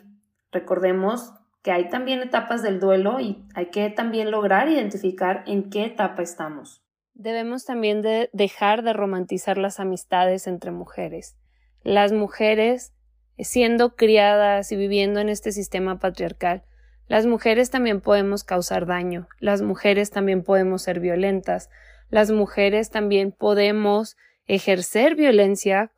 Recordemos 0.52 1.34
que 1.64 1.72
hay 1.72 1.90
también 1.90 2.22
etapas 2.22 2.62
del 2.62 2.80
duelo 2.80 3.20
y 3.20 3.44
hay 3.56 3.68
que 3.68 3.90
también 3.90 4.32
lograr 4.32 4.70
identificar 4.70 5.44
en 5.48 5.70
qué 5.70 5.86
etapa 5.86 6.22
estamos. 6.22 6.84
Debemos 7.14 7.66
también 7.66 8.02
de 8.02 8.30
dejar 8.34 8.84
de 8.84 8.94
romantizar 8.94 9.58
las 9.58 9.80
amistades 9.80 10.46
entre 10.48 10.72
mujeres. 10.72 11.38
Las 11.84 12.12
mujeres, 12.12 12.94
siendo 13.40 13.96
criadas 13.96 14.72
y 14.72 14.76
viviendo 14.76 15.20
en 15.20 15.30
este 15.30 15.52
sistema 15.52 16.00
patriarcal, 16.00 16.64
las 17.08 17.26
mujeres 17.26 17.70
también 17.70 18.02
podemos 18.02 18.44
causar 18.44 18.86
daño, 18.86 19.28
las 19.40 19.62
mujeres 19.62 20.12
también 20.12 20.44
podemos 20.44 20.84
ser 20.84 21.00
violentas, 21.00 21.70
las 22.10 22.32
mujeres 22.32 22.90
también 22.90 23.32
podemos 23.32 24.18
ejercer 24.46 25.16
violencia 25.16 25.92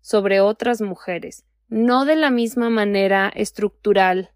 sobre 0.00 0.40
otras 0.40 0.80
mujeres 0.80 1.44
no 1.70 2.04
de 2.04 2.16
la 2.16 2.30
misma 2.30 2.68
manera 2.68 3.30
estructural 3.34 4.32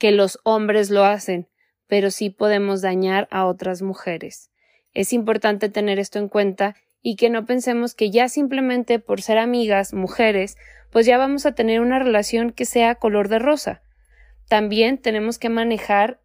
que 0.00 0.10
los 0.10 0.40
hombres 0.44 0.90
lo 0.90 1.04
hacen, 1.04 1.46
pero 1.86 2.10
sí 2.10 2.30
podemos 2.30 2.80
dañar 2.80 3.28
a 3.30 3.44
otras 3.44 3.82
mujeres. 3.82 4.50
Es 4.94 5.12
importante 5.12 5.68
tener 5.68 5.98
esto 5.98 6.18
en 6.18 6.28
cuenta 6.28 6.74
y 7.02 7.16
que 7.16 7.28
no 7.28 7.44
pensemos 7.44 7.94
que 7.94 8.10
ya 8.10 8.30
simplemente 8.30 8.98
por 8.98 9.20
ser 9.20 9.36
amigas, 9.36 9.92
mujeres, 9.92 10.56
pues 10.90 11.04
ya 11.04 11.18
vamos 11.18 11.44
a 11.44 11.52
tener 11.52 11.82
una 11.82 11.98
relación 11.98 12.50
que 12.50 12.64
sea 12.64 12.94
color 12.94 13.28
de 13.28 13.38
rosa. 13.38 13.82
También 14.48 14.96
tenemos 14.96 15.38
que 15.38 15.50
manejar 15.50 16.20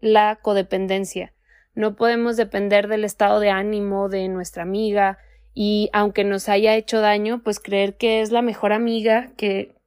la 0.00 0.40
codependencia. 0.42 1.32
No 1.74 1.94
podemos 1.94 2.36
depender 2.36 2.88
del 2.88 3.04
estado 3.04 3.38
de 3.38 3.50
ánimo 3.50 4.08
de 4.08 4.28
nuestra 4.28 4.64
amiga 4.64 5.18
y 5.54 5.88
aunque 5.92 6.24
nos 6.24 6.48
haya 6.48 6.74
hecho 6.74 7.00
daño, 7.00 7.42
pues 7.44 7.60
creer 7.60 7.96
que 7.96 8.22
es 8.22 8.32
la 8.32 8.42
mejor 8.42 8.72
amiga 8.72 9.30
que 9.36 9.79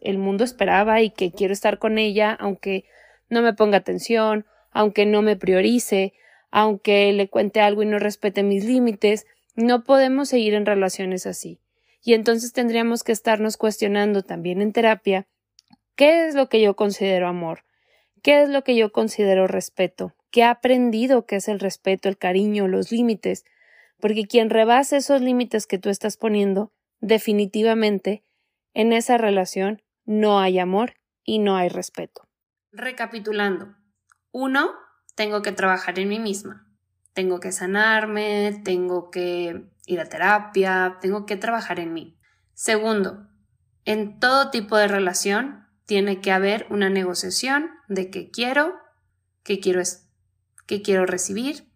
el 0.00 0.18
mundo 0.18 0.44
esperaba 0.44 1.00
y 1.02 1.10
que 1.10 1.32
quiero 1.32 1.52
estar 1.52 1.78
con 1.78 1.98
ella, 1.98 2.32
aunque 2.32 2.84
no 3.28 3.42
me 3.42 3.52
ponga 3.52 3.78
atención, 3.78 4.46
aunque 4.70 5.06
no 5.06 5.22
me 5.22 5.36
priorice, 5.36 6.12
aunque 6.50 7.12
le 7.12 7.28
cuente 7.28 7.60
algo 7.60 7.82
y 7.82 7.86
no 7.86 7.98
respete 7.98 8.42
mis 8.42 8.64
límites, 8.64 9.26
no 9.54 9.84
podemos 9.84 10.28
seguir 10.28 10.54
en 10.54 10.66
relaciones 10.66 11.26
así. 11.26 11.60
Y 12.02 12.14
entonces 12.14 12.52
tendríamos 12.52 13.04
que 13.04 13.12
estarnos 13.12 13.56
cuestionando 13.56 14.22
también 14.22 14.62
en 14.62 14.72
terapia 14.72 15.26
qué 15.96 16.26
es 16.26 16.34
lo 16.34 16.48
que 16.48 16.60
yo 16.60 16.74
considero 16.76 17.28
amor, 17.28 17.64
qué 18.22 18.42
es 18.42 18.48
lo 18.48 18.64
que 18.64 18.74
yo 18.74 18.90
considero 18.90 19.46
respeto, 19.46 20.14
qué 20.30 20.40
he 20.40 20.44
aprendido 20.44 21.26
que 21.26 21.36
es 21.36 21.48
el 21.48 21.60
respeto, 21.60 22.08
el 22.08 22.16
cariño, 22.16 22.68
los 22.68 22.90
límites, 22.90 23.44
porque 24.00 24.26
quien 24.26 24.50
rebase 24.50 24.96
esos 24.96 25.20
límites 25.20 25.66
que 25.66 25.78
tú 25.78 25.90
estás 25.90 26.16
poniendo, 26.16 26.72
definitivamente 27.00 28.22
en 28.72 28.92
esa 28.92 29.18
relación 29.18 29.82
no 30.10 30.40
hay 30.40 30.58
amor 30.58 30.94
y 31.24 31.38
no 31.38 31.54
hay 31.54 31.68
respeto. 31.68 32.28
Recapitulando. 32.72 33.76
Uno, 34.32 34.72
tengo 35.14 35.40
que 35.40 35.52
trabajar 35.52 36.00
en 36.00 36.08
mí 36.08 36.18
misma. 36.18 36.66
Tengo 37.12 37.38
que 37.38 37.52
sanarme, 37.52 38.60
tengo 38.64 39.12
que 39.12 39.70
ir 39.86 40.00
a 40.00 40.06
terapia, 40.06 40.98
tengo 41.00 41.26
que 41.26 41.36
trabajar 41.36 41.78
en 41.78 41.94
mí. 41.94 42.18
Segundo, 42.54 43.28
en 43.84 44.18
todo 44.18 44.50
tipo 44.50 44.76
de 44.76 44.88
relación 44.88 45.68
tiene 45.86 46.20
que 46.20 46.32
haber 46.32 46.66
una 46.70 46.90
negociación 46.90 47.70
de 47.86 48.10
qué 48.10 48.32
quiero, 48.32 48.74
qué 49.44 49.60
quiero, 49.60 49.82
qué 50.66 50.82
quiero 50.82 51.06
recibir, 51.06 51.72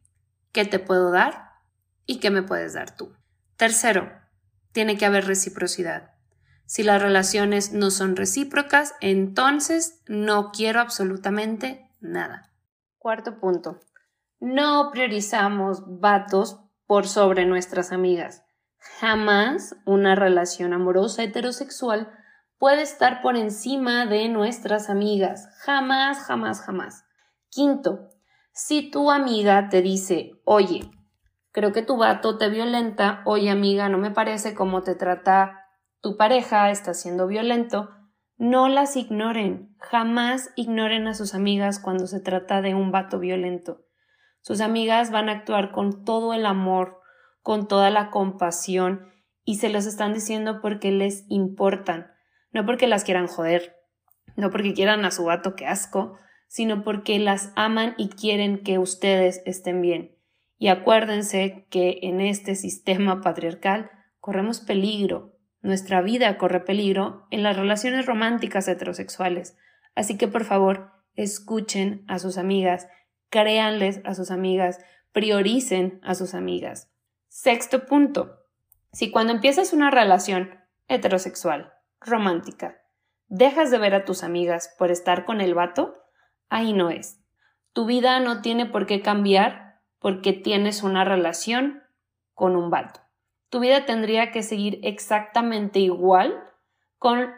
qué 0.51 0.64
te 0.64 0.80
puedo 0.80 1.12
dar 1.12 1.53
y 2.05 2.18
qué 2.18 2.32
me 2.32 2.43
puedes 2.43 2.72
dar 2.72 2.97
tú. 2.97 3.14
Tercero, 3.57 4.11
tiene 4.72 4.99
que 4.99 5.07
haber 5.07 5.24
reciprocidad. 5.24 6.14
Si 6.67 6.83
las 6.83 7.01
relaciones 7.01 7.73
no 7.73 7.91
son 7.91 8.17
recíprocas, 8.17 8.95
entonces 9.01 10.03
no 10.07 10.51
quiero 10.51 10.81
absolutamente 10.81 11.91
nada. 12.01 12.51
Cuarto 12.99 13.39
punto. 13.39 13.81
No 14.41 14.91
priorizamos 14.91 15.83
vatos 16.01 16.61
por 16.87 17.07
sobre 17.07 17.47
nuestras 17.47 17.93
amigas. 17.93 18.45
Jamás 19.01 19.77
una 19.85 20.15
relación 20.15 20.73
amorosa 20.73 21.23
heterosexual 21.23 22.12
puede 22.59 22.83
estar 22.83 23.23
por 23.23 23.37
encima 23.37 24.07
de 24.07 24.29
nuestras 24.29 24.91
amigas. 24.91 25.49
Jamás, 25.65 26.19
jamás, 26.21 26.61
jamás. 26.61 27.05
Quinto, 27.51 28.11
si 28.53 28.91
tu 28.91 29.11
amiga 29.11 29.69
te 29.69 29.83
dice, 29.83 30.41
oye, 30.45 30.91
creo 31.53 31.73
que 31.73 31.83
tu 31.83 31.97
vato 31.97 32.39
te 32.39 32.49
violenta, 32.49 33.23
oye 33.25 33.51
amiga, 33.51 33.89
no 33.89 33.99
me 33.99 34.11
parece 34.11 34.55
cómo 34.55 34.83
te 34.83 34.95
trata 34.95 35.64
tu 36.05 36.19
pareja 36.19 36.71
está 36.71 36.93
siendo 36.93 37.27
violento, 37.27 37.89
no 38.37 38.69
las 38.69 38.95
ignoren, 38.95 39.75
jamás 39.79 40.51
ignoren 40.55 41.09
a 41.09 41.15
sus 41.15 41.33
amigas 41.33 41.79
cuando 41.79 42.07
se 42.07 42.21
trata 42.21 42.61
de 42.61 42.75
un 42.75 42.93
vato 42.93 43.19
violento. 43.19 43.87
Sus 44.43 44.61
amigas 44.61 45.11
van 45.11 45.31
a 45.31 45.33
actuar 45.33 45.73
con 45.73 46.05
todo 46.05 46.35
el 46.35 46.45
amor, 46.45 47.01
con 47.41 47.69
toda 47.69 47.89
la 47.89 48.11
compasión 48.11 49.15
y 49.47 49.55
se 49.55 49.71
los 49.71 49.87
están 49.87 50.13
diciendo 50.13 50.61
porque 50.61 50.93
les 50.93 51.25
importan, 51.31 52.13
no 52.53 52.67
porque 52.67 52.87
las 52.87 53.03
quieran 53.03 53.27
joder, 53.27 53.75
no 54.37 54.51
porque 54.51 54.75
quieran 54.75 55.07
a 55.07 55.11
su 55.11 55.25
vato 55.25 55.57
que 55.57 55.67
asco, 55.67 56.19
sino 56.49 56.85
porque 56.85 57.19
las 57.19 57.51
aman 57.57 57.95
y 57.97 58.11
quieren 58.11 58.63
que 58.63 58.79
ustedes 58.79 59.41
estén 59.47 59.81
bien. 59.81 60.19
Y 60.59 60.69
acuérdense 60.69 61.67
que 61.71 62.01
en 62.03 62.21
este 62.21 62.57
sistema 62.57 63.23
patriarcal 63.23 63.91
corremos 64.21 64.61
peligro, 64.61 65.34
nuestra 65.65 66.03
vida 66.03 66.37
corre 66.37 66.61
peligro 66.61 67.27
en 67.31 67.43
las 67.43 67.57
relaciones 67.57 68.05
románticas 68.05 68.69
heterosexuales. 68.69 69.57
Así 69.95 70.19
que 70.19 70.29
por 70.29 70.45
favor, 70.45 70.93
escuchen 71.15 72.05
a 72.07 72.19
sus 72.19 72.37
amigas, 72.37 72.87
créanles 73.31 74.03
a 74.05 74.12
sus 74.12 74.31
amigas, 74.31 74.79
prioricen 75.12 76.01
a 76.03 76.15
sus 76.15 76.35
amigas. 76.35 76.93
Sexto 77.29 77.87
punto. 77.87 78.41
Si 78.93 79.11
cuando 79.11 79.33
empiezas 79.33 79.73
una 79.73 79.91
relación 79.91 80.51
heterosexual, 80.87 81.73
romántica, 81.99 82.83
dejas 83.29 83.71
de 83.71 83.79
ver 83.79 83.95
a 83.95 84.05
tus 84.05 84.23
amigas 84.23 84.75
por 84.79 84.91
estar 84.91 85.25
con 85.25 85.41
el 85.41 85.55
vato, 85.55 85.97
ahí 86.51 86.75
no 86.75 86.91
es. 86.91 87.25
Tu 87.73 87.87
vida 87.87 88.21
no 88.21 88.43
tiene 88.43 88.67
por 88.67 88.85
qué 88.85 89.01
cambiar 89.01 89.81
porque 89.99 90.35
tienes 90.35 90.83
una 90.83 91.05
relación 91.07 91.83
con 92.35 92.55
un 92.55 92.69
vato. 92.69 93.01
Tu 93.55 93.61
vida 93.61 93.87
tendría 93.87 94.33
que 94.33 94.43
seguir 94.43 94.81
exactamente 94.83 95.79
igual 95.79 96.35
con 96.99 97.31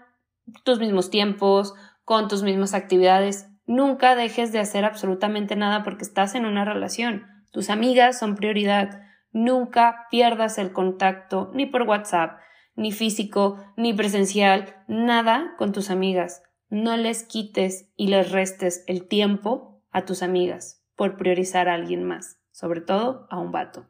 tus 0.65 0.79
mismos 0.79 1.11
tiempos, 1.11 1.75
con 2.05 2.27
tus 2.27 2.43
mismas 2.43 2.73
actividades. 2.73 3.51
Nunca 3.67 4.17
dejes 4.17 4.51
de 4.51 4.59
hacer 4.59 4.87
absolutamente 4.87 5.57
nada 5.57 5.83
porque 5.83 6.05
estás 6.05 6.35
en 6.35 6.47
una 6.47 6.65
relación. 6.65 7.27
Tus 7.53 7.69
amigas 7.69 8.19
son 8.19 8.35
prioridad. 8.35 9.03
Nunca 9.31 10.07
pierdas 10.11 10.57
el 10.57 10.73
contacto 10.73 11.51
ni 11.53 11.67
por 11.67 11.83
WhatsApp, 11.83 12.39
ni 12.77 12.93
físico, 12.93 13.63
ni 13.77 13.93
presencial, 13.93 14.75
nada 14.89 15.53
con 15.59 15.73
tus 15.73 15.91
amigas 15.91 16.43
no 16.71 16.97
les 16.97 17.25
quites 17.25 17.93
y 17.95 18.09
les 18.09 18.33
restes 18.33 18.85
el 18.87 19.07
tiempo 19.07 19.83
a 19.91 20.07
tus 20.07 20.23
amigas 20.23 20.83
por 20.97 21.19
priorizar 21.19 21.69
a 21.69 21.75
alguien 21.75 22.05
más, 22.05 22.41
sobre 22.53 22.81
todo 22.81 23.27
a 23.29 23.39
un 23.39 23.53
vato. 23.53 23.87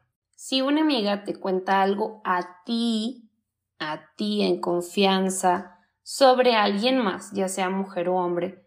Si 0.49 0.63
una 0.63 0.83
amiga 0.83 1.25
te 1.25 1.35
cuenta 1.35 1.83
algo 1.83 2.21
a 2.25 2.63
ti, 2.65 3.33
a 3.81 4.13
ti 4.15 4.43
en 4.43 4.61
confianza, 4.61 5.81
sobre 6.05 6.55
alguien 6.55 6.99
más, 6.99 7.33
ya 7.33 7.49
sea 7.49 7.69
mujer 7.69 8.09
o 8.09 8.15
hombre, 8.15 8.65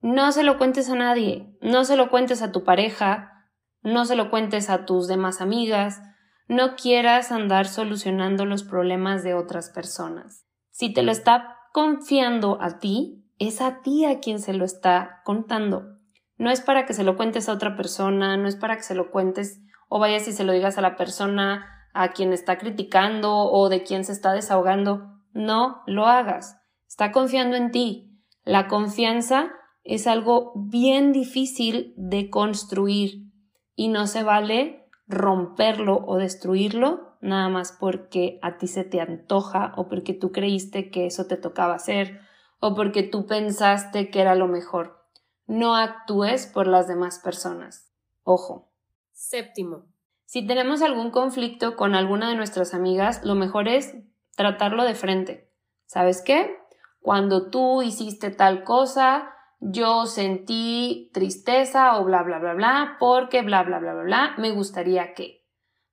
no 0.00 0.30
se 0.30 0.44
lo 0.44 0.56
cuentes 0.56 0.88
a 0.88 0.94
nadie, 0.94 1.52
no 1.60 1.82
se 1.82 1.96
lo 1.96 2.10
cuentes 2.10 2.42
a 2.42 2.52
tu 2.52 2.62
pareja, 2.62 3.44
no 3.82 4.04
se 4.04 4.14
lo 4.14 4.30
cuentes 4.30 4.70
a 4.70 4.84
tus 4.84 5.08
demás 5.08 5.40
amigas, 5.40 6.00
no 6.46 6.76
quieras 6.76 7.32
andar 7.32 7.66
solucionando 7.66 8.44
los 8.44 8.62
problemas 8.62 9.24
de 9.24 9.34
otras 9.34 9.70
personas. 9.70 10.46
Si 10.70 10.92
te 10.92 11.02
lo 11.02 11.10
está 11.10 11.56
confiando 11.72 12.56
a 12.62 12.78
ti, 12.78 13.24
es 13.40 13.60
a 13.60 13.80
ti 13.82 14.04
a 14.04 14.20
quien 14.20 14.38
se 14.38 14.52
lo 14.52 14.64
está 14.64 15.22
contando. 15.24 15.96
No 16.38 16.52
es 16.52 16.60
para 16.60 16.86
que 16.86 16.94
se 16.94 17.02
lo 17.02 17.16
cuentes 17.16 17.48
a 17.48 17.52
otra 17.52 17.74
persona, 17.74 18.36
no 18.36 18.46
es 18.46 18.54
para 18.54 18.76
que 18.76 18.84
se 18.84 18.94
lo 18.94 19.10
cuentes 19.10 19.65
o 19.88 19.98
vayas 19.98 20.28
y 20.28 20.32
se 20.32 20.44
lo 20.44 20.52
digas 20.52 20.78
a 20.78 20.82
la 20.82 20.96
persona 20.96 21.88
a 21.92 22.12
quien 22.12 22.32
está 22.32 22.58
criticando 22.58 23.34
o 23.34 23.68
de 23.68 23.82
quien 23.82 24.04
se 24.04 24.12
está 24.12 24.32
desahogando. 24.32 25.20
No 25.32 25.82
lo 25.86 26.06
hagas. 26.06 26.60
Está 26.88 27.12
confiando 27.12 27.56
en 27.56 27.70
ti. 27.70 28.20
La 28.44 28.68
confianza 28.68 29.50
es 29.82 30.06
algo 30.06 30.52
bien 30.54 31.12
difícil 31.12 31.94
de 31.96 32.30
construir 32.30 33.32
y 33.74 33.88
no 33.88 34.06
se 34.06 34.22
vale 34.22 34.88
romperlo 35.06 36.04
o 36.06 36.16
destruirlo 36.16 37.16
nada 37.20 37.48
más 37.48 37.72
porque 37.72 38.38
a 38.42 38.58
ti 38.58 38.66
se 38.66 38.84
te 38.84 39.00
antoja 39.00 39.72
o 39.76 39.88
porque 39.88 40.12
tú 40.12 40.32
creíste 40.32 40.90
que 40.90 41.06
eso 41.06 41.26
te 41.26 41.36
tocaba 41.36 41.74
hacer 41.74 42.20
o 42.60 42.74
porque 42.74 43.02
tú 43.02 43.26
pensaste 43.26 44.10
que 44.10 44.20
era 44.20 44.34
lo 44.34 44.48
mejor. 44.48 45.04
No 45.46 45.76
actúes 45.76 46.46
por 46.46 46.66
las 46.66 46.88
demás 46.88 47.18
personas. 47.18 47.90
Ojo. 48.24 48.68
Séptimo. 49.16 49.86
Si 50.26 50.46
tenemos 50.46 50.82
algún 50.82 51.10
conflicto 51.10 51.74
con 51.74 51.94
alguna 51.94 52.28
de 52.28 52.36
nuestras 52.36 52.74
amigas, 52.74 53.24
lo 53.24 53.34
mejor 53.34 53.66
es 53.66 53.94
tratarlo 54.36 54.84
de 54.84 54.94
frente. 54.94 55.50
¿Sabes 55.86 56.20
qué? 56.20 56.54
Cuando 57.00 57.48
tú 57.48 57.80
hiciste 57.80 58.30
tal 58.30 58.62
cosa, 58.62 59.30
yo 59.58 60.04
sentí 60.04 61.10
tristeza 61.14 61.98
o 61.98 62.04
bla 62.04 62.22
bla 62.24 62.38
bla 62.38 62.52
bla, 62.52 62.96
porque 63.00 63.40
bla 63.40 63.62
bla 63.62 63.78
bla 63.78 63.94
bla 63.94 64.02
bla, 64.02 64.34
me 64.36 64.50
gustaría 64.50 65.14
que. 65.14 65.46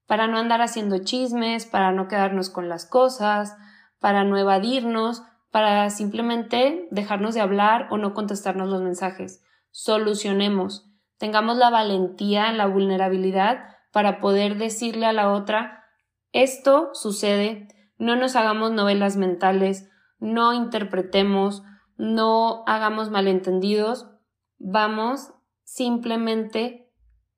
Para 0.06 0.28
no 0.28 0.38
andar 0.38 0.62
haciendo 0.62 0.98
chismes, 0.98 1.66
para 1.66 1.94
no 1.94 2.10
quedarnos 2.10 2.50
con 2.50 2.68
las 2.68 2.86
cosas, 2.86 3.56
para 4.00 4.26
no 4.26 4.38
evadirnos, 4.38 5.24
para 5.50 5.90
simplemente 5.92 6.90
dejarnos 6.92 7.36
de 7.36 7.42
hablar 7.42 7.88
o 7.90 7.98
no 7.98 8.14
contestarnos 8.14 8.68
los 8.68 8.82
mensajes. 8.82 9.46
Solucionemos, 9.72 10.93
tengamos 11.18 11.58
la 11.58 11.70
valentía, 11.70 12.52
la 12.52 12.68
vulnerabilidad 12.68 13.66
para 13.92 14.20
poder 14.20 14.58
decirle 14.58 15.06
a 15.06 15.14
la 15.14 15.32
otra 15.32 15.84
esto 16.34 16.90
sucede, 16.94 17.68
no 18.00 18.16
nos 18.16 18.36
hagamos 18.36 18.72
novelas 18.72 19.18
mentales, 19.18 19.88
no 20.20 20.52
interpretemos, 20.52 21.62
no 21.96 22.64
hagamos 22.66 23.12
malentendidos, 23.12 24.10
vamos 24.58 25.32
simplemente 25.64 26.92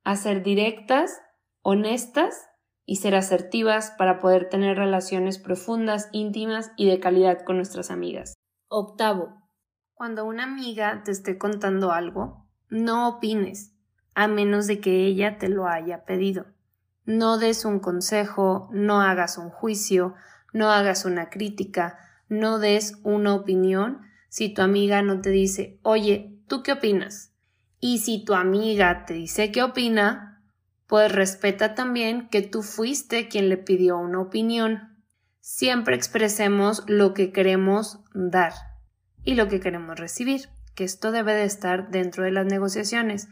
a 0.05 0.15
ser 0.15 0.43
directas, 0.43 1.21
honestas 1.61 2.47
y 2.85 2.97
ser 2.97 3.15
asertivas 3.15 3.91
para 3.97 4.21
poder 4.21 4.47
tener 4.47 4.77
relaciones 4.77 5.39
profundas, 5.39 6.07
íntimas 6.13 6.71
y 6.77 6.87
de 6.87 7.01
calidad 7.01 7.43
con 7.43 7.57
nuestras 7.57 7.91
amigas. 7.91 8.33
Octavo. 8.69 9.41
Cuando 9.93 10.23
una 10.23 10.43
amiga 10.43 11.01
te 11.03 11.11
esté 11.11 11.37
contando 11.37 11.91
algo, 11.91 12.44
no 12.69 13.07
opines, 13.07 13.73
a 14.13 14.27
menos 14.27 14.67
de 14.67 14.79
que 14.79 15.05
ella 15.05 15.37
te 15.37 15.49
lo 15.49 15.67
haya 15.67 16.05
pedido. 16.05 16.45
No 17.05 17.37
des 17.37 17.65
un 17.65 17.79
consejo, 17.79 18.69
no 18.71 19.01
hagas 19.01 19.37
un 19.37 19.49
juicio, 19.49 20.15
no 20.53 20.71
hagas 20.71 21.05
una 21.05 21.29
crítica, 21.29 21.99
no 22.29 22.59
des 22.59 22.97
una 23.03 23.35
opinión 23.35 24.01
si 24.29 24.49
tu 24.49 24.61
amiga 24.61 25.01
no 25.01 25.21
te 25.21 25.29
dice, 25.29 25.79
oye, 25.81 26.37
¿tú 26.47 26.61
qué 26.61 26.73
opinas? 26.73 27.31
Y 27.79 27.99
si 27.99 28.25
tu 28.25 28.33
amiga 28.33 29.05
te 29.05 29.13
dice 29.13 29.51
qué 29.51 29.63
opina, 29.63 30.43
pues 30.87 31.11
respeta 31.11 31.73
también 31.73 32.27
que 32.29 32.41
tú 32.41 32.61
fuiste 32.61 33.27
quien 33.27 33.47
le 33.47 33.57
pidió 33.57 33.97
una 33.97 34.19
opinión. 34.19 35.03
Siempre 35.39 35.95
expresemos 35.95 36.83
lo 36.87 37.13
que 37.13 37.31
queremos 37.31 37.99
dar 38.13 38.53
y 39.23 39.35
lo 39.35 39.47
que 39.47 39.59
queremos 39.59 39.99
recibir, 39.99 40.49
que 40.75 40.83
esto 40.83 41.11
debe 41.11 41.33
de 41.33 41.45
estar 41.45 41.89
dentro 41.89 42.23
de 42.23 42.31
las 42.31 42.45
negociaciones. 42.45 43.27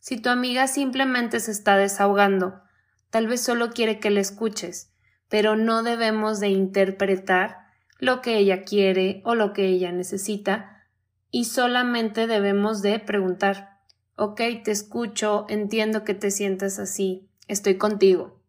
Si 0.00 0.20
tu 0.20 0.28
amiga 0.28 0.66
simplemente 0.66 1.40
se 1.40 1.52
está 1.52 1.76
desahogando, 1.76 2.62
tal 3.10 3.26
vez 3.26 3.40
solo 3.40 3.70
quiere 3.70 4.00
que 4.00 4.10
le 4.10 4.20
escuches, 4.20 4.92
pero 5.28 5.56
no 5.56 5.82
debemos 5.82 6.40
de 6.40 6.48
interpretar 6.48 7.58
lo 7.98 8.20
que 8.20 8.38
ella 8.38 8.64
quiere 8.64 9.22
o 9.24 9.34
lo 9.34 9.52
que 9.52 9.66
ella 9.66 9.92
necesita 9.92 10.84
y 11.30 11.44
solamente 11.44 12.26
debemos 12.26 12.82
de 12.82 12.98
preguntar 12.98 13.76
Ok, 14.18 14.40
te 14.64 14.70
escucho, 14.70 15.44
entiendo 15.50 16.02
que 16.02 16.14
te 16.14 16.30
sientas 16.30 16.78
así, 16.78 17.28
estoy 17.48 17.76
contigo. 17.76 18.40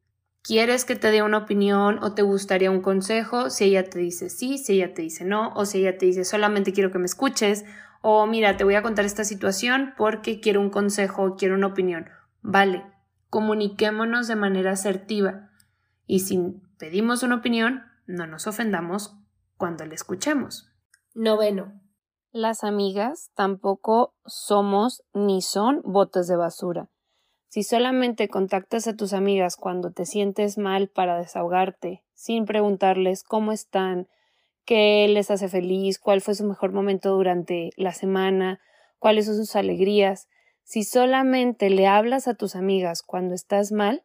¿Quieres 0.41 0.85
que 0.85 0.95
te 0.95 1.11
dé 1.11 1.21
una 1.23 1.39
opinión 1.39 2.01
o 2.01 2.13
te 2.13 2.21
gustaría 2.21 2.71
un 2.71 2.81
consejo? 2.81 3.49
Si 3.49 3.65
ella 3.65 3.83
te 3.83 3.99
dice 3.99 4.29
sí, 4.29 4.57
si 4.57 4.75
ella 4.75 4.93
te 4.93 5.01
dice 5.01 5.25
no, 5.25 5.51
o 5.55 5.65
si 5.65 5.79
ella 5.79 5.97
te 5.97 6.05
dice 6.05 6.23
solamente 6.23 6.71
quiero 6.71 6.89
que 6.89 6.99
me 6.99 7.05
escuches, 7.05 7.65
o 8.01 8.25
mira, 8.25 8.57
te 8.57 8.63
voy 8.63 8.75
a 8.75 8.81
contar 8.81 9.05
esta 9.05 9.23
situación 9.23 9.93
porque 9.97 10.39
quiero 10.39 10.61
un 10.61 10.69
consejo 10.69 11.35
quiero 11.37 11.55
una 11.55 11.67
opinión. 11.67 12.09
Vale, 12.41 12.83
comuniquémonos 13.29 14.27
de 14.27 14.35
manera 14.35 14.71
asertiva 14.71 15.49
y 16.05 16.19
si 16.19 16.61
pedimos 16.77 17.23
una 17.23 17.35
opinión, 17.35 17.83
no 18.05 18.25
nos 18.27 18.47
ofendamos 18.47 19.17
cuando 19.57 19.85
la 19.85 19.93
escuchemos. 19.93 20.71
Noveno. 21.13 21.81
Las 22.31 22.63
amigas 22.63 23.31
tampoco 23.35 24.13
somos 24.25 25.03
ni 25.13 25.41
son 25.41 25.81
botes 25.83 26.27
de 26.27 26.35
basura. 26.35 26.89
Si 27.49 27.63
solamente 27.63 28.27
contactas 28.27 28.87
a 28.87 28.95
tus 28.95 29.13
amigas 29.13 29.55
cuando 29.55 29.91
te 29.91 30.05
sientes 30.05 30.57
mal 30.57 30.89
para 30.89 31.17
desahogarte, 31.17 32.03
sin 32.13 32.45
preguntarles 32.45 33.23
cómo 33.23 33.51
están, 33.51 34.07
qué 34.67 35.07
les 35.07 35.31
hace 35.31 35.47
feliz, 35.47 35.97
cuál 35.97 36.19
fue 36.21 36.35
su 36.35 36.43
mejor 36.43 36.73
momento 36.73 37.15
durante 37.15 37.71
la 37.77 37.93
semana, 37.93 38.59
cuáles 38.99 39.25
son 39.25 39.37
sus 39.37 39.55
alegrías, 39.55 40.27
si 40.63 40.83
solamente 40.83 41.69
le 41.69 41.87
hablas 41.87 42.27
a 42.27 42.33
tus 42.33 42.55
amigas 42.55 43.01
cuando 43.01 43.33
estás 43.33 43.71
mal, 43.71 44.03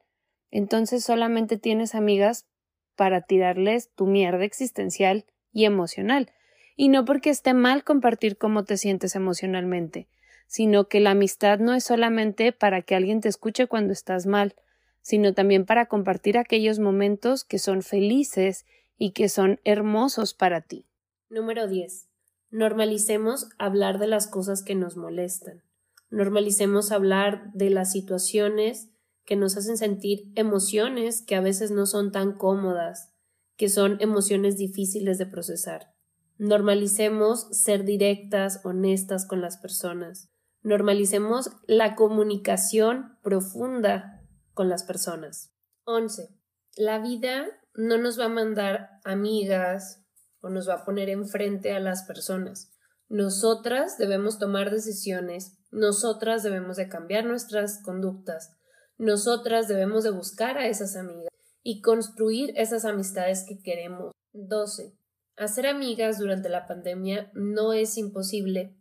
entonces 0.53 1.05
solamente 1.05 1.59
tienes 1.59 1.97
amigas 1.97 2.47
para 2.95 3.23
tirarles 3.23 3.91
tu 3.97 4.07
mierda 4.07 4.45
existencial 4.45 5.25
y 5.53 5.65
emocional. 5.65 6.31
Y 6.77 6.89
no 6.89 7.05
porque 7.05 7.31
esté 7.31 7.55
mal 7.55 7.83
compartir 7.83 8.39
cómo 8.39 8.63
te 8.65 8.77
sientes 8.77 9.17
emocionalmente, 9.17 10.07
sino 10.47 10.87
que 10.87 11.01
la 11.01 11.11
amistad 11.11 11.59
no 11.59 11.75
es 11.75 11.83
solamente 11.83 12.53
para 12.53 12.83
que 12.83 12.95
alguien 12.95 13.21
te 13.21 13.29
escuche 13.29 13.67
cuando 13.67 13.93
estás 13.93 14.27
mal, 14.27 14.55
sino 15.01 15.35
también 15.35 15.67
para 15.67 15.87
compartir 15.87 16.39
aquellos 16.39 16.79
momentos 16.79 17.43
que 17.43 17.59
son 17.59 17.83
felices 17.83 18.65
y 18.99 19.13
que 19.13 19.29
son 19.29 19.61
hermosos 19.65 20.35
para 20.35 20.61
ti. 20.61 20.87
Número 21.29 21.67
10. 21.67 22.09
Normalicemos 22.51 23.49
hablar 23.59 23.99
de 23.99 24.07
las 24.07 24.27
cosas 24.27 24.63
que 24.63 24.75
nos 24.75 24.97
molestan. 24.97 25.63
Normalicemos 26.11 26.93
hablar 26.93 27.51
de 27.55 27.71
las 27.71 27.91
situaciones 27.91 28.91
que 29.25 29.37
nos 29.37 29.57
hacen 29.57 29.79
sentir 29.79 30.31
emociones 30.35 31.23
que 31.23 31.37
a 31.37 31.41
veces 31.41 31.71
no 31.71 31.87
son 31.87 32.13
tan 32.13 32.33
cómodas, 32.33 33.15
que 33.57 33.69
son 33.69 33.97
emociones 34.01 34.57
difíciles 34.57 35.17
de 35.17 35.27
procesar. 35.27 35.95
Normalicemos 36.39 37.49
ser 37.53 37.85
directas, 37.85 38.61
honestas 38.65 39.27
con 39.27 39.41
las 39.41 39.57
personas. 39.59 40.29
Normalicemos 40.63 41.51
la 41.67 41.95
comunicación 41.95 43.17
profunda 43.23 44.23
con 44.53 44.69
las 44.69 44.85
personas. 44.85 45.53
11. 45.85 46.29
La 46.77 46.99
vida 46.99 47.47
no 47.75 47.99
nos 47.99 48.19
va 48.19 48.27
a 48.27 48.31
mandar 48.31 48.91
amigas 49.05 50.03
o 50.41 50.51
nos 50.51 50.69
va 50.69 50.75
a 50.75 50.85
poner 50.85 51.09
enfrente 51.09 51.73
a 51.73 51.81
las 51.81 52.05
personas. 52.05 52.71
Nosotras 53.09 53.99
debemos 53.99 54.39
tomar 54.39 54.71
decisiones, 54.71 55.59
nosotras 55.71 56.43
debemos 56.43 56.77
de 56.77 56.89
cambiar 56.89 57.25
nuestras 57.25 57.83
conductas, 57.83 58.57
nosotras 58.99 59.69
debemos 59.69 60.05
de 60.05 60.11
buscar 60.11 60.59
a 60.59 60.67
esas 60.67 60.97
amigas 60.97 61.29
y 61.63 61.81
construir 61.81 62.53
esas 62.57 62.85
amistades 62.85 63.45
que 63.47 63.63
queremos. 63.63 64.13
12. 64.33 64.97
Hacer 65.37 65.67
amigas 65.67 66.19
durante 66.19 66.49
la 66.49 66.67
pandemia 66.67 67.31
no 67.35 67.73
es 67.73 67.97
imposible. 67.99 68.77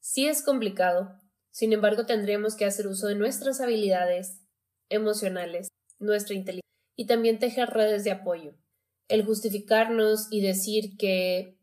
Sí 0.00 0.26
es 0.26 0.42
complicado, 0.42 1.20
sin 1.50 1.72
embargo 1.72 2.06
tendríamos 2.06 2.56
que 2.56 2.64
hacer 2.64 2.86
uso 2.86 3.06
de 3.06 3.14
nuestras 3.14 3.60
habilidades 3.60 4.40
emocionales, 4.88 5.68
nuestra 5.98 6.34
inteligencia 6.34 6.63
y 6.96 7.06
también 7.06 7.38
tejer 7.38 7.70
redes 7.70 8.04
de 8.04 8.12
apoyo. 8.12 8.54
El 9.08 9.24
justificarnos 9.24 10.28
y 10.30 10.40
decir 10.40 10.96
que 10.96 11.58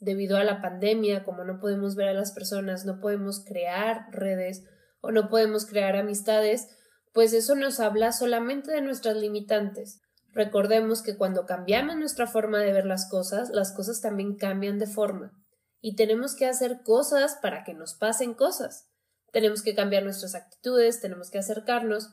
debido 0.00 0.36
a 0.36 0.44
la 0.44 0.60
pandemia, 0.60 1.24
como 1.24 1.44
no 1.44 1.58
podemos 1.58 1.96
ver 1.96 2.08
a 2.08 2.14
las 2.14 2.32
personas, 2.32 2.84
no 2.84 3.00
podemos 3.00 3.44
crear 3.44 4.06
redes 4.12 4.64
o 5.00 5.10
no 5.10 5.28
podemos 5.28 5.66
crear 5.66 5.96
amistades, 5.96 6.68
pues 7.12 7.32
eso 7.32 7.54
nos 7.54 7.80
habla 7.80 8.12
solamente 8.12 8.72
de 8.72 8.80
nuestras 8.80 9.16
limitantes. 9.16 10.00
Recordemos 10.32 11.02
que 11.02 11.16
cuando 11.16 11.46
cambiamos 11.46 11.96
nuestra 11.96 12.26
forma 12.26 12.58
de 12.58 12.72
ver 12.72 12.86
las 12.86 13.08
cosas, 13.08 13.50
las 13.50 13.72
cosas 13.72 14.00
también 14.00 14.36
cambian 14.36 14.78
de 14.78 14.86
forma. 14.86 15.32
Y 15.80 15.96
tenemos 15.96 16.34
que 16.34 16.46
hacer 16.46 16.80
cosas 16.82 17.38
para 17.40 17.62
que 17.62 17.74
nos 17.74 17.94
pasen 17.94 18.34
cosas. 18.34 18.88
Tenemos 19.32 19.62
que 19.62 19.74
cambiar 19.74 20.02
nuestras 20.02 20.34
actitudes, 20.34 21.00
tenemos 21.00 21.30
que 21.30 21.38
acercarnos. 21.38 22.10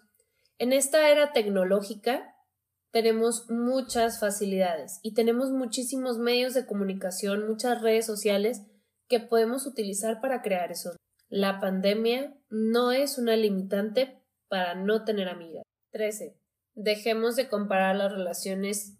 En 0.59 0.73
esta 0.73 1.09
era 1.09 1.33
tecnológica 1.33 2.35
tenemos 2.91 3.49
muchas 3.49 4.19
facilidades 4.19 4.99
y 5.01 5.13
tenemos 5.13 5.51
muchísimos 5.51 6.17
medios 6.17 6.53
de 6.53 6.65
comunicación, 6.65 7.47
muchas 7.47 7.81
redes 7.81 8.05
sociales 8.05 8.61
que 9.07 9.19
podemos 9.19 9.65
utilizar 9.65 10.21
para 10.21 10.41
crear 10.41 10.71
eso. 10.71 10.91
La 11.29 11.59
pandemia 11.59 12.35
no 12.49 12.91
es 12.91 13.17
una 13.17 13.35
limitante 13.35 14.21
para 14.49 14.75
no 14.75 15.05
tener 15.05 15.29
amigas. 15.29 15.63
13. 15.91 16.35
Dejemos 16.75 17.35
de 17.35 17.47
comparar 17.47 17.95
las 17.95 18.11
relaciones 18.11 18.97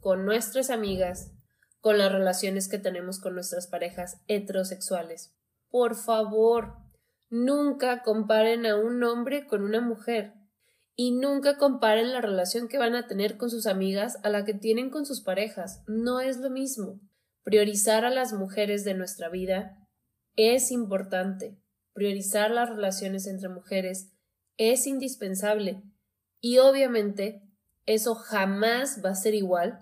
con 0.00 0.24
nuestras 0.24 0.70
amigas 0.70 1.32
con 1.82 1.98
las 1.98 2.12
relaciones 2.12 2.68
que 2.68 2.78
tenemos 2.78 3.18
con 3.18 3.34
nuestras 3.34 3.66
parejas 3.66 4.22
heterosexuales. 4.28 5.34
Por 5.68 5.96
favor, 5.96 6.76
nunca 7.28 8.02
comparen 8.04 8.66
a 8.66 8.76
un 8.76 9.02
hombre 9.02 9.48
con 9.48 9.62
una 9.62 9.80
mujer 9.80 10.32
y 10.94 11.12
nunca 11.12 11.56
comparen 11.56 12.12
la 12.12 12.20
relación 12.20 12.68
que 12.68 12.78
van 12.78 12.94
a 12.94 13.06
tener 13.06 13.36
con 13.36 13.50
sus 13.50 13.66
amigas 13.66 14.18
a 14.22 14.28
la 14.28 14.44
que 14.44 14.54
tienen 14.54 14.90
con 14.90 15.06
sus 15.06 15.20
parejas. 15.22 15.82
No 15.86 16.20
es 16.20 16.38
lo 16.38 16.50
mismo. 16.50 17.00
Priorizar 17.42 18.04
a 18.04 18.10
las 18.10 18.32
mujeres 18.32 18.84
de 18.84 18.94
nuestra 18.94 19.28
vida 19.28 19.78
es 20.36 20.70
importante. 20.70 21.58
Priorizar 21.94 22.50
las 22.50 22.68
relaciones 22.68 23.26
entre 23.26 23.48
mujeres 23.48 24.12
es 24.56 24.86
indispensable. 24.86 25.82
Y 26.40 26.58
obviamente 26.58 27.42
eso 27.86 28.14
jamás 28.14 29.00
va 29.04 29.10
a 29.10 29.14
ser 29.14 29.34
igual 29.34 29.80